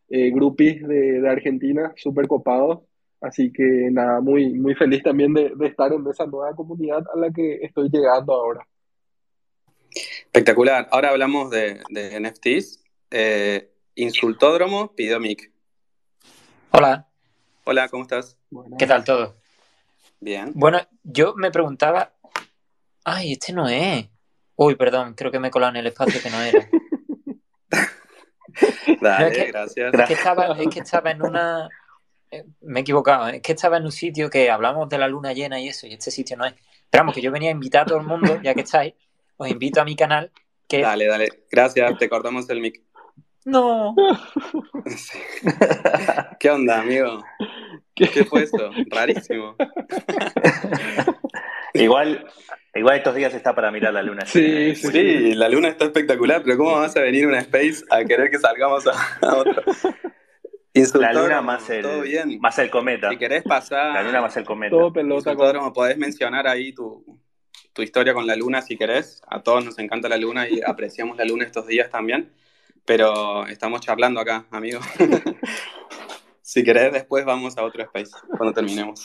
eh, 0.10 0.32
groupies 0.32 0.86
de, 0.88 1.22
de 1.22 1.30
Argentina 1.30 1.93
súper 1.95 2.28
copados. 2.28 2.82
Así 3.22 3.54
que 3.54 3.64
nada, 3.89 4.20
muy, 4.20 4.54
muy 4.54 4.76
feliz 4.76 5.01
también 5.01 5.34
de, 5.34 5.54
de 5.56 5.68
estar 5.68 5.93
en 5.93 6.06
esa 6.08 6.26
nueva 6.26 6.54
comunidad 6.54 7.04
a 7.14 7.18
la 7.18 7.32
que 7.32 7.60
estoy 7.62 7.89
llegando 7.89 8.34
ahora. 8.34 8.68
Espectacular. 10.26 10.89
Ahora 10.91 11.10
hablamos 11.10 11.49
de, 11.49 11.80
de 11.89 12.20
NFTs. 12.20 12.84
Eh, 13.12 13.70
Insultódromo 13.95 14.93
pidió 14.95 15.20
mic. 15.22 15.53
Hola, 16.76 17.07
Hola, 17.65 17.88
¿cómo 17.88 18.01
estás? 18.03 18.36
¿qué 18.78 18.88
tal 18.88 19.03
todo? 19.03 19.36
Bien. 20.19 20.51
Bueno, 20.55 20.80
yo 21.03 21.34
me 21.36 21.51
preguntaba. 21.51 22.13
Ay, 23.05 23.34
este 23.34 23.53
no 23.53 23.67
es. 23.69 24.07
Uy, 24.55 24.76
perdón, 24.76 25.13
creo 25.13 25.32
que 25.32 25.39
me 25.39 25.47
he 25.49 25.51
colado 25.51 25.71
en 25.71 25.78
el 25.78 25.88
espacio 25.88 26.21
que 26.21 26.30
no 26.30 26.41
era. 26.41 26.67
Dale, 29.01 29.26
No, 29.26 29.28
es 29.28 29.38
que- 29.38 29.51
gracias. 29.51 29.93
Es 29.93 30.05
que 30.07 30.13
estaba, 30.13 30.47
es 30.59 30.67
que 30.69 30.80
estaba 30.80 31.11
en 31.11 31.21
una. 31.21 31.69
eh, 32.32 32.43
Me 32.61 32.80
he 32.80 32.82
equivocado, 32.82 33.28
es 33.28 33.41
que 33.41 33.51
estaba 33.53 33.78
en 33.78 33.84
un 33.86 33.91
sitio 33.91 34.30
que 34.30 34.49
hablamos 34.49 34.89
de 34.89 34.97
la 34.97 35.07
luna 35.07 35.34
llena 35.34 35.59
y 35.59 35.69
eso, 35.69 35.86
y 35.88 35.93
este 35.93 36.11
sitio 36.11 36.38
no 36.38 36.45
es. 36.45 36.53
Pero 36.89 37.01
vamos, 37.03 37.15
que 37.15 37.21
yo 37.21 37.32
venía 37.32 37.49
a 37.49 37.53
invitar 37.53 37.84
a 37.84 37.86
todo 37.86 37.97
el 37.99 38.05
mundo, 38.05 38.39
ya 38.41 38.53
que 38.53 38.61
estáis, 38.61 38.93
os 39.38 39.47
invito 39.49 39.80
a 39.82 39.86
mi 39.86 39.95
canal, 39.95 40.32
que 40.67 40.82
Dale, 40.82 41.05
dale. 41.07 41.30
Gracias, 41.51 41.97
te 41.97 42.09
cortamos 42.09 42.49
el 42.49 42.59
mic. 42.61 42.82
No. 43.45 43.95
¿Qué 46.39 46.49
onda, 46.49 46.81
amigo? 46.81 47.23
¿Qué 47.95 48.07
fue 48.25 48.43
eso? 48.43 48.71
Rarísimo. 48.89 49.55
Igual, 51.75 52.23
igual 52.75 52.97
estos 52.97 53.15
días 53.15 53.33
está 53.33 53.55
para 53.55 53.71
mirar 53.71 53.95
la 53.95 54.03
luna. 54.03 54.27
Sí, 54.27 54.41
llena. 54.41 54.75
sí. 54.75 54.87
Sí, 54.91 55.33
la 55.33 55.49
luna 55.49 55.69
está 55.69 55.85
espectacular, 55.85 56.43
pero 56.43 56.55
¿cómo 56.57 56.73
vas 56.73 56.95
a 56.95 57.01
venir 57.01 57.25
a 57.25 57.29
una 57.29 57.39
space 57.39 57.83
a 57.89 58.05
querer 58.05 58.29
que 58.29 58.37
salgamos 58.37 58.85
a, 58.85 58.91
a 59.25 59.35
otro? 59.37 59.63
La 60.99 61.13
luna 61.13 61.41
más 61.41 61.69
el, 61.69 61.81
todo 61.83 62.01
bien. 62.01 62.39
más 62.39 62.57
el 62.59 62.69
cometa. 62.69 63.09
Si 63.09 63.17
querés 63.17 63.43
pasar, 63.43 63.93
La 63.93 64.03
luna 64.03 64.21
más 64.21 64.35
el 64.37 64.45
cometa. 64.45 64.71
todo 64.75 64.93
pelota 64.93 65.35
con... 65.35 65.73
Podés 65.73 65.97
mencionar 65.97 66.47
ahí 66.47 66.73
tu, 66.73 67.03
tu 67.73 67.81
historia 67.81 68.13
con 68.13 68.27
la 68.27 68.35
luna 68.35 68.61
si 68.61 68.77
querés. 68.77 69.21
A 69.27 69.41
todos 69.41 69.65
nos 69.65 69.77
encanta 69.79 70.07
la 70.09 70.17
luna 70.17 70.47
y 70.47 70.61
apreciamos 70.65 71.17
la 71.17 71.25
luna 71.25 71.45
estos 71.45 71.65
días 71.67 71.89
también. 71.89 72.31
Pero 72.86 73.45
estamos 73.47 73.81
charlando 73.81 74.19
acá, 74.19 74.45
amigo. 74.51 74.79
si 76.41 76.63
querés, 76.63 76.91
después 76.91 77.23
vamos 77.25 77.57
a 77.57 77.63
otro 77.63 77.81
space 77.84 78.11
cuando 78.38 78.53
terminemos. 78.53 79.01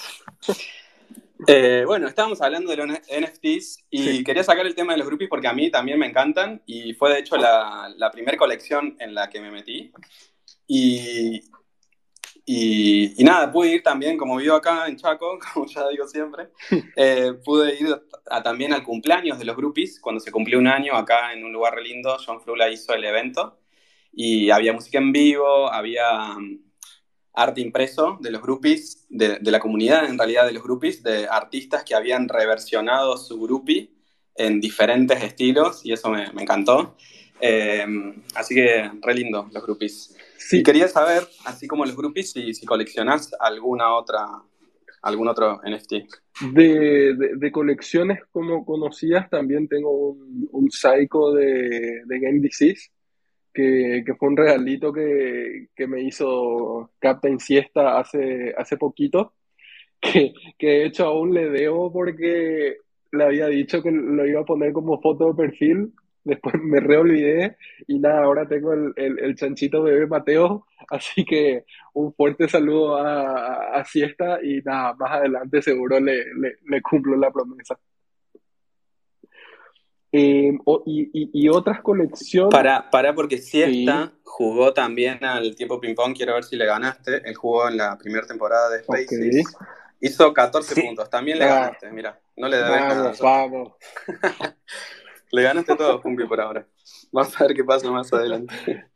Eh, 1.47 1.85
bueno, 1.87 2.09
estábamos 2.09 2.41
hablando 2.43 2.71
de 2.71 2.77
los 2.79 2.89
NFTs 2.89 3.85
y 3.91 4.03
Sí. 4.03 4.25
quería 4.25 4.43
sacar 4.43 4.67
el 4.67 4.75
tema 4.75 4.93
de 4.93 4.99
los 4.99 5.07
groupies 5.07 5.31
porque 5.31 5.47
a 5.47 5.53
mí 5.53 5.71
también 5.71 5.99
me 5.99 6.07
encantan 6.07 6.61
y 6.67 6.95
fue 6.95 7.13
de 7.13 7.21
hecho 7.21 7.37
la, 7.37 7.93
la 7.97 8.11
primera 8.11 8.37
colección 8.37 8.97
en 8.99 9.15
la 9.15 9.31
que 9.31 9.41
me 9.41 9.53
metí. 9.53 9.93
Y, 10.67 11.45
y, 12.45 13.15
y 13.21 13.25
nada, 13.25 13.53
pude 13.53 13.69
ir 13.75 13.83
también, 13.85 14.19
como 14.19 14.37
vivo 14.37 14.57
acá 14.57 14.89
en 14.89 14.97
Chaco, 14.97 15.39
como 15.55 15.67
ya 15.67 15.89
digo 15.89 16.09
siempre, 16.09 16.49
eh, 16.97 17.35
pude 17.45 17.77
ir 17.81 17.97
a- 18.29 18.43
también 18.43 18.73
al 18.73 18.83
cumpleaños 18.83 19.39
de 19.39 19.45
los 19.45 19.57
groupies, 19.57 20.01
cuando 20.01 20.19
se 20.21 20.33
cumplió 20.33 20.59
un 20.59 20.67
año 20.67 20.97
acá 20.97 21.33
en 21.33 21.45
un 21.45 21.53
lugar 21.53 21.75
re 21.77 21.85
lindo, 21.85 22.17
John 22.27 22.41
Frula 22.43 22.69
hizo 22.69 22.93
el 22.95 23.05
evento 23.05 23.61
y 24.13 24.51
había 24.51 24.73
música 24.73 24.99
en 24.99 25.13
vivo, 25.13 25.73
había 25.73 26.35
mm, 26.39 26.61
arte 27.35 27.61
impreso 27.61 28.19
de 28.21 28.31
los 28.31 28.43
groupies, 28.43 29.07
de, 29.09 29.39
de 29.39 29.51
la 29.51 29.61
comunidad 29.61 30.07
en 30.07 30.19
realidad 30.19 30.47
de 30.47 30.53
los 30.53 30.63
groupies, 30.63 31.03
de 31.03 31.27
artistas 31.29 31.85
que 31.85 31.95
habían 31.95 32.29
reversionado 32.29 33.17
su 33.17 33.41
groupie 33.41 33.93
en 34.35 34.61
diferentes 34.61 35.23
estilos 35.23 35.85
y 35.85 35.93
eso 35.93 36.11
me, 36.11 36.33
me 36.33 36.43
encantó. 36.43 36.97
Eh, 37.41 37.87
así 38.35 38.55
que 38.55 38.91
re 39.01 39.15
lindo 39.15 39.49
los 39.53 39.63
groupies. 39.63 40.17
Sí, 40.37 40.59
Y 40.59 40.63
quería 40.63 40.89
saber, 40.89 41.27
así 41.45 41.67
como 41.69 41.85
los 41.85 41.97
groupies, 41.97 42.33
si, 42.33 42.55
si 42.55 42.67
coleccionás 42.67 43.31
alguna 43.39 43.95
otra, 43.95 44.27
algún 45.03 45.29
otro 45.29 45.61
NFT. 45.65 45.93
de, 46.53 47.15
de, 47.15 47.37
de 47.37 47.53
colecciones 47.53 48.21
como 48.33 48.65
conocías, 48.65 49.29
también 49.29 49.69
tengo 49.69 49.91
un, 49.91 50.49
un 50.51 50.71
Psycho 50.71 51.33
de, 51.33 52.03
de 52.05 52.19
Game 52.21 52.41
Disease, 52.41 52.91
que, 53.59 54.05
que 54.07 54.15
fue 54.15 54.29
un 54.29 54.37
regalito 54.37 54.93
que, 54.93 55.67
que 55.75 55.89
me 55.89 56.01
hizo 56.03 56.93
Captain 57.01 57.41
Siesta 57.41 57.99
hace, 57.99 58.55
hace 58.57 58.77
poquito, 58.77 59.35
que, 60.01 60.33
que 60.57 60.67
de 60.69 60.85
hecho 60.87 61.07
aún 61.07 61.35
le 61.35 61.51
debo 61.51 61.93
porque 61.93 62.77
le 63.11 63.25
había 63.25 63.49
dicho 63.49 63.83
que 63.83 63.91
lo 63.91 64.25
iba 64.27 64.43
a 64.43 64.45
poner 64.45 64.73
como 64.73 65.01
foto 65.01 65.33
de 65.33 65.35
perfil, 65.49 65.93
después 66.23 66.55
me 66.63 66.79
reolvidé 66.79 67.57
y 67.89 67.99
nada, 67.99 68.23
ahora 68.23 68.47
tengo 68.47 68.73
el, 68.73 68.93
el, 68.95 69.19
el 69.19 69.35
chanchito 69.35 69.83
bebé 69.83 70.07
Mateo, 70.07 70.67
así 70.91 71.25
que 71.25 71.65
un 71.95 72.15
fuerte 72.15 72.49
saludo 72.49 72.97
a, 72.97 73.77
a 73.77 73.85
Siesta 73.85 74.39
y 74.41 74.61
nada, 74.63 74.95
más 74.95 75.11
adelante 75.15 75.63
seguro 75.63 75.99
le, 75.99 76.33
le, 76.35 76.59
le 76.65 76.81
cumplo 76.81 77.17
la 77.17 77.33
promesa. 77.33 77.77
Eh, 80.13 80.53
o- 80.65 80.83
y, 80.87 81.03
y, 81.13 81.31
y 81.35 81.49
otras 81.49 81.81
colecciones. 81.83 82.51
Para, 82.51 82.89
para 82.91 83.15
porque 83.15 83.39
Siesta 83.39 84.07
Sí. 84.15 84.21
jugó 84.25 84.73
también 84.73 85.23
al 85.25 85.55
tiempo 85.55 85.79
ping-pong, 85.81 86.15
quiero 86.17 86.35
ver 86.35 86.45
si 86.45 86.57
le 86.57 86.65
ganaste. 86.67 87.21
Él 87.29 87.35
jugó 87.35 87.69
en 87.69 87.77
la 87.77 87.97
primera 87.99 88.27
temporada 88.27 88.71
de 88.71 88.83
Spaces. 88.83 89.45
Hizo 90.01 90.33
14 90.33 90.75
Sí. 90.75 90.83
puntos, 90.83 91.11
también 91.11 91.39
le 91.39 91.45
Ah. 91.45 91.49
ganaste, 91.61 91.91
mira, 91.91 92.19
no 92.37 92.49
le 92.49 92.57
debes 92.57 92.71
nada. 92.71 93.13
Vamos, 93.21 93.21
vamos. 93.21 93.73
Le 95.31 95.43
ganaste 95.43 95.77
todo, 95.77 96.01
Pumpi, 96.01 96.25
por 96.27 96.41
ahora. 96.41 96.67
Vamos 97.13 97.39
a 97.39 97.45
ver 97.47 97.55
qué 97.55 97.63
pasa 97.63 97.91
más 97.91 98.11
adelante. 98.15 98.55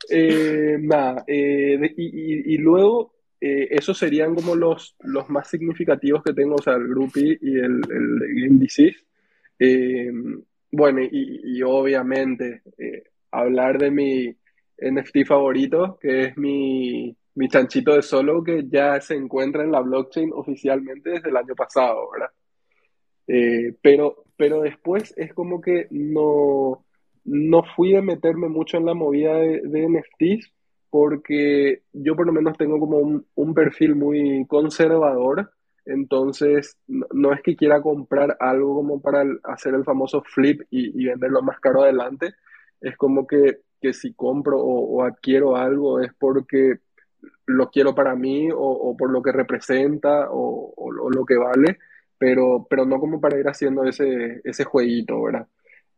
Eh, 0.09 0.79
nada, 0.81 1.25
eh, 1.27 1.79
y, 1.95 2.05
y- 2.07 2.55
y 2.55 2.57
luego 2.57 3.13
eh, 3.39 3.69
esos 3.73 3.99
serían 3.99 4.35
como 4.35 4.55
los, 4.55 4.97
los 5.01 5.29
más 5.29 5.51
significativos 5.51 6.23
que 6.23 6.33
tengo, 6.33 6.55
o 6.55 6.63
sea, 6.63 6.75
el 6.75 6.89
Groupie 6.89 7.39
y 7.43 7.57
el, 7.59 7.83
el 7.91 8.19
de 8.19 8.29
Game 8.47 8.59
Disease. 8.61 8.97
Bueno, 10.73 11.01
y, 11.03 11.59
y 11.59 11.62
obviamente 11.62 12.62
eh, 12.79 13.05
hablar 13.31 13.79
de 13.79 13.91
mi 13.91 14.35
NFT 14.79 15.27
favorito, 15.27 15.99
que 16.01 16.25
es 16.25 16.37
mi, 16.37 17.16
mi 17.35 17.49
chanchito 17.49 17.95
de 17.95 18.03
solo, 18.03 18.43
que 18.43 18.64
ya 18.68 19.01
se 19.01 19.14
encuentra 19.14 19.62
en 19.62 19.73
la 19.73 19.81
blockchain 19.81 20.31
oficialmente 20.33 21.11
desde 21.11 21.29
el 21.29 21.37
año 21.37 21.55
pasado, 21.55 22.11
¿verdad? 22.11 22.31
Eh, 23.27 23.75
pero, 23.83 24.25
pero 24.37 24.62
después 24.62 25.14
es 25.16 25.33
como 25.35 25.61
que 25.61 25.87
no, 25.91 26.85
no 27.25 27.62
fui 27.77 27.95
a 27.95 28.03
meterme 28.03 28.49
mucho 28.49 28.79
en 28.79 28.87
la 28.87 28.95
movida 28.95 29.37
de, 29.37 29.61
de 29.61 29.89
NFTs 29.89 30.53
porque 30.91 31.83
yo 31.93 32.16
por 32.16 32.27
lo 32.27 32.33
menos 32.33 32.57
tengo 32.59 32.79
como 32.79 32.99
un, 32.99 33.27
un 33.35 33.55
perfil 33.55 33.95
muy 33.95 34.47
conservador, 34.47 35.53
entonces 35.85 36.76
no, 36.87 37.07
no 37.12 37.33
es 37.33 37.43
que 37.43 37.57
quiera 37.57 37.83
comprar 37.83 38.37
algo 38.41 38.74
como 38.76 39.01
para 39.03 39.24
hacer 39.45 39.74
el 39.74 39.85
famoso 39.85 40.22
flip 40.22 40.62
y, 40.70 41.01
y 41.03 41.07
venderlo 41.07 41.43
más 41.43 41.61
caro 41.61 41.83
adelante, 41.83 42.35
es 42.80 42.97
como 42.97 43.26
que, 43.26 43.61
que 43.80 43.93
si 43.93 44.14
compro 44.14 44.59
o, 44.61 44.99
o 44.99 45.05
adquiero 45.05 45.57
algo 45.57 46.01
es 46.01 46.12
porque 46.18 46.78
lo 47.47 47.70
quiero 47.70 47.95
para 47.95 48.14
mí 48.14 48.51
o, 48.53 48.57
o 48.59 48.97
por 48.97 49.11
lo 49.11 49.22
que 49.22 49.33
representa 49.33 50.28
o- 50.30 50.72
o 50.76 51.11
lo 51.11 51.24
que 51.24 51.37
vale, 51.37 51.78
pero, 52.18 52.66
pero 52.68 52.85
no 52.85 53.01
como 53.01 53.20
para 53.20 53.39
ir 53.39 53.49
haciendo 53.49 53.85
ese, 53.85 54.41
ese 54.45 54.64
jueguito, 54.64 55.22
¿verdad? 55.22 55.47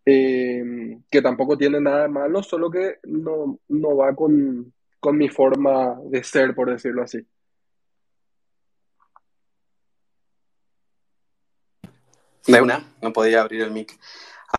Eh, 0.06 0.98
que 1.10 1.22
tampoco 1.22 1.56
tiene 1.58 1.80
nada 1.80 2.02
de 2.04 2.08
malo, 2.08 2.42
solo 2.42 2.70
que 2.70 2.98
no, 3.04 3.58
no 3.68 3.96
va 3.96 4.14
con, 4.14 4.72
con 5.00 5.16
mi 5.18 5.28
forma 5.28 5.98
de 6.10 6.22
ser, 6.24 6.54
por 6.54 6.70
decirlo 6.70 7.02
así. 7.02 7.26
De 12.46 12.60
una, 12.60 12.84
no 13.00 13.12
podía 13.12 13.40
abrir 13.40 13.62
el 13.62 13.70
mic. 13.70 13.98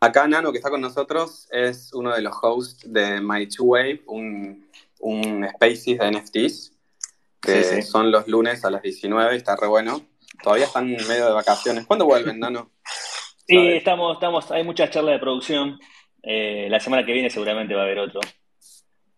Acá 0.02 0.28
Nano, 0.28 0.52
que 0.52 0.58
está 0.58 0.70
con 0.70 0.82
nosotros, 0.82 1.48
es 1.52 1.94
uno 1.94 2.14
de 2.14 2.22
los 2.22 2.36
hosts 2.42 2.92
de 2.92 3.22
My 3.22 3.48
Two 3.48 3.66
Wave, 3.66 4.04
un, 4.08 4.68
un 5.00 5.48
Spaces 5.56 6.00
de 6.00 6.12
NFTs, 6.12 6.72
que 7.42 7.64
Sí, 7.64 7.76
sí. 7.76 7.82
son 7.84 8.12
los 8.12 8.28
lunes 8.28 8.66
a 8.66 8.72
las 8.72 8.82
19 8.82 9.34
y 9.34 9.38
está 9.38 9.56
re 9.56 9.68
bueno. 9.68 10.02
Todavía 10.44 10.66
están 10.66 10.90
en 10.90 11.08
medio 11.08 11.28
de 11.28 11.32
vacaciones. 11.32 11.86
¿Cuándo 11.86 12.06
vuelven, 12.06 12.40
Nano? 12.40 12.72
¿Sabes? 13.48 13.76
estamos, 13.76 14.16
estamos, 14.16 14.52
hay 14.52 14.64
muchas 14.64 14.90
charlas 14.90 15.14
de 15.14 15.20
producción. 15.20 15.80
Eh, 16.24 16.68
la 16.70 16.80
semana 16.80 17.06
que 17.06 17.14
viene 17.14 17.30
seguramente 17.30 17.76
va 17.76 17.82
a 17.82 17.86
haber 17.86 18.00
otro. 18.00 18.20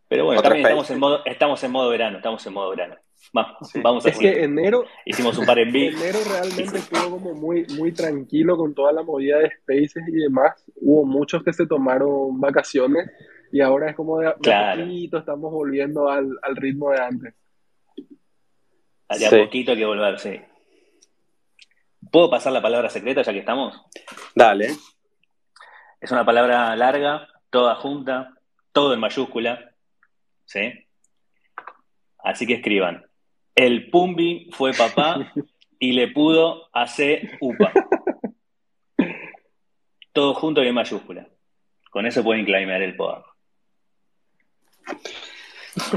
Pero 0.10 0.26
bueno, 0.26 0.42
también 0.42 0.66
estamos 0.66 0.90
en 0.92 1.00
modo, 1.00 1.26
estamos 1.26 1.64
en 1.64 1.72
modo 1.72 1.90
verano, 1.90 2.18
estamos 2.18 2.46
en 2.46 2.54
modo 2.54 2.70
verano. 2.70 2.96
Va- 3.36 3.58
Sí. 3.62 3.82
Vamos 3.82 4.06
a 4.06 4.10
Es 4.10 4.18
que 4.18 4.44
enero, 4.44 4.86
Hicimos 5.06 5.38
un 5.38 5.46
par 5.46 5.60
en 5.60 5.72
vivo. 5.72 5.98
enero 5.98 6.20
realmente 6.30 6.78
estuvo 6.78 7.10
como 7.20 7.34
muy, 7.34 7.66
muy 7.78 7.92
tranquilo 7.92 8.56
con 8.58 8.74
toda 8.74 8.92
la 8.94 9.04
movida 9.04 9.38
de 9.40 9.52
Spaces 9.52 10.04
y 10.08 10.14
demás. 10.14 10.64
Hubo 10.76 11.06
muchos 11.06 11.44
que 11.44 11.52
se 11.54 11.66
tomaron 11.68 12.40
vacaciones 12.40 13.10
y 13.52 13.62
ahora 13.62 13.90
es 13.90 13.96
como 13.96 14.20
de, 14.20 14.34
Claro. 14.42 14.84
poquito 14.84 15.18
estamos 15.18 15.52
volviendo 15.52 16.10
al, 16.10 16.30
al 16.42 16.56
ritmo 16.56 16.92
de 16.92 17.02
antes. 17.02 17.34
De 19.10 19.26
a 19.26 19.30
Sí. 19.30 19.38
poquito 19.38 19.72
hay 19.72 19.78
que 19.78 19.86
volver, 19.86 20.20
sí. 20.20 20.40
¿Puedo 22.12 22.30
pasar 22.30 22.54
la 22.54 22.62
palabra 22.62 22.90
secreta 22.90 23.22
ya 23.22 23.34
que 23.34 23.40
estamos? 23.40 23.82
Dale. 24.36 24.68
Es 26.00 26.12
una 26.12 26.26
palabra 26.26 26.76
larga, 26.76 27.28
toda 27.50 27.76
junta, 27.76 28.34
todo 28.72 28.94
en 28.94 29.00
mayúscula. 29.00 29.72
¿Sí? 30.46 30.72
Así 32.20 32.46
que 32.48 32.54
escriban. 32.56 33.06
El 33.58 33.90
Pumbi 33.90 34.52
fue 34.52 34.72
papá 34.72 35.34
y 35.80 35.94
le 35.94 36.10
pudo 36.10 36.70
hacer 36.74 37.38
upa. 37.42 37.74
Todo 40.14 40.36
junto 40.36 40.64
y 40.64 40.68
en 40.68 40.76
mayúscula. 40.76 41.28
Con 41.90 42.06
eso 42.06 42.24
pueden 42.24 42.46
claimear 42.46 42.84
el 42.84 42.96
poder. 42.96 43.24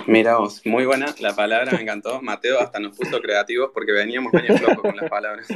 Mira 0.07 0.39
vos, 0.39 0.65
muy 0.65 0.87
buena 0.87 1.15
la 1.21 1.37
palabra, 1.37 1.73
me 1.73 1.83
encantó. 1.83 2.23
Mateo 2.23 2.61
hasta 2.61 2.81
nos 2.81 2.97
puso 2.97 3.21
creativos 3.21 3.71
porque 3.75 3.93
veníamos 3.93 4.33
medio 4.33 4.57
flojos 4.57 4.81
con 4.81 4.97
las 4.97 5.11
palabras. 5.11 5.47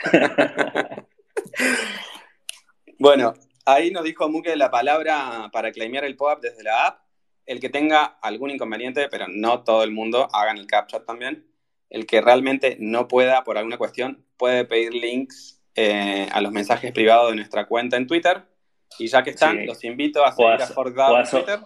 bueno, 3.00 3.34
ahí 3.64 3.90
nos 3.90 4.04
dijo 4.04 4.28
Muke 4.28 4.54
la 4.54 4.70
palabra 4.70 5.50
para 5.52 5.72
claimear 5.72 6.04
el 6.04 6.14
POAP 6.14 6.40
desde 6.40 6.62
la 6.62 6.86
app. 6.86 7.07
El 7.48 7.60
que 7.60 7.68
tenga 7.70 8.04
algún 8.22 8.50
inconveniente, 8.50 9.08
pero 9.08 9.26
no 9.28 9.64
todo 9.64 9.82
el 9.82 9.90
mundo, 9.90 10.28
hagan 10.32 10.58
el 10.58 10.66
CapChat 10.66 11.06
también. 11.06 11.46
El 11.90 12.06
que 12.06 12.20
realmente 12.20 12.76
no 12.78 13.08
pueda, 13.08 13.42
por 13.44 13.56
alguna 13.56 13.78
cuestión, 13.78 14.24
puede 14.36 14.64
pedir 14.66 14.92
links 14.94 15.60
eh, 15.74 16.28
a 16.32 16.40
los 16.40 16.52
mensajes 16.52 16.92
privados 16.92 17.30
de 17.30 17.36
nuestra 17.36 17.66
cuenta 17.66 17.96
en 17.96 18.06
Twitter. 18.06 18.42
Y 18.98 19.06
ya 19.06 19.22
que 19.22 19.30
están, 19.30 19.56
Sí. 19.58 19.64
los 19.66 19.82
invito 19.84 20.24
a 20.24 20.32
seguir 20.32 20.50
a 20.60 20.64
a 20.64 20.66
so- 20.66 20.74
ForkDAO 20.74 21.12
o 21.12 21.16
a 21.16 21.20
en 21.20 21.26
so- 21.26 21.36
Twitter. 21.38 21.60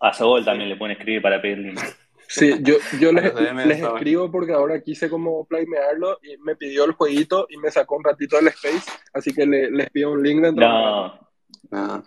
A 0.00 0.12
Sobol 0.12 0.44
también 0.44 0.68
le 0.68 0.76
pueden 0.76 0.96
escribir 0.96 1.22
para 1.22 1.40
pedir 1.40 1.58
link. 1.58 1.78
Sí, 2.26 2.54
yo, 2.62 2.76
yo 3.00 3.12
les, 3.12 3.32
les 3.66 3.80
escribo 3.80 4.30
porque 4.30 4.52
ahora 4.52 4.80
quise 4.82 5.08
como 5.10 5.44
flamearlo 5.46 6.18
y 6.22 6.36
me 6.38 6.56
pidió 6.56 6.84
el 6.86 6.92
jueguito 6.92 7.46
y 7.50 7.56
me 7.58 7.70
sacó 7.70 7.96
un 7.96 8.04
ratito 8.04 8.36
del 8.36 8.48
space, 8.48 8.90
así 9.12 9.32
que 9.32 9.46
le- 9.46 9.70
les 9.70 9.90
pido 9.90 10.10
un 10.10 10.22
link 10.22 10.42
dentro 10.42 10.66
de. 10.66 10.72
No, 10.72 11.28
No, 11.70 12.04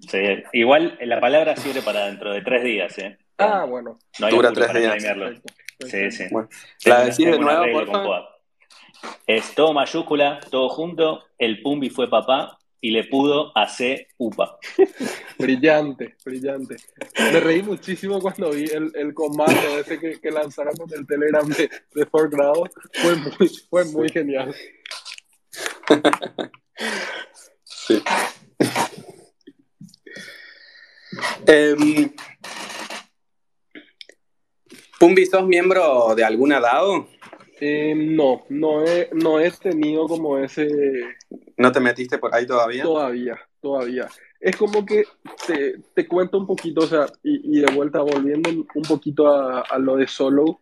sí. 0.00 0.18
Igual 0.52 0.98
la 1.02 1.20
palabra 1.20 1.56
sirve 1.56 1.82
para 1.82 2.06
dentro 2.06 2.32
de 2.32 2.42
tres 2.42 2.64
días, 2.64 2.98
¿eh? 2.98 3.18
Ah, 3.38 3.64
bueno. 3.64 3.98
No 4.18 4.26
hay 4.26 4.34
Dura 4.34 4.52
tres 4.52 4.68
para 4.68 4.78
días. 4.78 5.04
Perfecto, 5.04 5.52
Sí, 5.86 6.10
sí. 6.10 6.24
Bueno, 6.30 6.48
¿la 6.86 7.04
decís 7.04 7.26
de 7.26 7.38
nuevo. 7.38 8.28
Es 9.26 9.54
todo 9.54 9.72
mayúscula, 9.74 10.40
todo 10.50 10.68
junto, 10.68 11.24
el 11.38 11.60
Pumbi 11.60 11.90
fue 11.90 12.08
papá 12.08 12.58
y 12.80 12.90
le 12.90 13.04
pudo 13.04 13.52
hacer 13.56 14.08
upa. 14.16 14.58
Brillante, 15.38 16.16
brillante. 16.24 16.76
Me 17.18 17.40
reí 17.40 17.62
muchísimo 17.62 18.20
cuando 18.20 18.50
vi 18.50 18.64
el, 18.64 18.90
el 18.94 19.12
comando 19.12 19.78
ese 19.78 19.98
que, 19.98 20.20
que 20.20 20.30
lanzaron 20.30 20.74
con 20.76 20.88
el 20.94 21.06
Telegram 21.06 21.46
de, 21.46 21.70
de 21.94 22.06
Fort 22.06 22.32
Grado. 22.32 22.64
Fue 22.92 23.16
muy, 23.16 23.48
fue 23.68 23.84
muy 23.86 24.08
genial. 24.08 24.54
Sí. 27.64 28.02
Em, 31.46 32.10
Pumbi, 34.98 35.26
¿sos 35.26 35.46
miembro 35.46 36.14
de 36.14 36.24
alguna 36.24 36.60
DAO? 36.60 37.06
Eh, 37.60 37.94
no, 37.96 38.44
no 38.48 38.84
he, 38.84 39.08
no 39.12 39.40
he 39.40 39.50
tenido 39.50 40.06
como 40.06 40.38
ese 40.38 40.68
¿No 41.56 41.72
te 41.72 41.80
metiste 41.80 42.18
por 42.18 42.34
ahí 42.34 42.46
todavía? 42.46 42.82
todavía, 42.82 43.38
todavía. 43.60 44.08
Es 44.40 44.56
como 44.56 44.84
que 44.84 45.04
te, 45.46 45.76
te 45.94 46.06
cuento 46.06 46.38
un 46.38 46.46
poquito, 46.46 46.82
o 46.82 46.86
sea, 46.86 47.06
y, 47.22 47.58
y 47.58 47.60
de 47.62 47.72
vuelta 47.74 48.00
volviendo 48.00 48.50
un 48.50 48.82
poquito 48.82 49.28
a, 49.28 49.60
a 49.62 49.78
lo 49.78 49.96
de 49.96 50.06
solo, 50.06 50.60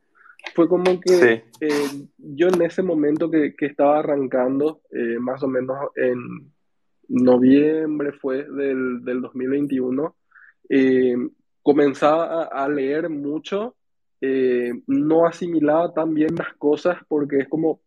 fue 0.54 0.68
como 0.68 1.00
que 1.00 1.10
Sí. 1.12 1.42
eh, 1.60 2.06
yo 2.18 2.48
en 2.48 2.62
ese 2.62 2.82
momento 2.82 3.28
que, 3.30 3.54
que 3.56 3.66
estaba 3.66 3.98
arrancando, 3.98 4.82
eh, 4.92 5.18
más 5.18 5.42
o 5.42 5.48
menos 5.48 5.76
en 5.96 6.52
noviembre 7.08 8.12
fue 8.12 8.44
del, 8.44 9.04
del 9.04 9.20
2021, 9.20 10.14
eh, 10.68 11.16
comenzaba 11.62 12.44
a, 12.44 12.68
leer 12.68 13.08
mucho, 13.08 13.76
eh, 14.20 14.72
no 14.86 15.26
asimilaba 15.26 15.92
tan 15.92 16.14
bien 16.14 16.34
las 16.36 16.54
cosas 16.54 16.98
porque 17.08 17.38
es 17.38 17.48
como, 17.48 17.80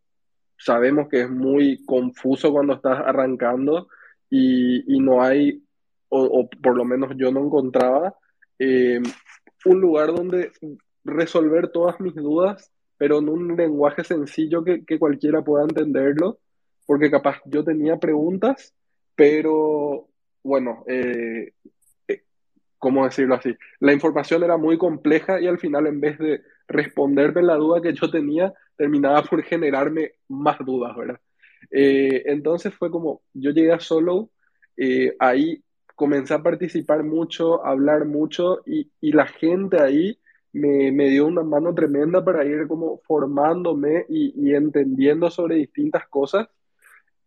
sabemos 0.57 1.07
que 1.09 1.21
es 1.21 1.29
muy 1.29 1.83
confuso 1.85 2.51
cuando 2.51 2.73
estás 2.73 2.99
arrancando 2.99 3.87
y, 4.29 4.95
y 4.95 4.99
no 4.99 5.21
hay, 5.21 5.63
o, 6.09 6.23
o 6.23 6.49
por 6.49 6.75
lo 6.75 6.85
menos 6.85 7.11
yo 7.17 7.31
no 7.31 7.45
encontraba, 7.45 8.15
eh, 8.59 9.01
un 9.65 9.81
lugar 9.81 10.13
donde 10.13 10.51
resolver 11.03 11.69
todas 11.69 11.99
mis 11.99 12.15
dudas, 12.15 12.71
pero 12.97 13.19
en 13.19 13.29
un 13.29 13.55
lenguaje 13.55 14.03
sencillo 14.03 14.63
que, 14.63 14.83
que 14.85 14.99
cualquiera 14.99 15.43
pueda 15.43 15.63
entenderlo, 15.63 16.39
porque 16.85 17.11
capaz 17.11 17.41
yo 17.45 17.63
tenía 17.63 17.97
preguntas, 17.97 18.73
pero 19.15 20.07
bueno, 20.43 20.83
eh, 20.87 21.53
¿cómo 22.77 23.05
decirlo 23.05 23.35
así? 23.35 23.55
La 23.79 23.93
información 23.93 24.43
era 24.43 24.57
muy 24.57 24.77
compleja 24.77 25.39
y 25.41 25.47
al 25.47 25.59
final 25.59 25.87
en 25.87 25.99
vez 25.99 26.17
de 26.17 26.41
responderme 26.67 27.41
la 27.43 27.55
duda 27.55 27.81
que 27.81 27.93
yo 27.93 28.09
tenía, 28.09 28.53
terminaba 28.75 29.23
por 29.23 29.41
generarme 29.43 30.13
más 30.27 30.57
dudas, 30.59 30.95
¿verdad? 30.95 31.19
Eh, 31.71 32.23
entonces 32.27 32.73
fue 32.73 32.91
como, 32.91 33.21
yo 33.33 33.51
llegué 33.51 33.71
a 33.71 33.79
Solo, 33.79 34.29
ahí 35.19 35.63
comencé 35.95 36.35
a 36.35 36.43
participar 36.43 37.03
mucho, 37.03 37.65
a 37.65 37.71
hablar 37.71 38.05
mucho 38.05 38.61
y, 38.67 38.91
y 39.01 39.11
la 39.13 39.25
gente 39.25 39.81
ahí 39.81 40.19
me, 40.53 40.91
me, 40.91 41.09
dio 41.09 41.25
una 41.25 41.41
mano 41.41 41.73
tremenda 41.73 42.23
para 42.23 42.45
ir 42.45 42.67
como 42.67 42.99
formándome 43.07 44.05
y, 44.07 44.31
y 44.35 44.53
entendiendo 44.53 45.31
sobre 45.31 45.55
distintas 45.55 46.07
cosas. 46.07 46.47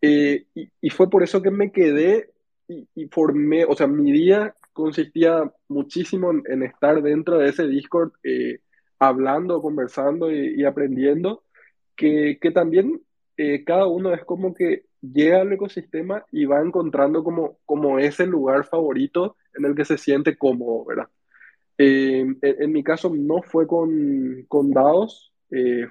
y, 0.00 0.46
y, 0.54 0.90
fue 0.90 1.10
por 1.10 1.22
eso 1.24 1.42
que 1.42 1.50
me 1.50 1.72
quedé 1.72 2.30
y, 2.68 3.06
formé, 3.08 3.64
o 3.64 3.74
sea, 3.74 3.86
mi 3.86 4.12
día 4.12 4.54
consistía 4.72 5.52
muchísimo 5.68 6.30
en, 6.32 6.62
estar 6.62 7.02
dentro 7.02 7.38
de 7.38 7.48
ese 7.48 7.66
Discord 7.66 8.12
eh, 8.22 8.60
hablando, 8.98 9.62
conversando 9.62 10.30
y, 10.30 10.64
aprendiendo, 10.64 11.44
que, 11.96 12.38
que 12.40 12.50
también 12.50 13.00
eh, 13.36 13.64
cada 13.64 13.86
uno 13.86 14.12
es 14.14 14.24
como 14.24 14.54
que 14.54 14.84
llega 15.00 15.40
al 15.40 15.52
ecosistema 15.52 16.24
y 16.30 16.44
va 16.44 16.60
encontrando 16.60 17.24
como, 17.24 17.58
como 17.64 17.98
ese 17.98 18.26
lugar 18.26 18.64
favorito 18.64 19.36
en 19.54 19.64
el 19.64 19.74
que 19.74 19.84
se 19.84 19.96
siente 19.96 20.36
cómodo, 20.36 20.84
¿verdad? 20.84 21.08
Eh, 21.78 22.26
en, 22.42 22.72
mi 22.72 22.84
caso 22.84 23.10
no 23.14 23.40
fue 23.42 23.66
con, 23.66 24.44
con 24.48 24.70
DAOs, 24.70 25.32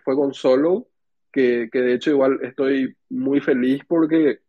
fue 0.03 0.15
con 0.15 0.33
Solo, 0.33 0.87
que, 1.31 1.69
que 1.71 1.81
de 1.81 1.93
hecho 1.93 2.11
igual 2.11 2.39
estoy 2.43 2.95
muy 3.09 3.41
feliz 3.41 3.81
porque 3.87 4.39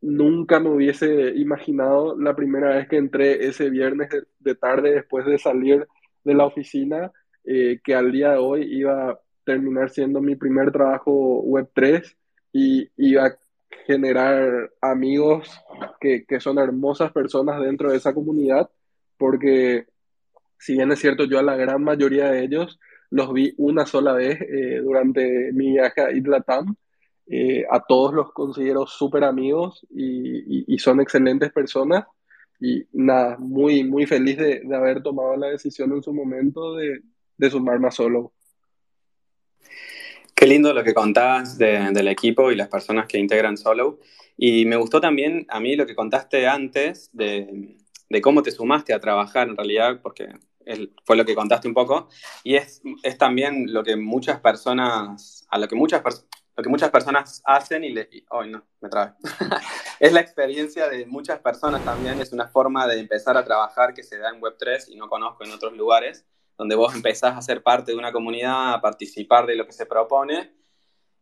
nunca 0.00 0.60
me 0.60 0.70
hubiese 0.70 1.32
imaginado 1.36 2.18
la 2.18 2.34
primera 2.34 2.76
vez 2.76 2.88
que 2.88 2.96
entré 2.96 3.46
ese 3.46 3.70
viernes 3.70 4.08
de, 4.38 4.54
tarde 4.54 4.92
después 4.92 5.26
de 5.26 5.38
salir 5.38 5.86
de 6.24 6.34
la 6.34 6.44
oficina, 6.44 7.12
eh, 7.44 7.80
que 7.82 7.94
al 7.94 8.12
día 8.12 8.32
de 8.32 8.38
hoy 8.38 8.62
iba 8.70 9.10
a 9.10 9.20
terminar 9.44 9.90
siendo 9.90 10.20
mi 10.20 10.36
primer 10.36 10.70
trabajo 10.70 11.42
Web3 11.44 12.16
y 12.52 12.90
iba 12.96 13.26
a 13.26 13.38
generar 13.86 14.70
amigos 14.80 15.60
que, 16.00 16.24
que 16.26 16.40
son 16.40 16.58
hermosas 16.58 17.12
personas 17.12 17.60
dentro 17.60 17.90
de 17.90 17.96
esa 17.96 18.14
comunidad, 18.14 18.70
porque 19.16 19.86
si 20.58 20.74
bien 20.74 20.92
es 20.92 20.98
cierto, 20.98 21.24
yo 21.24 21.38
a 21.38 21.42
la 21.42 21.56
gran 21.56 21.82
mayoría 21.82 22.30
de 22.30 22.44
ellos 22.44 22.78
los 23.10 23.32
vi 23.32 23.54
una 23.56 23.86
sola 23.86 24.12
vez 24.12 24.40
eh, 24.40 24.80
durante 24.82 25.52
mi 25.52 25.72
viaje 25.72 26.00
a 26.02 26.12
Idlatam, 26.12 26.76
eh, 27.30 27.64
a 27.70 27.80
todos 27.80 28.14
los 28.14 28.32
considero 28.32 28.86
súper 28.86 29.24
amigos 29.24 29.86
y, 29.90 30.78
son 30.78 31.00
excelentes 31.00 31.52
personas. 31.52 32.06
Y 32.60 32.84
nada, 32.92 33.36
muy, 33.38 33.84
muy 33.84 34.06
feliz 34.06 34.38
de, 34.38 34.62
haber 34.74 35.02
tomado 35.02 35.36
la 35.36 35.48
decisión 35.48 35.92
en 35.92 36.02
su 36.02 36.12
momento 36.12 36.74
de, 36.74 37.00
de 37.36 37.50
sumarme 37.50 37.88
a 37.88 37.90
Solo. 37.90 38.32
Qué 40.34 40.46
lindo 40.46 40.72
lo 40.72 40.84
que 40.84 40.94
contabas 40.94 41.58
del 41.58 42.06
equipo 42.08 42.52
y 42.52 42.56
las 42.56 42.68
personas 42.68 43.06
que 43.08 43.18
integran 43.18 43.56
Solo. 43.56 43.98
Y 44.36 44.66
me 44.66 44.76
gustó 44.76 45.00
también 45.00 45.44
a 45.48 45.58
mí 45.58 45.74
lo 45.74 45.84
que 45.84 45.96
contaste 45.96 46.46
antes 46.46 47.10
de, 47.12 47.76
cómo 48.22 48.42
te 48.42 48.52
sumaste 48.52 48.94
a 48.94 49.00
trabajar 49.00 49.48
en 49.48 49.56
realidad, 49.56 50.00
porque 50.00 50.28
fue 51.04 51.16
lo 51.16 51.24
que 51.24 51.34
contaste 51.34 51.66
un 51.66 51.74
poco. 51.74 52.08
Y 52.44 52.54
es, 52.54 52.80
es 53.02 53.18
también 53.18 53.72
lo 53.72 53.82
que 53.82 53.96
muchas 53.96 54.38
personas, 54.38 55.44
a 55.50 55.58
lo 55.58 55.66
que 55.66 55.74
muchas 55.74 56.02
personas, 56.02 56.28
lo 56.58 56.64
que 56.64 56.70
muchas 56.70 56.90
personas 56.90 57.40
hacen 57.44 57.84
y 57.84 57.90
le... 57.90 58.08
Hoy 58.30 58.50
no, 58.50 58.66
me 58.80 58.88
trae. 58.88 59.12
es 60.00 60.12
la 60.12 60.18
experiencia 60.18 60.88
de 60.88 61.06
muchas 61.06 61.38
personas 61.38 61.84
también, 61.84 62.20
es 62.20 62.32
una 62.32 62.48
forma 62.48 62.84
de 62.88 62.98
empezar 62.98 63.36
a 63.36 63.44
trabajar 63.44 63.94
que 63.94 64.02
se 64.02 64.18
da 64.18 64.30
en 64.30 64.40
Web3 64.40 64.86
y 64.88 64.96
no 64.96 65.08
conozco 65.08 65.44
en 65.44 65.52
otros 65.52 65.74
lugares, 65.74 66.26
donde 66.56 66.74
vos 66.74 66.96
empezás 66.96 67.36
a 67.36 67.42
ser 67.42 67.62
parte 67.62 67.92
de 67.92 67.96
una 67.96 68.10
comunidad, 68.10 68.74
a 68.74 68.80
participar 68.80 69.46
de 69.46 69.54
lo 69.54 69.66
que 69.66 69.72
se 69.72 69.86
propone 69.86 70.52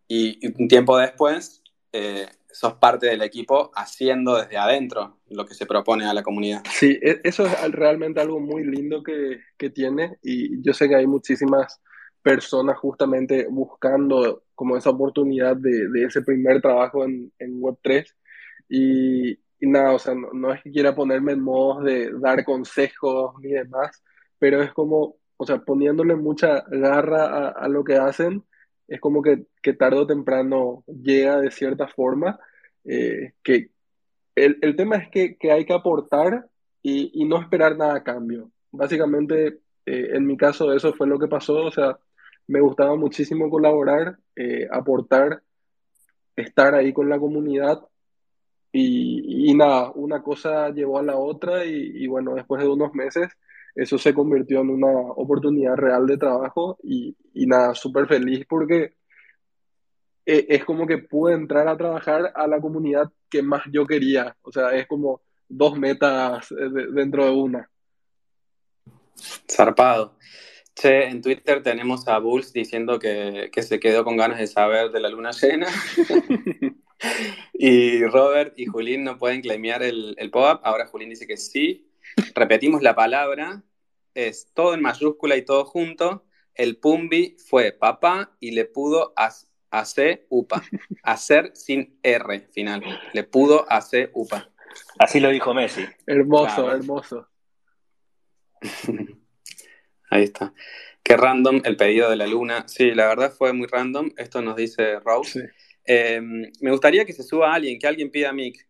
y, 0.09 0.41
un 0.59 0.69
tiempo 0.69 0.97
después 0.97 1.63
eh, 1.93 2.31
sos 2.51 2.73
parte 2.77 3.05
del 3.05 3.21
equipo 3.21 3.73
haciendo 3.75 4.37
desde 4.37 4.57
adentro 4.57 5.19
lo 5.29 5.45
que 5.45 5.53
se 5.53 5.67
propone 5.67 6.07
a 6.07 6.15
la 6.15 6.23
comunidad. 6.23 6.63
Sí, 6.71 6.99
e, 7.03 7.21
eso 7.25 7.45
es 7.45 7.73
realmente 7.73 8.23
algo 8.23 8.41
muy 8.41 8.65
lindo 8.65 9.03
que, 9.03 9.41
que 9.59 9.69
tiene 9.69 10.17
y 10.23 10.63
yo 10.63 10.73
sé 10.73 10.89
que 10.89 10.97
hay 10.97 11.07
muchísimas 11.07 11.83
personas 12.27 12.77
justamente 12.77 13.47
buscando 13.49 14.43
como 14.57 14.77
esa 14.77 14.91
oportunidad 14.91 15.55
de, 15.57 15.87
ese 16.05 16.23
primer 16.23 16.61
trabajo 16.61 17.05
en, 17.05 17.33
en 17.39 17.61
Web3. 17.61 18.05
Y, 18.69 19.39
nada, 19.61 19.93
o 19.93 19.99
sea, 20.01 20.13
no, 20.15 20.53
es 20.53 20.61
que 20.61 20.73
quiera 20.73 20.93
ponerme 20.93 21.35
en 21.35 21.41
modo 21.41 21.85
de 21.85 22.11
dar 22.19 22.45
consejos 22.45 23.33
ni 23.41 23.51
demás, 23.51 24.03
pero 24.41 24.61
es 24.61 24.73
como, 24.73 25.15
o 25.37 25.47
sea, 25.47 25.59
poniéndole 25.59 26.17
mucha 26.17 26.65
garra 26.69 27.51
a, 27.51 27.69
lo 27.69 27.85
que 27.85 27.95
hacen, 27.95 28.43
es 28.89 29.01
como 29.01 29.23
que, 29.23 29.47
que, 29.63 29.75
tarde 29.75 29.99
o 29.99 30.07
temprano 30.09 30.83
llega 30.89 31.41
de 31.41 31.53
cierta 31.53 31.87
forma. 31.87 32.41
Eh, 32.85 33.35
que 33.45 33.71
el, 34.35 34.59
el, 34.63 34.75
tema 34.75 34.97
es 34.97 35.11
que, 35.11 35.37
hay 35.53 35.65
que 35.65 35.75
aportar 35.75 36.49
y, 36.83 37.23
y, 37.23 37.25
no 37.25 37.41
esperar 37.41 37.77
nada 37.77 37.95
a 37.95 38.03
cambio. 38.03 38.51
Básicamente, 38.73 39.61
eh, 39.87 40.11
en 40.15 40.27
mi 40.27 40.37
caso, 40.37 40.73
eso 40.73 40.93
fue 40.93 41.07
lo 41.07 41.21
que 41.21 41.29
pasó. 41.29 41.65
O 41.67 41.71
sea, 41.71 41.97
me 42.49 42.61
gustaba 42.61 42.97
muchísimo 42.97 43.51
colaborar, 43.51 44.19
eh, 44.35 44.69
aportar, 44.71 45.43
estar 46.37 46.75
ahí 46.75 46.93
con 46.93 47.09
la 47.09 47.19
comunidad 47.19 47.81
y, 48.73 49.55
nada, 49.55 49.91
una 49.95 50.23
cosa 50.23 50.69
llevó 50.71 50.99
a 50.99 51.03
la 51.03 51.17
otra 51.17 51.65
y, 51.65 52.07
bueno, 52.07 52.35
después 52.35 52.63
de 52.63 52.69
unos 52.69 52.93
meses 52.95 53.33
eso 53.75 53.99
se 53.99 54.15
convirtió 54.15 54.61
en 54.61 54.71
una 54.71 54.89
oportunidad 54.89 55.77
real 55.77 56.07
de 56.07 56.19
trabajo 56.19 56.79
y, 56.83 57.17
nada, 57.35 57.75
súper 57.75 58.07
feliz 58.07 58.45
porque 58.49 58.95
e, 60.27 60.47
es 60.49 60.65
como 60.65 60.87
que 60.87 60.99
pude 60.99 61.35
entrar 61.35 61.69
a 61.69 61.77
trabajar 61.77 62.33
a 62.35 62.47
la 62.47 62.61
comunidad 62.61 63.11
que 63.31 63.43
más 63.43 63.63
yo 63.73 63.87
quería, 63.87 64.37
o 64.43 64.53
sea, 64.53 64.71
es 64.71 64.87
como 64.87 65.23
dos 65.49 65.79
metas 65.79 66.51
eh, 66.53 66.69
dentro 66.93 67.25
de 67.25 67.31
una. 67.31 67.71
Zarpado. 69.51 70.17
Che, 70.77 71.07
en 71.07 71.23
Twitter 71.23 71.63
tenemos 71.63 72.07
a 72.07 72.19
Bulls 72.19 72.53
diciendo 72.53 72.99
que, 72.99 73.51
se 73.63 73.81
quedó 73.81 74.05
con 74.05 74.19
ganas 74.19 74.39
de 74.39 74.47
saber 74.47 74.91
de 74.91 75.01
la 75.01 75.09
luna 75.09 75.31
llena. 75.31 75.69
y 77.55 78.05
Robert 78.05 78.53
y 78.59 78.67
Julín 78.67 79.03
no 79.03 79.17
pueden 79.17 79.41
claimear 79.41 79.83
el, 79.83 80.15
el 80.19 80.31
pop-up. 80.31 80.61
Ahora 80.65 80.87
Julín 80.87 81.09
dice 81.09 81.27
que 81.27 81.39
sí. 81.39 81.91
Repetimos 82.35 82.83
la 82.83 82.95
palabra. 82.95 83.63
Es 84.13 84.53
todo 84.53 84.75
en 84.75 84.83
mayúscula 84.83 85.39
y 85.39 85.47
todo 85.47 85.65
junto. 85.65 86.27
El 86.55 86.77
Pumbi 86.77 87.39
fue 87.39 87.73
papá 87.73 88.37
y 88.39 88.51
le 88.51 88.67
pudo 88.67 89.15
hacer 89.71 90.27
upa. 90.29 90.63
Hacer 91.03 91.53
sin 91.55 91.99
R 92.03 92.49
final. 92.53 92.83
Le 93.15 93.25
pudo 93.25 93.65
hacer 93.73 94.11
upa. 94.13 94.51
Así 94.99 95.21
lo 95.21 95.31
dijo 95.31 95.55
Messi. 95.55 95.87
Hermoso, 96.07 96.71
hermoso. 96.71 97.29
Ahí 100.11 100.25
está. 100.25 100.53
Qué 101.03 101.17
random 101.17 101.63
el 101.65 101.77
pedido 101.77 102.11
de 102.11 102.17
la 102.17 102.27
luna. 102.27 102.67
Sí, 102.67 102.91
la 102.93 103.07
verdad 103.07 103.33
fue 103.33 103.53
muy 103.53 103.67
random. 103.67 104.11
Esto 104.17 104.43
nos 104.43 104.57
dice 104.57 104.99
Rose. 105.01 105.53
Eh, 105.85 106.21
me 106.21 106.71
gustaría 106.71 107.05
que 107.05 107.13
se 107.13 107.23
suba 107.23 107.55
alguien, 107.55 107.79
que 107.79 107.87
alguien 107.87 108.11
pida 108.11 108.33
mic. 108.33 108.67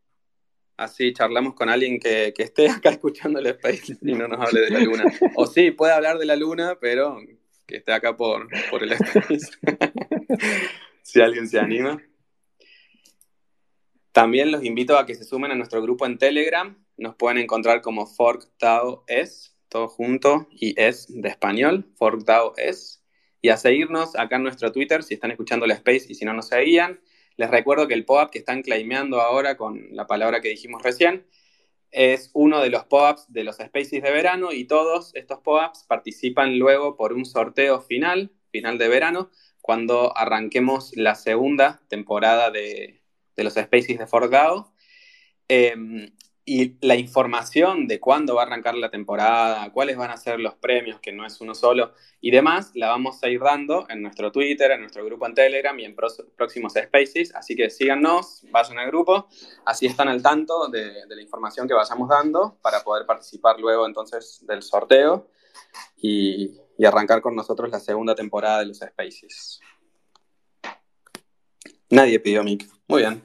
Así 0.76 1.14
charlamos 1.14 1.54
con 1.54 1.70
alguien 1.70 1.98
que, 1.98 2.34
esté 2.36 2.68
acá 2.70 2.90
escuchando 2.90 3.38
el 3.38 3.46
space 3.46 3.96
y 4.02 4.12
no 4.12 4.28
nos 4.28 4.40
hable 4.40 4.60
de 4.60 4.70
la 4.70 4.80
luna. 4.80 5.04
O 5.34 5.46
sí, 5.46 5.70
puede 5.70 5.92
hablar 5.92 6.18
de 6.18 6.26
la 6.26 6.36
luna, 6.36 6.76
pero 6.80 7.18
que 7.66 7.78
esté 7.78 7.92
acá 7.92 8.16
por, 8.16 8.48
por 8.70 8.82
el 8.82 8.92
space. 8.92 9.58
si 11.02 11.20
alguien 11.20 11.48
se 11.48 11.58
anima. 11.58 12.02
También 14.12 14.50
los 14.50 14.64
invito 14.64 14.98
a 14.98 15.06
que 15.06 15.14
se 15.14 15.24
sumen 15.24 15.52
a 15.52 15.54
nuestro 15.54 15.80
grupo 15.82 16.06
en 16.06 16.18
Telegram. 16.18 16.76
Nos 16.96 17.16
pueden 17.16 17.38
encontrar 17.38 17.80
como 17.82 18.06
ForkTaoS 18.06 19.55
todo 19.76 19.88
junto 19.88 20.48
y 20.50 20.74
es 20.80 21.06
de 21.08 21.28
español, 21.28 21.86
ForkDAO 21.96 22.54
es. 22.56 23.04
Y 23.42 23.50
a 23.50 23.58
seguirnos 23.58 24.16
acá 24.16 24.36
en 24.36 24.44
nuestro 24.44 24.72
Twitter 24.72 25.02
si 25.02 25.12
están 25.12 25.30
escuchando 25.30 25.66
la 25.66 25.74
Space 25.74 26.06
y 26.08 26.14
si 26.14 26.24
no 26.24 26.32
nos 26.32 26.48
seguían. 26.48 27.00
Les 27.36 27.50
recuerdo 27.50 27.86
que 27.86 27.92
el 27.92 28.06
POAP 28.06 28.30
que 28.30 28.38
están 28.38 28.62
claimeando 28.62 29.20
ahora 29.20 29.58
con 29.58 29.88
la 29.90 30.06
palabra 30.06 30.40
que 30.40 30.48
dijimos 30.48 30.82
recién 30.82 31.26
es 31.90 32.30
uno 32.32 32.62
de 32.62 32.70
los 32.70 32.84
POAPs 32.84 33.30
de 33.30 33.44
los 33.44 33.56
Spaces 33.56 34.02
de 34.02 34.10
verano 34.10 34.50
y 34.50 34.64
todos 34.64 35.14
estos 35.14 35.40
POAPs 35.40 35.84
participan 35.86 36.58
luego 36.58 36.96
por 36.96 37.12
un 37.12 37.26
sorteo 37.26 37.82
final, 37.82 38.32
final 38.50 38.78
de 38.78 38.88
verano, 38.88 39.30
cuando 39.60 40.16
arranquemos 40.16 40.96
la 40.96 41.16
segunda 41.16 41.82
temporada 41.88 42.50
de, 42.50 43.02
los 43.36 43.52
Spaces 43.52 43.98
de 43.98 44.06
ForkDAO. 44.06 44.72
Eh, 45.50 45.74
y 46.48 46.76
la 46.80 46.94
información 46.94 47.88
de 47.88 47.98
cuándo 47.98 48.36
va 48.36 48.42
a 48.42 48.46
arrancar 48.46 48.76
la 48.76 48.88
temporada, 48.88 49.68
cuáles 49.72 49.96
van 49.96 50.12
a 50.12 50.16
ser 50.16 50.38
los 50.38 50.54
premios, 50.54 51.00
que 51.00 51.10
no 51.10 51.26
es 51.26 51.40
uno 51.40 51.56
solo, 51.56 51.92
y 52.20 52.30
demás, 52.30 52.70
la 52.76 52.86
vamos 52.86 53.20
a 53.24 53.28
ir 53.28 53.40
dando 53.40 53.84
en 53.88 54.00
nuestro 54.00 54.30
Twitter, 54.30 54.70
en 54.70 54.80
nuestro 54.80 55.04
grupo 55.04 55.26
en 55.26 55.34
Telegram 55.34 55.76
y 55.76 55.84
en 55.84 55.96
próximos 55.96 56.74
Spaces. 56.74 57.34
Así 57.34 57.56
que 57.56 57.68
síganos, 57.68 58.44
vayan 58.52 58.78
al 58.78 58.86
grupo, 58.86 59.26
así 59.64 59.86
están 59.86 60.06
al 60.06 60.22
tanto 60.22 60.68
de, 60.68 61.04
la 61.08 61.20
información 61.20 61.66
que 61.66 61.74
vayamos 61.74 62.08
dando 62.08 62.56
para 62.62 62.80
poder 62.84 63.06
participar 63.06 63.58
luego 63.58 63.84
entonces 63.84 64.44
del 64.46 64.62
sorteo 64.62 65.28
y, 65.96 66.56
y 66.78 66.84
arrancar 66.84 67.20
con 67.22 67.34
nosotros 67.34 67.70
la 67.72 67.80
segunda 67.80 68.14
temporada 68.14 68.60
de 68.60 68.66
los 68.66 68.78
Spaces. 68.78 69.60
Nadie 71.90 72.20
pidió 72.20 72.44
mic. 72.44 72.68
Muy 72.86 73.00
bien. 73.00 73.20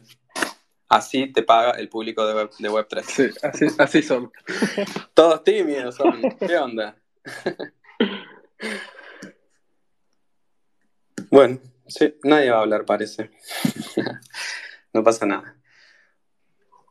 Así 0.92 1.32
te 1.32 1.42
paga 1.42 1.72
el 1.80 1.88
público 1.88 2.28
de, 2.28 2.34
Web, 2.34 2.50
de 2.60 2.70
Web3. 2.70 3.04
Sí, 3.04 3.30
así, 3.42 3.68
así 3.78 4.04
son. 4.04 4.30
Todos 5.14 5.42
tímidos 5.42 5.96
son. 5.96 6.22
¿Qué 6.38 6.58
onda? 6.58 6.98
bueno, 11.32 11.60
sí, 11.88 12.14
nadie 12.24 12.52
va 12.52 12.58
a 12.58 12.62
hablar, 12.64 12.84
parece. 12.84 13.32
no 14.94 15.02
pasa 15.02 15.26
nada. 15.26 15.56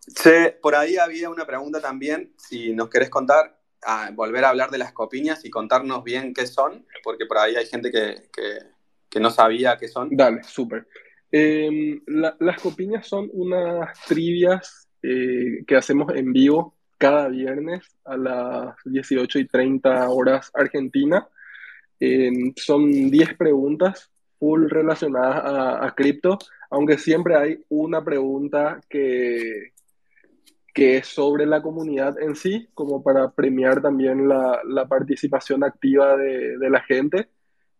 Sí, 0.06 0.30
por 0.62 0.76
ahí 0.76 0.96
había 0.96 1.28
una 1.28 1.46
pregunta 1.46 1.82
también, 1.82 2.32
si 2.38 2.72
nos 2.72 2.88
querés 2.88 3.10
contar, 3.10 3.60
volver 4.14 4.46
a 4.46 4.48
hablar 4.48 4.70
de 4.70 4.78
las 4.78 4.94
copiñas 4.94 5.44
y 5.44 5.50
contarnos 5.50 6.02
bien 6.02 6.32
qué 6.32 6.46
son, 6.46 6.86
porque 7.02 7.26
por 7.26 7.36
ahí 7.36 7.54
hay 7.54 7.66
gente 7.66 7.90
que, 7.90 8.30
que, 8.32 8.60
que 9.10 9.20
no 9.20 9.30
sabía 9.30 9.76
qué 9.76 9.88
son. 9.88 10.08
Dale, 10.16 10.42
súper. 10.42 10.88
Em, 11.32 12.00
las 12.06 12.60
copiñas 12.60 13.06
son 13.06 13.30
unas 13.32 13.98
trivias 14.06 14.88
eh, 15.02 15.64
que 15.66 15.76
hacemos 15.76 16.12
en 16.14 16.32
vivo 16.32 16.76
cada 16.98 17.28
viernes 17.28 17.96
a 18.04 18.16
las 18.16 18.76
18 18.84 19.38
y 19.38 19.46
30 19.46 20.08
horas 20.10 20.50
Argentina. 20.54 21.26
Em, 22.00 22.52
son 22.56 23.10
10 23.10 23.36
preguntas 23.36 24.10
full 24.38 24.68
relacionadas 24.68 25.82
a, 25.82 25.94
cripto, 25.94 26.38
aunque 26.70 26.98
siempre 26.98 27.36
hay 27.36 27.64
una 27.68 28.02
pregunta 28.04 28.80
que, 28.88 29.72
que 30.74 30.98
es 30.98 31.06
sobre 31.06 31.46
la 31.46 31.62
comunidad 31.62 32.20
en 32.20 32.36
sí, 32.36 32.68
como 32.74 33.02
para 33.02 33.30
premiar 33.32 33.82
también 33.82 34.28
la, 34.28 34.60
la 34.66 34.88
participación 34.88 35.62
activa 35.64 36.16
de, 36.16 36.58
de 36.58 36.70
la 36.70 36.80
gente. 36.82 37.28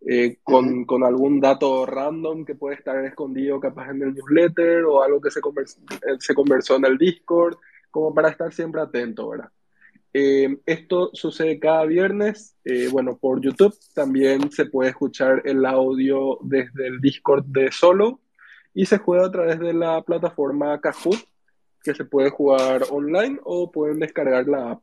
Eh, 0.07 0.39
con, 0.43 0.87
con, 0.87 1.05
algún 1.05 1.41
dato 1.41 1.85
random 1.85 2.47
que 2.47 2.55
puede 2.55 2.77
estar 2.77 3.05
escondido 3.05 3.61
capaz 3.61 3.91
en 3.91 4.03
el 4.03 4.15
newsletter 4.15 4.85
o 4.85 5.03
algo 5.03 5.21
que 5.21 5.31
se, 5.31 5.41
eh, 5.41 6.17
se 6.19 6.35
conversó 6.35 6.77
en 6.77 6.87
el 6.87 6.97
Discord, 6.97 7.59
como 7.91 8.15
para 8.15 8.31
estar 8.31 8.51
siempre 8.51 8.81
atento, 8.81 9.29
¿verdad? 9.29 9.51
Eh, 10.15 10.59
esto 10.65 11.11
sucede 11.13 11.61
cada 11.61 11.85
viernes, 11.85 12.57
bueno, 12.91 13.19
por 13.19 13.41
YouTube 13.41 13.77
también 13.95 14.51
se 14.51 14.67
puede 14.67 14.91
escuchar 14.91 15.43
el 15.45 15.65
audio 15.67 16.39
desde 16.43 16.89
el 16.89 17.01
Discord 17.01 17.45
de 17.45 17.71
Solo 17.71 18.21
y 18.75 18.87
se 18.87 18.99
juega 18.99 19.27
a 19.27 19.31
través 19.31 19.61
de 19.61 19.73
la 19.73 20.03
plataforma 20.03 20.81
Kahoot, 20.81 21.21
que 21.83 21.95
se 21.95 22.05
puede 22.05 22.31
jugar 22.31 22.85
online 22.91 23.39
o 23.45 23.71
pueden 23.71 24.01
descargar 24.01 24.49
la 24.49 24.73
app. 24.73 24.83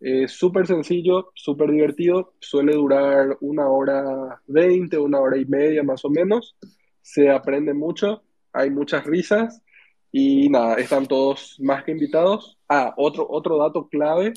Es 0.00 0.32
súper 0.32 0.66
sencillo, 0.66 1.30
súper 1.34 1.70
divertido, 1.70 2.32
suele 2.40 2.72
durar 2.74 3.36
una 3.40 3.68
hora 3.68 4.40
veinte, 4.46 4.98
una 4.98 5.20
hora 5.20 5.36
y 5.36 5.44
media 5.44 5.82
más 5.82 6.04
o 6.06 6.10
menos. 6.10 6.56
Se 7.02 7.28
aprende 7.28 7.74
mucho, 7.74 8.22
hay 8.52 8.70
muchas 8.70 9.04
risas 9.04 9.62
y 10.10 10.48
nada, 10.48 10.76
están 10.76 11.06
todos 11.06 11.56
más 11.60 11.84
que 11.84 11.92
invitados. 11.92 12.58
Ah, 12.66 12.94
otro, 12.96 13.26
otro 13.28 13.58
dato 13.58 13.88
clave, 13.88 14.32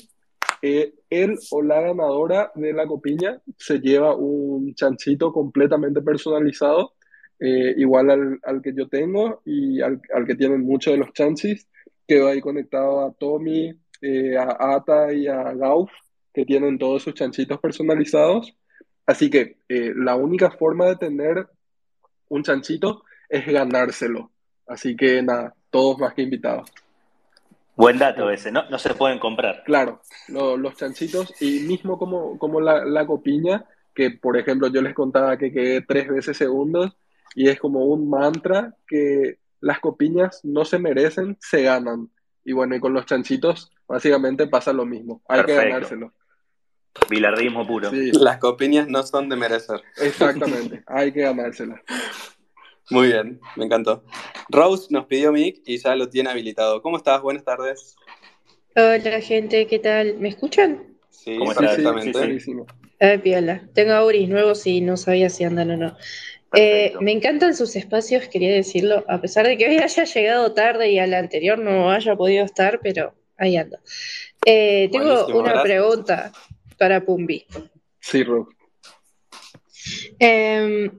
eh, 0.60 0.92
él 1.08 1.36
o 1.50 1.62
la 1.62 1.80
ganadora 1.80 2.52
de 2.54 2.74
la 2.74 2.86
copiña 2.86 3.40
se 3.56 3.78
lleva 3.78 4.14
un 4.14 4.74
chanchito 4.74 5.32
completamente 5.32 6.02
personalizado, 6.02 6.92
eh, 7.40 7.74
igual 7.78 8.10
al, 8.10 8.38
al, 8.42 8.60
que 8.60 8.74
yo 8.74 8.88
tengo 8.88 9.40
y 9.46 9.80
al, 9.80 10.00
al 10.14 10.26
que 10.26 10.34
tienen 10.34 10.60
muchos 10.60 10.92
de 10.92 10.98
los 10.98 11.12
chanchis, 11.14 11.68
que 12.06 12.20
va 12.20 12.30
ahí 12.32 12.40
conectado 12.42 13.00
a 13.00 13.12
Tommy, 13.14 13.72
eh, 14.04 14.36
a 14.36 14.74
Ata 14.74 15.14
y 15.14 15.26
a 15.26 15.54
Gauf, 15.54 15.90
que 16.32 16.44
tienen 16.44 16.78
todos 16.78 17.02
sus 17.02 17.14
chanchitos 17.14 17.58
personalizados. 17.58 18.54
Así 19.06 19.30
que 19.30 19.56
eh, 19.68 19.92
la 19.96 20.14
única 20.14 20.50
forma 20.50 20.86
de 20.86 20.96
tener 20.96 21.46
un 22.28 22.42
chanchito 22.42 23.04
es 23.30 23.46
ganárselo. 23.46 24.30
Así 24.66 24.94
que 24.94 25.22
nada, 25.22 25.54
todos 25.70 25.98
más 25.98 26.12
que 26.12 26.22
invitados. 26.22 26.70
Buen 27.76 27.98
dato 27.98 28.30
ese, 28.30 28.52
¿no? 28.52 28.68
No 28.68 28.78
se 28.78 28.94
pueden 28.94 29.18
comprar. 29.18 29.64
Claro, 29.64 30.00
los 30.28 30.76
chanchitos 30.76 31.34
y 31.40 31.60
mismo 31.60 31.98
como, 31.98 32.38
como 32.38 32.60
la, 32.60 32.84
la, 32.84 33.06
copiña, 33.06 33.64
que 33.94 34.10
por 34.10 34.36
ejemplo 34.36 34.68
yo 34.68 34.82
les 34.82 34.94
contaba 34.94 35.38
que 35.38 35.50
quedé 35.50 35.80
tres 35.80 36.08
veces 36.08 36.36
segundos 36.36 36.96
y 37.34 37.48
es 37.48 37.58
como 37.58 37.86
un 37.86 38.08
mantra 38.08 38.76
que 38.86 39.38
las 39.60 39.80
copiñas 39.80 40.40
no 40.44 40.64
se 40.64 40.78
merecen, 40.78 41.36
se 41.40 41.62
ganan. 41.62 42.10
Y 42.44 42.52
bueno, 42.52 42.76
y 42.76 42.80
con 42.80 42.92
los 42.92 43.06
chanchitos 43.06 43.72
básicamente 43.88 44.46
pasa 44.46 44.72
lo 44.72 44.84
mismo. 44.84 45.22
Hay 45.28 45.44
que 45.44 45.54
ganárselo. 45.54 46.12
Bilardismo 47.08 47.66
puro. 47.66 47.90
Las 47.92 48.38
copiñas 48.38 48.86
no 48.88 49.02
son 49.02 49.28
de 49.28 49.36
merecer. 49.36 49.82
Exactamente, 50.00 50.82
hay 50.86 51.12
que 51.12 51.22
ganárselas. 51.22 51.80
Muy 52.90 53.08
bien, 53.08 53.40
me 53.56 53.64
encantó. 53.64 54.04
Rose 54.50 54.88
nos 54.90 55.06
pidió 55.06 55.32
mic 55.32 55.62
y 55.64 55.78
ya 55.78 55.96
lo 55.96 56.08
tiene 56.08 56.30
habilitado. 56.30 56.82
¿Cómo 56.82 56.98
estás? 56.98 57.22
Buenas 57.22 57.44
tardes. 57.44 57.96
Hola 58.76 59.20
gente, 59.20 59.66
¿qué 59.66 59.78
tal? 59.78 60.18
¿Me 60.18 60.28
escuchan? 60.28 60.94
Sí, 61.10 61.38
exactamente. 61.40 62.40
Sí, 62.40 62.52
Ay, 63.00 63.18
piola. 63.18 63.62
Tengo 63.72 63.92
auris 63.92 64.28
nuevos 64.28 64.66
y 64.66 64.80
no 64.80 64.96
sabía 64.96 65.30
si 65.30 65.44
andan 65.44 65.70
o 65.70 65.76
no. 65.76 65.96
Eh, 66.56 66.94
me 67.00 67.12
encantan 67.12 67.54
sus 67.54 67.76
espacios, 67.76 68.28
quería 68.28 68.52
decirlo, 68.52 69.04
a 69.08 69.20
pesar 69.20 69.46
de 69.46 69.56
que 69.56 69.68
hoy 69.68 69.78
haya 69.78 70.04
llegado 70.04 70.52
tarde 70.52 70.90
y 70.90 70.98
al 70.98 71.14
anterior 71.14 71.58
no 71.58 71.90
haya 71.90 72.16
podido 72.16 72.44
estar, 72.44 72.80
pero 72.82 73.14
ahí 73.36 73.56
ando. 73.56 73.78
Eh, 74.46 74.88
tengo 74.92 75.26
una 75.28 75.62
pregunta 75.62 76.32
para 76.78 77.04
Pumbi. 77.04 77.46
Sí, 78.00 78.22
Rob. 78.22 78.48
Em, 80.18 80.90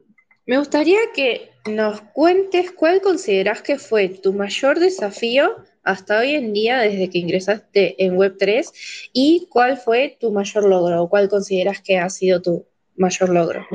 me 0.45 0.57
gustaría 0.57 0.99
que 1.13 1.51
nos 1.65 2.01
cuentes 2.01 2.71
cuál 2.71 3.01
consideras 3.01 3.61
que 3.61 3.77
fue 3.77 4.09
tu 4.09 4.33
mayor 4.33 4.79
desafío 4.79 5.55
hasta 5.83 6.19
hoy 6.19 6.35
en 6.35 6.53
día 6.53 6.79
desde 6.79 7.09
que 7.09 7.19
ingresaste 7.19 8.03
en 8.03 8.17
Web3 8.17 9.09
y 9.13 9.47
cuál 9.49 9.77
fue 9.77 10.17
tu 10.19 10.31
mayor 10.31 10.65
logro 10.65 11.03
o 11.03 11.09
cuál 11.09 11.29
consideras 11.29 11.81
que 11.81 11.97
ha 11.97 12.09
sido 12.09 12.41
tu 12.41 12.65
mayor 12.95 13.29
logro. 13.29 13.67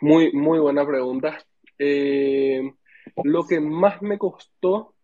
Muy, 0.00 0.32
muy 0.32 0.58
buena 0.58 0.86
pregunta. 0.86 1.38
Eh, 1.78 2.60
lo 3.24 3.46
que 3.46 3.60
más 3.60 4.02
me 4.02 4.18
costó, 4.18 4.94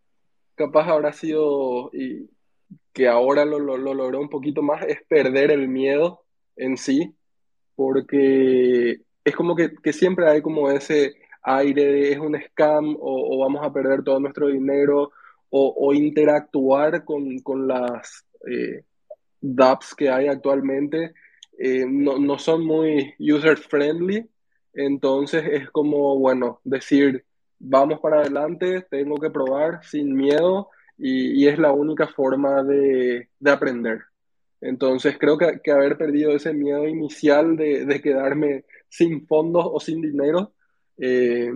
capaz 0.54 0.88
habrá 0.88 1.12
sido, 1.12 1.90
y 1.94 2.28
que 2.92 3.08
ahora 3.08 3.44
lo, 3.44 3.58
lo, 3.58 3.76
logró 3.76 4.20
un 4.20 4.28
poquito 4.28 4.62
más, 4.62 4.84
es 4.86 5.02
perder 5.08 5.50
el 5.50 5.68
miedo 5.68 6.24
en 6.56 6.76
sí, 6.76 7.14
porque 7.74 9.00
es 9.24 9.36
como 9.36 9.56
que, 9.56 9.70
siempre 9.92 10.28
hay 10.28 10.42
como 10.42 10.70
ese 10.70 11.14
aire 11.42 11.84
de 11.84 12.12
es 12.12 12.18
un 12.18 12.38
scam 12.40 12.96
o, 13.00 13.38
vamos 13.38 13.64
a 13.64 13.72
perder 13.72 14.04
todo 14.04 14.20
nuestro 14.20 14.48
dinero 14.48 15.10
o, 15.50 15.92
interactuar 15.94 17.04
con, 17.04 17.40
las 17.66 18.26
eh, 18.48 18.84
dApps 19.40 19.94
que 19.94 20.10
hay 20.10 20.28
actualmente. 20.28 21.14
Eh, 21.58 21.84
no, 21.88 22.18
no, 22.18 22.38
son 22.38 22.64
muy 22.64 23.14
user 23.18 23.58
friendly 23.58 24.26
entonces 24.74 25.44
es 25.50 25.70
como, 25.70 26.18
bueno, 26.18 26.60
decir, 26.64 27.24
vamos 27.58 28.00
para 28.00 28.20
adelante, 28.20 28.86
tengo 28.90 29.18
que 29.18 29.30
probar 29.30 29.84
sin 29.84 30.14
miedo 30.14 30.70
y, 30.98 31.46
es 31.46 31.58
la 31.58 31.72
única 31.72 32.08
forma 32.08 32.62
de, 32.62 33.28
aprender. 33.44 34.02
Entonces 34.60 35.16
creo 35.18 35.38
que, 35.38 35.70
haber 35.70 35.96
perdido 35.96 36.32
ese 36.32 36.52
miedo 36.52 36.86
inicial 36.86 37.56
de, 37.56 38.00
quedarme 38.02 38.64
sin 38.88 39.26
fondos 39.26 39.64
o 39.66 39.80
sin 39.80 40.00
dinero 40.00 40.52
eh, 40.98 41.50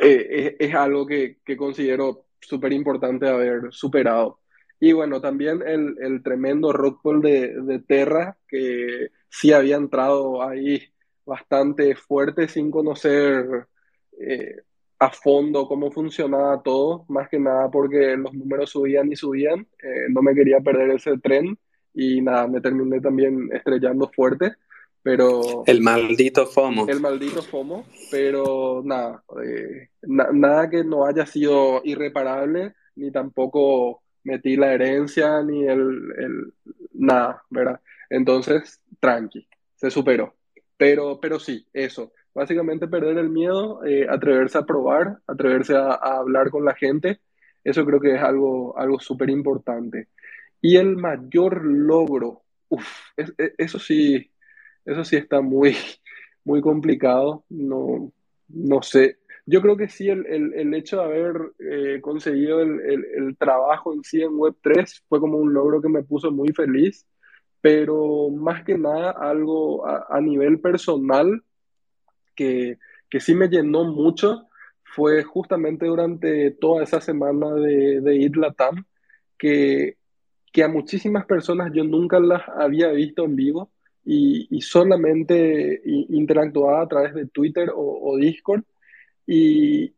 eh, 0.00 0.56
es, 0.58 0.74
algo 0.74 1.06
que, 1.06 1.38
considero 1.56 2.26
súper 2.40 2.72
importante 2.72 3.28
haber 3.28 3.72
superado. 3.72 4.40
Y 4.80 4.92
bueno, 4.92 5.20
también 5.20 5.62
el, 5.64 6.22
tremendo 6.22 6.72
rockpool 6.72 7.22
de, 7.22 7.60
de 7.62 7.78
Terra, 7.80 8.36
que 8.48 9.08
sí 9.28 9.52
había 9.52 9.76
entrado 9.76 10.42
ahí 10.42 10.91
bastante 11.24 11.94
fuerte 11.94 12.48
sin 12.48 12.70
conocer 12.70 13.66
eh, 14.18 14.56
a 14.98 15.10
fondo 15.10 15.66
cómo 15.66 15.90
funcionaba 15.90 16.62
todo, 16.62 17.04
más 17.08 17.28
que 17.28 17.38
nada 17.38 17.70
porque 17.70 18.16
los 18.16 18.32
números 18.32 18.70
subían 18.70 19.10
y 19.10 19.16
subían, 19.16 19.66
eh, 19.82 20.06
no 20.10 20.22
me 20.22 20.34
quería 20.34 20.60
perder 20.60 20.90
ese 20.90 21.18
tren 21.18 21.58
y 21.92 22.20
nada, 22.22 22.46
me 22.46 22.60
terminé 22.60 23.00
también 23.00 23.50
estrellando 23.52 24.08
fuerte, 24.14 24.52
pero... 25.02 25.64
El 25.66 25.80
maldito 25.80 26.46
FOMO. 26.46 26.86
El 26.88 27.00
maldito 27.00 27.42
FOMO, 27.42 27.84
pero 28.10 28.82
nada, 28.84 29.24
eh, 29.44 29.88
nada 30.02 30.70
que 30.70 30.84
no 30.84 31.04
haya 31.04 31.26
sido 31.26 31.80
irreparable, 31.84 32.74
ni 32.94 33.10
tampoco 33.10 34.02
metí 34.24 34.56
la 34.56 34.72
herencia 34.72 35.42
ni 35.42 35.64
el, 35.66 36.52
nada, 36.92 37.42
¿verdad? 37.50 37.80
Entonces, 38.08 38.80
tranqui, 39.00 39.46
se 39.74 39.90
superó. 39.90 40.34
Pero, 40.82 41.20
pero 41.20 41.38
sí, 41.38 41.64
eso. 41.72 42.12
Básicamente 42.34 42.88
perder 42.88 43.16
el 43.16 43.28
miedo, 43.28 43.84
eh, 43.84 44.04
atreverse 44.10 44.58
a 44.58 44.66
probar, 44.66 45.18
atreverse 45.28 45.76
a, 45.76 45.92
hablar 45.92 46.50
con 46.50 46.64
la 46.64 46.74
gente, 46.74 47.20
eso 47.62 47.86
creo 47.86 48.00
que 48.00 48.16
es 48.16 48.20
algo, 48.20 48.76
algo 48.76 48.98
súper 48.98 49.30
importante. 49.30 50.08
Y 50.60 50.78
el 50.78 50.96
mayor 50.96 51.64
logro, 51.64 52.42
e, 53.16 53.54
eso 53.58 53.78
sí, 53.78 54.28
eso 54.84 55.04
sí 55.04 55.14
está 55.14 55.40
muy, 55.40 55.76
muy 56.44 56.60
complicado. 56.60 57.44
No, 57.48 58.12
no 58.48 58.82
sé, 58.82 59.18
yo 59.46 59.62
creo 59.62 59.76
que 59.76 59.88
sí, 59.88 60.08
el, 60.08 60.26
el, 60.26 60.74
hecho 60.74 60.96
de 60.96 61.04
haber 61.04 61.52
eh, 61.60 62.00
conseguido 62.00 62.60
el, 62.60 62.80
el, 62.80 63.36
trabajo 63.36 63.94
en 63.94 64.02
sí 64.02 64.20
en 64.20 64.32
Web3 64.32 65.04
fue 65.08 65.20
como 65.20 65.38
un 65.38 65.54
logro 65.54 65.80
que 65.80 65.88
me 65.88 66.02
puso 66.02 66.32
muy 66.32 66.52
feliz, 66.52 67.06
pero 67.62 68.28
más 68.30 68.64
que 68.64 68.76
nada 68.76 69.12
algo 69.12 69.86
a, 69.86 70.20
nivel 70.20 70.60
personal 70.60 71.42
que, 72.34 72.78
que, 73.08 73.20
sí 73.20 73.34
me 73.34 73.48
llenó 73.48 73.84
mucho 73.84 74.48
fue 74.82 75.22
justamente 75.22 75.86
durante 75.86 76.50
toda 76.50 76.82
esa 76.82 77.00
semana 77.00 77.54
de, 77.54 78.00
de 78.00 78.30
Latam, 78.34 78.84
que, 79.38 79.96
que 80.52 80.64
a 80.64 80.68
muchísimas 80.68 81.24
personas 81.24 81.72
yo 81.72 81.84
nunca 81.84 82.18
las 82.18 82.42
había 82.48 82.88
visto 82.88 83.24
en 83.24 83.36
vivo 83.36 83.70
y, 84.04 84.48
y 84.50 84.60
solamente 84.60 85.80
interactuaba 85.84 86.82
a 86.82 86.88
través 86.88 87.14
de 87.14 87.26
Twitter 87.26 87.70
o, 87.70 88.10
o 88.10 88.16
Discord. 88.16 88.64
Y, 89.24 89.94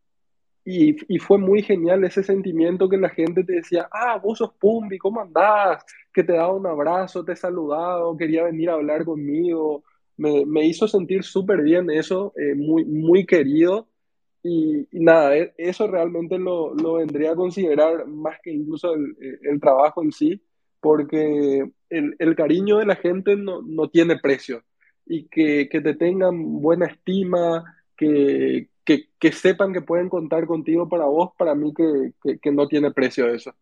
y, 0.64 1.18
fue 1.18 1.38
muy 1.38 1.62
genial 1.62 2.04
ese 2.04 2.22
sentimiento 2.22 2.88
que 2.88 2.96
la 2.96 3.10
gente 3.10 3.44
te 3.44 3.54
decía, 3.54 3.88
ah, 3.92 4.18
vos 4.22 4.38
sos 4.38 4.52
Pumbi, 4.54 4.96
¿cómo 4.98 5.20
andás? 5.20 5.84
Que 6.12 6.24
te 6.24 6.32
daba 6.32 6.54
un 6.54 6.66
abrazo, 6.66 7.24
te 7.24 7.36
saludaba, 7.36 8.16
quería 8.16 8.44
venir 8.44 8.70
a 8.70 8.74
hablar 8.74 9.04
conmigo. 9.04 9.84
Me, 10.16 10.46
me 10.46 10.66
hizo 10.66 10.88
sentir 10.88 11.22
súper 11.24 11.62
bien 11.62 11.90
eso, 11.90 12.32
eh, 12.36 12.54
muy, 12.54 12.84
muy 12.86 13.26
querido. 13.26 13.88
Y, 14.42 14.86
nada, 14.92 15.36
e, 15.36 15.54
eso 15.58 15.86
realmente 15.86 16.38
lo, 16.38 16.74
lo, 16.74 16.94
vendría 16.94 17.32
a 17.32 17.36
considerar 17.36 18.06
más 18.06 18.38
que 18.42 18.52
incluso 18.52 18.94
el, 18.94 19.16
el 19.42 19.60
trabajo 19.60 20.02
en 20.02 20.12
sí, 20.12 20.42
porque 20.80 21.70
el, 21.90 22.16
el, 22.18 22.36
cariño 22.36 22.78
de 22.78 22.86
la 22.86 22.96
gente 22.96 23.36
no, 23.36 23.60
no 23.62 23.88
tiene 23.90 24.18
precio. 24.18 24.62
Y 25.06 25.28
que, 25.28 25.68
que 25.70 25.80
te 25.82 25.94
tengan 25.94 26.62
buena 26.62 26.86
estima, 26.86 27.64
que, 27.96 28.68
que, 28.84 29.32
sepan 29.32 29.72
que 29.72 29.80
pueden 29.80 30.08
contar 30.08 30.46
contigo 30.46 30.88
para 30.88 31.06
vos, 31.06 31.30
para 31.36 31.54
mí 31.54 31.72
que, 31.74 32.52
no 32.52 32.68
tiene 32.68 32.90
precio 32.90 33.28
eso. 33.28 33.54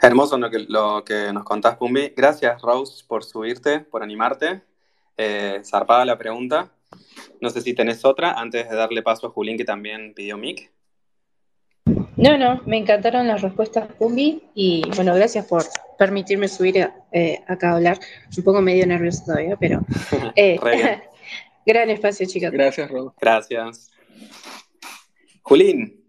Hermoso 0.00 0.36
lo 0.36 0.50
que, 0.50 0.58
lo 0.68 1.04
que 1.04 1.32
nos 1.32 1.44
contás, 1.44 1.76
Pumbi. 1.76 2.12
Gracias, 2.16 2.60
Rose, 2.60 3.04
por 3.06 3.24
subirte, 3.24 3.80
por 3.80 4.02
animarte. 4.02 4.62
Eh, 5.16 5.60
zarpada 5.64 6.04
la 6.04 6.18
pregunta. 6.18 6.70
No 7.40 7.50
sé 7.50 7.60
si 7.60 7.74
tenés 7.74 8.04
otra 8.04 8.32
antes 8.32 8.68
de 8.68 8.76
darle 8.76 9.02
paso 9.02 9.26
a 9.26 9.30
Julín, 9.30 9.56
que 9.56 9.64
también 9.64 10.12
pidió 10.14 10.36
mic. 10.36 10.70
No, 12.16 12.38
no, 12.38 12.60
me 12.66 12.78
encantaron 12.78 13.26
las 13.26 13.42
respuestas, 13.42 13.92
Pumbi. 13.94 14.42
Y 14.54 14.82
bueno, 14.94 15.14
gracias 15.14 15.46
por 15.46 15.62
permitirme 15.98 16.48
subir 16.48 16.90
eh, 17.12 17.42
acá 17.46 17.70
a 17.70 17.76
hablar. 17.76 17.98
Un 18.36 18.44
poco 18.44 18.60
medio 18.60 18.86
nervioso 18.86 19.24
todavía, 19.26 19.56
pero. 19.56 19.80
Eh, 20.36 20.58
Gran 21.66 21.90
espacio, 21.90 22.26
chicos. 22.26 22.50
Gracias, 22.50 22.90
Rob. 22.90 23.12
Gracias. 23.20 23.90
Julín, 25.42 26.04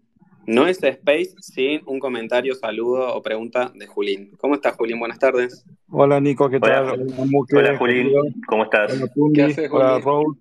no 0.46 0.66
es 0.66 0.82
Space 0.82 1.34
sin 1.40 1.80
un 1.86 1.98
comentario, 1.98 2.54
saludo 2.54 3.14
o 3.14 3.22
pregunta 3.22 3.72
de 3.74 3.86
Julín. 3.86 4.32
¿Cómo 4.38 4.54
estás, 4.54 4.76
Julín? 4.76 4.98
Buenas 4.98 5.18
tardes. 5.18 5.64
Hola, 5.90 6.20
Nico, 6.20 6.48
¿qué 6.48 6.60
tal? 6.60 7.06
Hola, 7.52 7.78
Julín, 7.78 8.12
¿cómo 8.46 8.64
estás? 8.64 8.92
Hola, 8.92 9.32
¿Qué 9.34 9.42
haces, 9.42 9.70
Hola, 9.70 9.98
Raúl. 9.98 10.38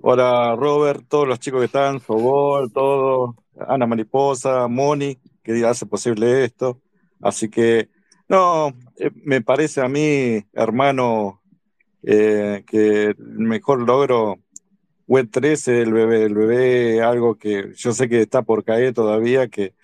Hola, 0.00 0.54
Robert, 0.56 1.04
todos 1.08 1.26
los 1.26 1.40
chicos 1.40 1.60
que 1.60 1.66
están, 1.66 1.98
Sobol, 2.00 2.72
todos, 2.72 3.34
Ana 3.66 3.86
Mariposa, 3.86 4.68
Moni, 4.68 5.18
que 5.42 5.64
hace 5.64 5.86
posible 5.86 6.44
esto. 6.44 6.80
Así 7.20 7.48
que, 7.48 7.88
no, 8.28 8.68
eh, 8.98 9.10
me 9.24 9.40
parece 9.40 9.80
a 9.80 9.88
mí, 9.88 10.44
hermano, 10.52 11.42
eh, 12.02 12.64
que 12.66 13.06
el 13.06 13.16
mejor 13.18 13.80
logro 13.86 14.38
Web 15.06 15.28
13, 15.30 15.82
el 15.82 15.92
bebé, 15.92 16.24
el 16.24 16.34
bebé, 16.34 17.02
algo 17.02 17.36
que 17.36 17.72
yo 17.76 17.92
sé 17.92 18.08
que 18.08 18.20
está 18.20 18.42
por 18.42 18.64
caer 18.64 18.92
todavía, 18.92 19.48
que 19.48 19.74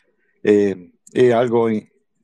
eh, 0.42 0.90
es 1.12 1.34
algo 1.34 1.68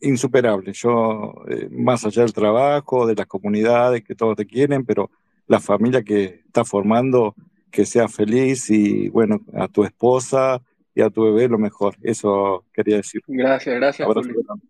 insuperable. 0.01 0.73
Yo, 0.73 1.35
eh, 1.49 1.69
más 1.71 2.05
allá 2.05 2.23
del 2.23 2.33
trabajo, 2.33 3.07
de 3.07 3.15
las 3.15 3.27
comunidades 3.27 4.03
que 4.03 4.15
todos 4.15 4.37
te 4.37 4.47
quieren, 4.47 4.85
pero 4.85 5.11
la 5.47 5.61
familia 5.61 6.03
que 6.03 6.43
está 6.47 6.65
formando, 6.65 7.35
que 7.71 7.87
sea 7.87 8.09
feliz 8.09 8.69
y 8.71 9.09
bueno, 9.09 9.41
a 9.55 9.69
tu 9.69 9.85
esposa 9.85 10.61
y 10.95 11.01
a 11.01 11.11
tu 11.11 11.23
bebé 11.23 11.49
lo 11.49 11.59
mejor. 11.59 11.97
Eso 12.03 12.65
quería 12.73 12.97
decir. 12.97 13.23
Gracias, 13.29 13.77
gracias. 13.77 14.09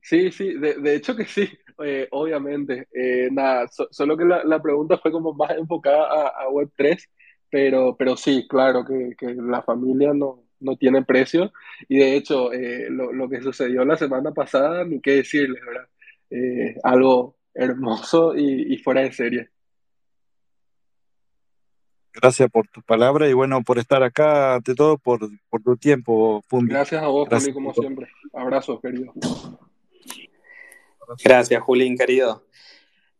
Sí, 0.03 0.31
sí, 0.31 0.55
de, 0.55 0.75
de, 0.75 0.95
hecho 0.95 1.17
que 1.17 1.25
sí. 1.25 1.49
Eh, 1.85 2.09
obviamente. 2.11 2.89
Eh, 2.93 3.29
nada, 3.31 3.69
solo 3.91 4.17
que 4.17 4.25
la, 4.25 4.63
pregunta 4.63 4.99
fue 4.99 5.13
como 5.13 5.33
más 5.33 5.51
enfocada 5.53 6.29
a, 6.29 6.49
Web3, 6.49 6.99
pero, 7.51 7.97
pero 7.97 8.17
sí, 8.17 8.47
claro 8.49 8.85
que, 8.85 9.15
la 9.35 9.63
familia 9.63 10.13
no, 10.13 10.45
no 10.61 10.77
tiene 10.77 11.05
precio. 11.05 11.53
Y 11.89 11.99
de 11.99 12.17
hecho, 12.17 12.53
eh, 12.53 12.89
lo, 12.91 13.29
que 13.29 13.43
sucedió 13.43 13.85
la 13.85 13.97
semana 13.97 14.33
pasada, 14.33 14.85
ni 14.85 15.01
qué 15.01 15.17
decirles, 15.17 15.63
¿verdad? 15.65 15.89
algo 16.83 17.37
hermoso 17.55 18.37
y, 18.37 18.77
fuera 18.79 19.01
de 19.03 19.13
serie. 19.13 19.51
Gracias 22.13 22.51
por 22.51 22.67
tu 22.69 22.83
palabra 22.83 23.29
y 23.29 23.33
bueno, 23.33 23.63
por 23.63 23.79
estar 23.79 24.03
acá, 24.03 24.57
ante 24.57 24.75
todo, 24.75 24.99
por, 24.99 25.21
por 25.49 25.63
tu 25.63 25.77
tiempo. 25.77 26.43
Gracias 26.51 27.03
a 27.03 27.07
vos, 27.07 27.29
como 27.55 27.73
siempre. 27.73 28.09
Abrazos, 28.33 28.81
querido. 28.81 29.15
Gracias, 31.25 31.63
Julín, 31.63 31.97
querido. 31.97 32.45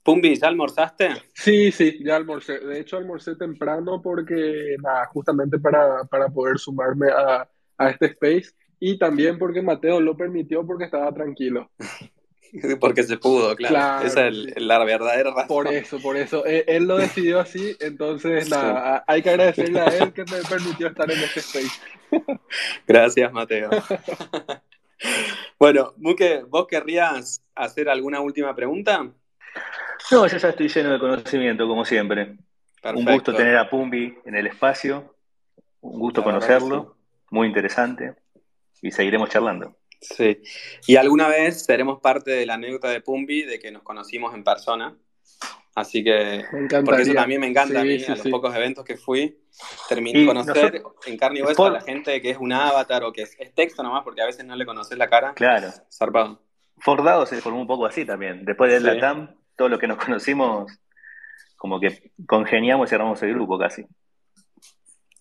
Pumbi, 0.03 0.37
¿ya 0.37 0.49
almorzaste? 0.49 1.11
Sí, 1.35 1.71
sí, 1.71 1.99
ya 2.03 2.17
almorcé. 2.17 2.59
De 2.61 2.81
hecho, 2.81 2.97
almorcé 2.97 3.37
temprano 3.37 4.01
porque, 4.03 4.77
nada, 4.83 5.07
justamente 5.07 5.59
para, 5.59 6.05
poder 6.33 6.59
sumarme 6.59 7.09
a, 7.11 7.47
este 7.91 8.07
space 8.07 8.55
y 8.81 8.99
también 8.99 9.39
porque 9.39 9.61
Mateo 9.63 10.01
lo 10.01 10.17
permitió 10.17 10.67
porque 10.67 10.85
estaba 10.85 11.13
tranquilo. 11.13 11.71
Porque 12.81 13.03
se 13.03 13.19
pudo, 13.19 13.55
claro. 13.55 14.07
Esa 14.07 14.29
es 14.29 14.59
la 14.59 14.83
verdadera 14.83 15.33
razón. 15.33 15.49
Por 15.49 15.67
eso, 15.69 16.01
por 16.01 16.17
eso. 16.17 16.47
Él, 16.47 16.89
lo 16.89 16.97
decidió 16.97 17.41
así, 17.41 17.77
entonces 17.79 18.49
nada, 18.49 19.05
hay 19.07 19.21
que 19.21 19.29
agradecerle 19.29 19.81
a 19.81 19.89
él 19.89 20.15
que 20.15 20.23
me 20.23 20.41
permitió 20.49 20.87
estar 20.89 21.11
en 21.11 21.19
este 21.19 21.41
space. 21.41 21.79
Gracias, 22.89 23.31
Mateo. 23.35 23.69
Bueno, 25.59 25.93
Muke, 25.97 26.45
¿vos 26.45 26.69
querrías 26.69 27.45
hacer 27.55 27.89
alguna 27.89 28.21
última 28.21 28.55
pregunta? 28.55 29.11
No, 30.11 30.27
yo 30.27 30.39
ya 30.39 30.49
estoy 30.51 30.69
lleno 30.69 30.93
de 30.93 30.99
conocimiento, 31.01 31.67
como 31.67 31.85
siempre. 31.85 32.37
Un 32.95 33.05
gusto 33.05 33.35
tener 33.35 33.57
a 33.57 33.69
Pumbi 33.69 34.17
en 34.25 34.37
el 34.37 34.47
espacio, 34.47 35.17
un 35.81 35.99
gusto 35.99 36.23
conocerlo, 36.23 36.97
muy 37.31 37.49
interesante, 37.49 38.15
y 38.81 38.93
seguiremos 38.93 39.31
charlando. 39.31 39.77
Sí, 40.01 40.41
y 40.87 40.95
alguna 40.95 41.27
vez 41.27 41.65
seremos 41.65 41.99
parte 42.01 42.31
de 42.31 42.47
la 42.47 42.55
anécdota 42.55 42.89
de 42.91 43.01
Pumbi 43.01 43.43
de 43.43 43.59
que 43.59 43.73
nos 43.73 43.83
conocimos 43.83 44.33
en 44.35 44.45
persona. 44.45 44.97
Así 45.79 46.03
que, 46.03 46.45
porque 46.85 47.03
eso 47.03 47.15
también 47.15 47.41
me 47.41 47.47
encanta 47.47 47.81
a 47.81 47.85
mí, 47.85 48.03
a 48.03 48.17
los 48.17 48.27
pocos 48.29 48.53
eventos 48.57 48.85
que 48.85 48.97
fui, 48.97 49.39
terminé 49.89 50.27
conocer 50.27 50.83
en 51.07 51.17
carne 51.17 51.39
y 51.39 51.43
hueso 51.43 51.67
a 51.67 51.71
la 51.71 51.81
gente 51.81 52.21
que 52.21 52.31
es 52.31 52.37
un 52.37 52.53
avatar 52.53 53.05
o 53.05 53.13
que 53.13 53.23
es, 53.23 53.37
texto 53.55 53.85
nomás, 53.85 54.03
porque 54.03 54.21
a 54.21 54.27
veces 54.27 54.45
no 54.45 54.57
le 54.57 54.67
conoces 54.67 54.99
la 54.99 55.09
cara. 55.09 55.35
Claro. 55.35 55.71
Zarpado. 55.89 56.43
Fordado 56.79 57.27
se 57.27 57.41
formó 57.41 57.61
un 57.61 57.69
poco 57.69 57.87
así 57.87 58.05
también. 58.05 58.45
Después 58.45 58.73
de 58.73 58.81
la 58.81 58.99
TAM, 58.99 59.37
todo 59.55 59.69
lo 59.69 59.79
que 59.79 59.87
nos 59.87 59.99
conocimos, 60.05 60.73
como 61.57 61.79
que 61.79 62.11
congeniamos 62.27 62.89
y 62.89 62.91
cerramos 62.91 63.23
el 63.23 63.35
grupo 63.35 63.57
casi. 63.57 63.87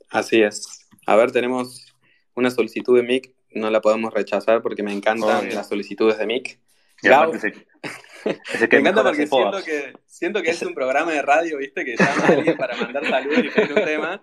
Así 0.10 0.42
es. 0.42 0.88
A 1.06 1.16
ver, 1.16 1.32
tenemos 1.32 1.94
una 2.34 2.50
solicitud 2.50 2.98
de 2.98 3.04
Mick, 3.04 3.32
no 3.52 3.70
la 3.70 3.80
podemos 3.80 4.12
rechazar 4.12 4.64
porque 4.64 4.82
me 4.82 4.92
encantan 4.92 5.50
las 5.54 5.70
solicitudes 5.70 6.18
de 6.18 6.26
Mick. 6.26 6.60
me 8.26 8.78
encanta 8.80 9.04
porque 9.04 9.28
siento 9.28 9.64
que, 9.64 9.94
siento 10.06 10.42
que 10.42 10.50
es 10.52 10.62
un 10.62 10.74
programa 10.74 11.12
de 11.12 11.22
radio, 11.22 11.58
¿viste? 11.58 11.86
Que 11.86 11.96
llama 11.96 12.24
a 12.24 12.28
alguien 12.28 12.58
para 12.58 12.76
mandar 12.78 13.06
saludos 13.06 13.40
y 13.46 13.50
pedir 13.50 13.74
un 13.74 13.84
tema. 13.86 14.22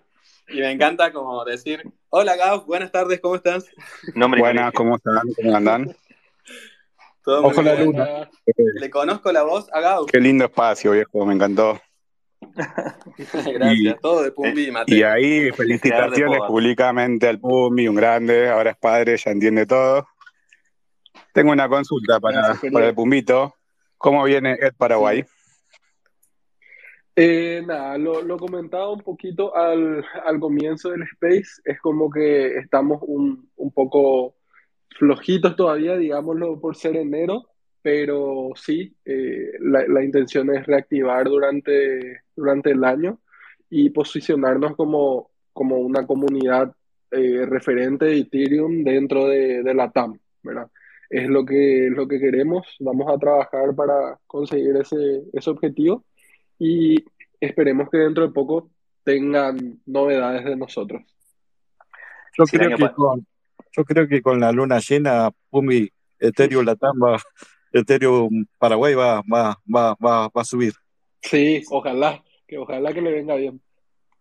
Y 0.48 0.60
me 0.60 0.70
encanta 0.70 1.12
como 1.12 1.44
decir, 1.44 1.82
hola 2.10 2.36
Gau, 2.36 2.64
buenas 2.66 2.92
tardes, 2.92 3.20
¿cómo 3.20 3.36
estás? 3.36 3.64
Buenas, 4.14 4.72
¿cómo 4.72 4.96
están? 4.96 5.22
¿Cómo 5.36 5.56
andan? 5.56 5.96
Todo 7.22 7.46
Ojo 7.46 7.62
la 7.62 7.74
luna. 7.76 8.30
Le 8.56 8.90
conozco 8.90 9.32
la 9.32 9.42
voz 9.42 9.66
a 9.72 9.80
Gau. 9.80 10.06
Qué 10.06 10.20
lindo 10.20 10.44
espacio, 10.44 10.92
viejo, 10.92 11.24
me 11.24 11.34
encantó. 11.34 11.80
Gracias, 13.54 14.00
todo 14.02 14.22
de 14.22 14.32
Pumbi 14.32 14.66
y 14.66 14.70
Mateo. 14.70 14.96
Y 14.96 15.02
ahí, 15.02 15.50
felicitaciones 15.52 16.40
públicamente 16.46 17.26
al 17.26 17.40
Pumbi, 17.40 17.88
un 17.88 17.94
grande, 17.94 18.50
ahora 18.50 18.72
es 18.72 18.76
padre, 18.76 19.16
ya 19.16 19.30
entiende 19.30 19.64
todo. 19.64 20.06
Tengo 21.32 21.52
una 21.52 21.68
consulta 21.68 22.20
para, 22.20 22.54
para 22.72 22.88
el 22.88 22.94
Pumbito. 22.94 23.54
¿Cómo 24.04 24.22
viene 24.24 24.58
el 24.60 24.74
Paraguay? 24.74 25.24
Eh, 27.16 27.62
nada, 27.66 27.96
lo, 27.96 28.20
lo, 28.20 28.36
comentaba 28.36 28.92
un 28.92 29.00
poquito 29.00 29.56
al, 29.56 30.04
al, 30.26 30.38
comienzo 30.40 30.90
del 30.90 31.04
Space, 31.04 31.62
es 31.64 31.80
como 31.80 32.10
que 32.10 32.58
estamos 32.58 32.98
un, 33.00 33.48
un, 33.56 33.72
poco 33.72 34.34
flojitos 34.98 35.56
todavía, 35.56 35.96
digámoslo, 35.96 36.60
por 36.60 36.76
ser 36.76 36.96
enero, 36.96 37.46
pero 37.80 38.50
sí, 38.56 38.94
eh, 39.06 39.52
la, 39.60 39.86
la, 39.88 40.04
intención 40.04 40.54
es 40.54 40.66
reactivar 40.66 41.24
durante, 41.24 42.24
durante 42.36 42.72
el 42.72 42.84
año 42.84 43.20
y 43.70 43.88
posicionarnos 43.88 44.76
como, 44.76 45.30
como 45.54 45.78
una 45.78 46.06
comunidad 46.06 46.74
eh, 47.10 47.46
referente 47.46 48.04
de 48.04 48.18
Ethereum 48.18 48.84
dentro 48.84 49.28
de, 49.28 49.62
de, 49.62 49.72
la 49.72 49.90
TAM, 49.90 50.18
¿verdad? 50.42 50.68
Es 51.14 51.28
lo 51.28 51.44
que, 51.44 51.86
lo 51.92 52.08
que 52.08 52.18
queremos, 52.18 52.66
vamos 52.80 53.06
a 53.08 53.16
trabajar 53.16 53.72
para 53.76 54.18
conseguir 54.26 54.74
ese, 54.74 55.22
ese 55.32 55.48
objetivo 55.48 56.04
y 56.58 57.04
esperemos 57.40 57.88
que 57.88 57.98
dentro 57.98 58.26
de 58.26 58.32
poco 58.32 58.68
tengan 59.04 59.80
novedades 59.86 60.44
de 60.44 60.56
nosotros. 60.56 61.02
Yo, 62.36 62.46
creo 62.46 62.76
que, 62.76 62.90
con, 62.90 63.24
yo 63.70 63.84
creo 63.84 64.08
que 64.08 64.22
con 64.22 64.40
la 64.40 64.50
luna 64.50 64.80
llena, 64.80 65.30
Pumi, 65.50 65.88
Ethereum 66.18 66.64
Latam 66.64 67.00
va, 67.00 67.22
Ethereum 67.72 68.46
Paraguay 68.58 68.94
va, 68.94 69.22
va, 69.32 69.56
va, 69.72 69.96
va, 70.04 70.28
va 70.36 70.42
a 70.42 70.44
subir. 70.44 70.72
Sí, 71.22 71.62
ojalá, 71.70 72.24
que 72.48 72.58
ojalá 72.58 72.92
que 72.92 73.02
le 73.02 73.12
venga 73.12 73.36
bien. 73.36 73.60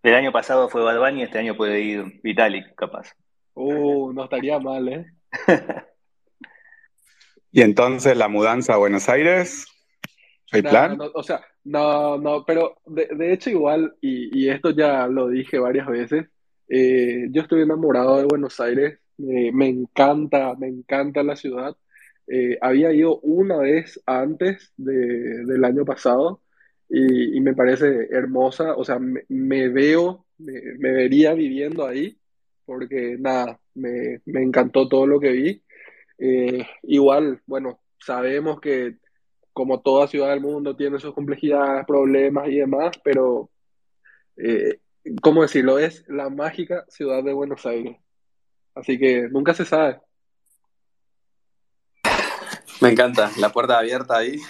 El 0.04 0.14
año 0.14 0.32
pasado 0.32 0.70
fue 0.70 0.84
Bad 0.84 1.18
este 1.18 1.40
año 1.40 1.58
puede 1.58 1.82
ir 1.82 2.22
Vitalik, 2.22 2.76
capaz. 2.76 3.16
Uh, 3.56 4.14
no 4.14 4.26
estaría 4.26 4.60
mal, 4.60 4.88
¿eh? 4.90 5.06
y 7.54 7.62
entonces 7.62 8.18
la 8.18 8.28
mudanza 8.28 8.74
a 8.74 8.78
Buenos 8.78 9.08
Aires, 9.08 9.68
¿hay 10.52 10.64
plan? 10.64 10.98
o 11.14 11.24
sea, 11.24 11.42
no, 11.64 12.18
no, 12.18 12.44
pero 12.46 12.82
de, 12.86 13.08
de 13.16 13.32
hecho 13.32 13.52
igual, 13.52 13.96
y, 14.02 14.38
y, 14.38 14.50
esto 14.50 14.72
ya 14.72 15.08
lo 15.08 15.30
dije 15.30 15.60
varias 15.60 15.88
veces, 15.88 16.26
eh, 16.68 17.28
yo 17.30 17.44
estoy 17.44 17.62
enamorado 17.62 18.18
de 18.18 18.26
Buenos 18.26 18.60
Aires, 18.60 19.00
eh, 19.20 19.52
me 19.54 19.68
encanta, 19.68 20.56
me 20.56 20.68
encanta 20.68 21.22
la 21.22 21.36
ciudad. 21.36 21.78
Eh, 22.28 22.58
había 22.62 22.92
ido 22.92 23.20
una 23.20 23.58
vez 23.58 24.02
antes 24.08 24.74
de, 24.78 25.46
del 25.46 25.64
año 25.66 25.86
pasado 25.86 26.42
y, 26.90 27.38
y, 27.38 27.42
me 27.42 27.54
parece 27.54 28.08
hermosa, 28.12 28.76
o 28.76 28.84
sea, 28.84 28.98
me, 28.98 29.24
me 29.30 29.70
veo, 29.70 30.26
me, 30.40 30.54
me, 30.80 30.92
vería 30.92 31.34
viviendo 31.34 31.86
ahí, 31.86 32.18
porque 32.66 33.18
nada, 33.20 33.60
me, 33.76 34.22
me 34.26 34.42
encantó 34.42 34.88
todo 34.88 35.06
lo 35.06 35.20
que 35.20 35.32
vi. 35.32 35.63
Igual, 36.84 37.42
bueno, 37.46 37.80
sabemos 38.00 38.60
que 38.62 38.98
como 39.54 39.82
toda 39.82 40.08
ciudad 40.08 40.30
del 40.32 40.42
mundo, 40.42 40.76
tiene 40.76 41.00
sus 41.00 41.14
complejidades, 41.14 41.86
problemas 41.86 42.48
y 42.48 42.56
demás, 42.56 43.00
pero, 43.04 43.52
eh, 44.36 44.80
¿cómo 45.22 45.44
decirlo? 45.44 45.78
Es 45.78 46.04
la 46.08 46.30
mágica 46.30 46.86
ciudad 46.90 47.24
de 47.24 47.34
Buenos 47.34 47.66
Aires. 47.66 47.98
Así 48.74 48.98
que 48.98 49.30
nunca 49.30 49.54
se 49.54 49.64
sabe. 49.64 50.00
Me 52.82 52.90
encanta, 52.90 53.32
la 53.38 53.50
puerta 53.50 53.78
abierta 53.78 54.18
ahí. 54.18 54.42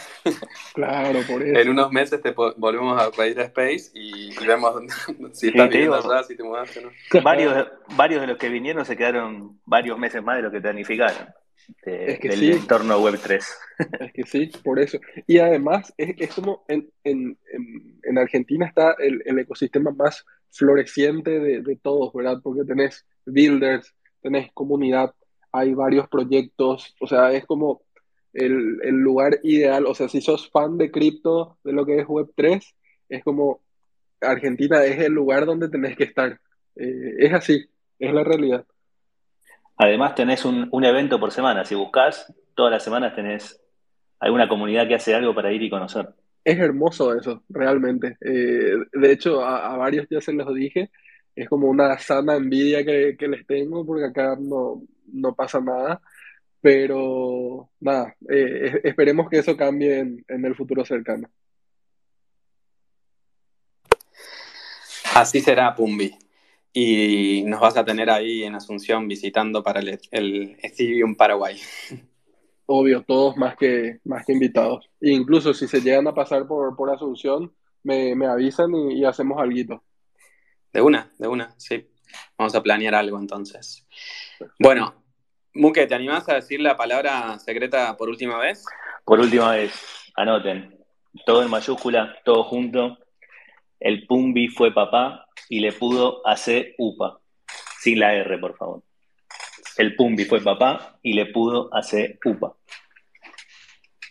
Claro, 0.73 1.19
por 1.27 1.43
eso. 1.43 1.59
En 1.59 1.69
unos 1.69 1.91
meses 1.91 2.21
te 2.21 2.31
volvemos 2.31 2.99
a 2.99 3.11
pedir 3.11 3.37
Space 3.39 3.91
y, 3.93 4.31
y 4.31 4.47
vemos 4.47 4.73
si 5.33 5.49
estás 5.49 5.67
sí, 5.67 5.77
viviendo 5.77 5.95
allá, 5.95 6.23
si 6.23 6.37
te 6.37 6.43
mudaste 6.43 6.79
o 6.79 6.83
no. 6.83 7.21
Varios, 7.21 7.67
varios 7.95 8.21
de 8.21 8.27
los 8.27 8.37
que 8.37 8.47
vinieron 8.47 8.85
se 8.85 8.95
quedaron 8.95 9.59
varios 9.65 9.99
meses 9.99 10.23
más 10.23 10.37
de 10.37 10.43
lo 10.43 10.51
que 10.51 10.61
planificaron 10.61 11.27
de, 11.85 12.13
es 12.13 12.19
que 12.19 12.29
del 12.29 12.39
sí. 12.39 12.51
entorno 12.51 12.99
web 12.99 13.19
3. 13.21 13.45
Es 13.99 14.13
que 14.13 14.23
sí, 14.23 14.51
por 14.63 14.79
eso. 14.79 14.99
Y 15.27 15.39
además 15.39 15.93
es, 15.97 16.15
es 16.17 16.33
como 16.33 16.63
en, 16.67 16.89
en, 17.03 17.37
en, 18.03 18.17
Argentina 18.17 18.67
está 18.67 18.95
el, 18.99 19.21
el 19.25 19.39
ecosistema 19.39 19.91
más 19.91 20.25
floreciente 20.51 21.39
de, 21.39 21.61
de, 21.61 21.75
todos, 21.77 22.13
¿verdad? 22.13 22.39
Porque 22.43 22.63
tenés 22.63 23.05
builders, 23.25 23.93
tenés 24.21 24.51
comunidad, 24.53 25.13
hay 25.51 25.73
varios 25.73 26.07
proyectos, 26.07 26.95
o 26.99 27.07
sea, 27.07 27.31
es 27.33 27.45
como 27.45 27.81
el, 28.33 28.79
el 28.83 28.95
lugar 28.95 29.39
ideal, 29.43 29.85
o 29.85 29.95
sea, 29.95 30.09
si 30.09 30.21
sos 30.21 30.49
fan 30.49 30.77
de 30.77 30.91
cripto, 30.91 31.57
de 31.63 31.73
lo 31.73 31.85
que 31.85 31.99
es 31.99 32.07
web 32.07 32.31
3, 32.35 32.75
es 33.09 33.23
como 33.23 33.61
Argentina 34.21 34.83
es 34.83 34.99
el 34.99 35.13
lugar 35.13 35.45
donde 35.45 35.69
tenés 35.69 35.95
que 35.95 36.05
estar. 36.05 36.39
Eh, 36.75 37.15
es 37.19 37.33
así, 37.33 37.65
es 37.99 38.13
la 38.13 38.23
realidad. 38.23 38.65
Además 39.77 40.15
tenés 40.15 40.45
un, 40.45 40.67
un, 40.71 40.85
evento 40.85 41.19
por 41.19 41.31
semana. 41.31 41.65
Si 41.65 41.75
buscas, 41.75 42.31
todas 42.55 42.71
las 42.71 42.83
semanas 42.83 43.15
tenés 43.15 43.59
alguna 44.19 44.47
comunidad 44.47 44.87
que 44.87 44.95
hace 44.95 45.15
algo 45.15 45.33
para 45.33 45.51
ir 45.51 45.61
y 45.63 45.69
conocer. 45.69 46.09
Es 46.43 46.59
hermoso 46.59 47.17
eso, 47.17 47.43
realmente. 47.49 48.17
Eh, 48.21 48.75
de 48.91 49.11
hecho, 49.11 49.43
a, 49.43 49.73
a, 49.73 49.77
varios 49.77 50.07
ya 50.09 50.21
se 50.21 50.33
los 50.33 50.53
dije. 50.53 50.91
Es 51.35 51.49
como 51.49 51.67
una 51.67 51.97
sana 51.97 52.35
envidia 52.35 52.85
que, 52.85 53.15
que 53.17 53.27
les 53.27 53.47
tengo 53.47 53.85
porque 53.85 54.05
acá 54.05 54.35
no, 54.39 54.83
no 55.11 55.33
pasa 55.33 55.59
nada. 55.59 56.01
Pero 56.61 57.69
nada, 57.79 58.15
eh, 58.29 58.79
esperemos 58.83 59.29
que 59.29 59.39
eso 59.39 59.57
cambie 59.57 59.99
en, 59.99 60.23
en 60.27 60.45
el 60.45 60.55
futuro 60.55 60.85
cercano. 60.85 61.29
Así 65.15 65.41
será, 65.41 65.75
Pumbi 65.75 66.22
y 66.73 67.43
nos 67.43 67.61
vas 67.61 67.77
a 67.77 67.85
tener 67.85 68.09
ahí 68.09 68.43
en 68.43 68.55
Asunción 68.55 69.07
visitando 69.07 69.63
para 69.63 69.79
el, 69.79 69.99
el 70.11 70.57
Ethereum 70.61 71.15
Paraguay. 71.15 71.59
Obvio, 72.65 73.03
todos 73.03 73.37
más 73.37 73.55
que, 73.55 73.99
más 74.03 74.25
que 74.25 74.33
invitados. 74.33 74.89
E 74.99 75.11
incluso 75.11 75.53
si 75.53 75.67
se 75.67 75.81
llegan 75.81 76.07
a 76.07 76.15
pasar 76.15 76.47
por, 76.47 76.75
por 76.75 76.89
Asunción, 76.89 77.53
me, 77.83 78.15
me 78.15 78.25
avisan 78.25 78.73
y, 78.73 78.99
y, 78.99 79.05
hacemos 79.05 79.39
algo. 79.39 79.83
De 80.71 80.81
una, 80.81 81.11
de 81.19 81.27
una, 81.27 81.53
sí. 81.57 81.87
Vamos 82.37 82.55
a 82.55 82.63
planear 82.63 82.95
algo 82.95 83.19
entonces. 83.19 83.85
Bueno, 84.59 85.03
Muque, 85.53 85.85
¿te 85.85 85.93
animás 85.93 86.27
a 86.29 86.35
decir 86.35 86.59
la 86.59 86.75
palabra 86.75 87.37
secreta 87.37 87.95
por 87.95 88.09
última 88.09 88.39
vez? 88.39 88.65
Por 89.05 89.19
última 89.19 89.51
vez, 89.51 89.73
anoten. 90.15 90.79
Todo 91.25 91.43
en 91.43 91.49
mayúscula, 91.51 92.17
todo 92.25 92.43
junto. 92.43 92.97
El 93.83 94.07
Pumbi 94.07 94.47
fue 94.47 94.73
papá 94.73 95.27
y 95.49 95.59
le 95.59 95.73
pudo 95.73 96.25
hacer 96.25 96.73
UPA. 96.77 97.19
Sin 97.81 97.99
la 97.99 98.13
R, 98.15 98.37
por 98.37 98.55
favor. 98.55 98.81
El 99.77 99.97
Pumbi 99.97 100.23
fue 100.23 100.39
papá 100.39 100.97
y 101.03 101.11
le 101.11 101.25
pudo 101.25 101.67
hacer 101.75 102.17
UPA. 102.23 102.55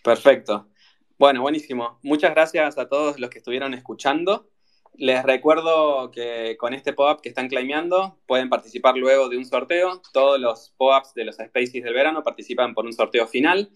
Perfecto. 0.05 0.69
Bueno, 1.17 1.41
buenísimo. 1.41 1.99
Muchas 2.03 2.33
gracias 2.33 2.77
a 2.77 2.87
todos 2.87 3.19
los 3.19 3.31
que 3.31 3.39
estuvieron 3.39 3.73
escuchando. 3.73 4.51
Les 4.93 5.23
recuerdo 5.23 6.11
que 6.11 6.59
con 6.59 6.75
este 6.75 6.93
pop-up 6.93 7.23
que 7.23 7.31
están 7.31 7.49
claimeando 7.49 8.21
pueden 8.27 8.51
participar 8.51 8.99
luego 8.99 9.31
de 9.31 9.39
un 9.39 9.47
sorteo. 9.47 10.03
Todos 10.13 10.39
los 10.39 10.75
pop-ups 10.77 11.15
de 11.15 11.25
los 11.25 11.37
Spaces 11.37 11.83
del 11.83 11.95
verano 11.95 12.23
participan 12.23 12.75
por 12.75 12.85
un 12.85 12.93
sorteo 12.93 13.27
final. 13.27 13.71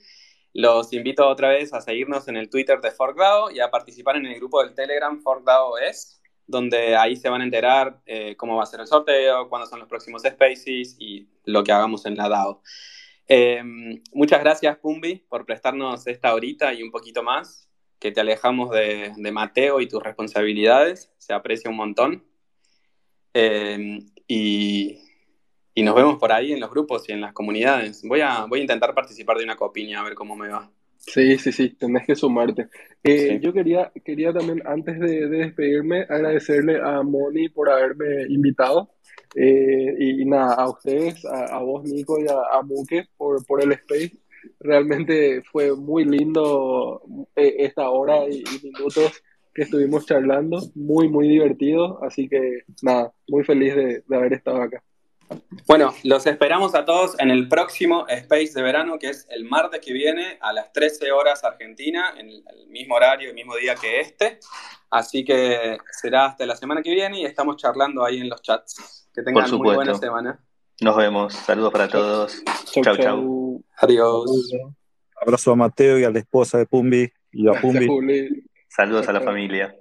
Los 0.59 0.95
invito 0.95 1.29
otra 1.29 1.51
vez 1.51 1.75
a 1.75 1.83
seguirnos 1.83 2.29
en 2.29 2.37
el 2.39 2.49
Twitter 2.49 2.81
de 2.81 2.91
ForkDAO 2.91 3.51
y 3.51 3.61
a 3.61 3.71
participar 3.71 4.17
en 4.17 4.25
el 4.25 4.37
grupo 4.37 4.65
del 4.65 4.75
Telegram 4.75 5.21
ForkDAO 5.21 5.77
es, 5.77 6.19
donde 6.47 6.97
ahí 6.97 7.15
se 7.15 7.29
van 7.29 7.43
a 7.43 7.45
enterar 7.45 8.01
eh, 8.07 8.37
cómo 8.39 8.57
va 8.57 8.63
a 8.63 8.67
ser 8.67 8.81
el 8.81 8.87
sorteo, 8.87 9.51
cuándo 9.51 9.67
son 9.67 9.81
los 9.81 9.89
próximos 9.89 10.23
spaces 10.23 10.97
y 10.99 11.29
lo 11.45 11.63
que 11.63 11.73
hagamos 11.73 12.07
en 12.07 12.17
la 12.17 12.31
DAO. 12.31 12.63
Eh, 13.29 13.63
muchas 14.15 14.41
gracias, 14.41 14.79
Pumbi, 14.79 15.17
por 15.29 15.45
prestarnos 15.45 16.07
esta 16.07 16.33
horita 16.33 16.73
y 16.73 16.83
un 16.83 16.91
poquito 16.91 17.23
más, 17.23 17.69
que 17.99 18.11
te 18.11 18.23
alejamos 18.23 18.71
de, 18.71 19.13
de 19.15 19.33
Mateo 19.33 19.83
y 19.83 19.89
tus 19.89 20.03
responsabilidades. 20.03 21.13
Se 21.19 21.35
aprecia 21.35 21.69
un 21.69 21.77
montón. 21.77 22.25
Eh, 23.35 23.99
y 24.27 25.06
y 25.77 25.83
nos 25.83 25.95
vemos 25.95 26.17
por 26.17 26.33
ahí 26.33 26.53
en 26.53 26.61
los 26.61 26.71
grupos 26.71 27.07
y 27.07 27.13
en 27.13 27.21
las 27.21 27.35
comunidades. 27.35 28.03
Voy 28.03 28.23
a, 28.23 28.47
voy 28.47 28.61
a 28.61 28.63
intentar 28.63 28.95
participar 28.95 29.37
de 29.37 29.45
una 29.45 29.57
copiña 29.57 30.01
a 30.01 30.05
ver 30.05 30.15
cómo 30.15 30.35
me 30.35 30.49
va. 30.49 30.71
Sí, 30.97 31.37
sí, 31.37 31.53
sí, 31.53 31.69
tenés 31.75 32.07
que 32.07 32.17
sumarte. 32.17 32.69
Eh, 33.05 33.35
sí. 33.35 33.41
Yo 33.43 33.53
quería, 33.53 33.93
quería 34.03 34.33
también, 34.33 34.63
antes 34.65 34.99
de, 34.99 35.29
de, 35.29 35.37
despedirme, 35.37 36.07
agradecerle 36.09 36.81
a 36.81 37.03
Moni 37.03 37.51
por 37.51 37.69
haberme 37.69 38.23
invitado. 38.31 38.89
Eh, 39.35 39.95
y, 39.99 40.23
y, 40.23 40.25
nada, 40.25 40.55
a 40.55 40.71
ustedes, 40.71 41.23
a, 41.27 41.57
a 41.57 41.59
vos, 41.63 41.85
Nico, 41.85 42.19
y 42.19 42.27
a, 42.27 42.59
a 42.59 42.63
Muke 42.63 43.11
por, 43.15 43.45
por 43.45 43.63
el 43.63 43.73
space. 43.73 44.17
Realmente 44.59 45.43
fue 45.43 45.77
muy 45.77 46.07
lindo 46.07 47.03
eh, 47.37 47.55
esta 47.59 47.91
hora 47.91 48.27
y, 48.27 48.39
y 48.39 48.67
minutos 48.73 49.23
que 49.53 49.63
estuvimos 49.65 50.07
charlando. 50.07 50.59
Muy, 50.75 51.11
muy 51.11 51.29
divertido. 51.29 52.03
Así 52.03 52.31
que 52.31 52.63
nada, 52.81 53.13
muy 53.29 53.45
feliz 53.45 53.77
de, 53.77 54.03
de 54.09 54.17
haber 54.17 54.33
estado 54.33 54.63
acá. 54.63 54.83
Bueno, 55.67 55.93
los 56.05 56.27
esperamos 56.27 56.75
a 56.75 56.85
todos 56.85 57.19
en 57.19 57.31
el 57.31 57.49
próximo 57.49 58.07
Space 58.09 58.53
de 58.55 58.63
verano, 58.63 58.99
que 58.99 59.09
es 59.09 59.27
el 59.31 59.45
martes 59.45 59.81
que 59.81 59.93
viene 59.93 60.39
a 60.41 60.53
las 60.53 60.73
13 60.73 61.11
horas 61.11 61.43
Argentina, 61.43 62.15
en 62.17 62.29
el 62.31 62.69
mismo 62.69 62.95
horario, 62.95 63.31
el 63.31 63.35
mismo 63.35 63.57
día 63.57 63.75
que 63.75 64.01
este. 64.01 64.39
Así 64.91 65.25
que 65.25 65.79
será 65.91 66.27
hasta 66.27 66.47
la 66.47 66.57
semana 66.57 66.83
que 66.83 66.91
viene 66.91 67.21
y 67.21 67.25
estamos 67.25 67.57
charlando 67.57 68.05
ahí 68.05 68.21
en 68.21 68.29
los 68.29 68.41
chats. 68.43 69.09
Que 69.13 69.23
tengan 69.23 69.51
muy 69.51 69.75
buena 69.75 69.95
semana. 69.95 70.39
Nos 70.81 70.97
vemos. 70.97 71.35
Saludos 71.35 71.73
para 71.73 71.89
todos. 71.89 72.43
Chau, 72.73 72.85
chau. 72.85 72.97
chau. 72.97 73.65
Adiós. 73.79 74.53
Abrazo 75.21 75.53
a 75.53 75.57
Mateo 75.57 75.99
y 75.99 76.05
a 76.05 76.11
la 76.11 76.19
esposa 76.19 76.59
de 76.59 76.67
Pumbi 76.67 77.11
y 77.33 77.49
a 77.49 77.61
Pumbi. 77.61 78.45
Saludos 78.69 79.09
a 79.09 79.13
la 79.13 79.21
familia. 79.23 79.75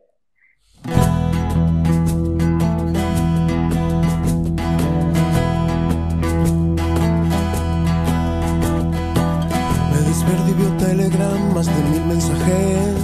Telegram, 11.05 11.53
más 11.53 11.67
de 11.67 11.83
mil 11.91 12.05
mensajes. 12.05 12.95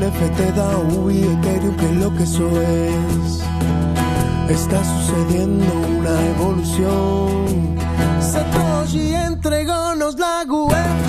NFT, 0.00 0.56
DAO 0.56 1.10
y 1.10 1.22
Ethereum, 1.24 1.76
que 1.76 1.92
lo 1.92 2.14
que 2.16 2.22
eso 2.22 2.48
es. 2.62 3.42
Está 4.48 4.82
sucediendo 4.84 5.66
una 5.98 6.26
evolución. 6.36 7.76
Satoshi 8.20 9.14
entregónos 9.14 10.18
la 10.18 10.44
web 10.48 10.99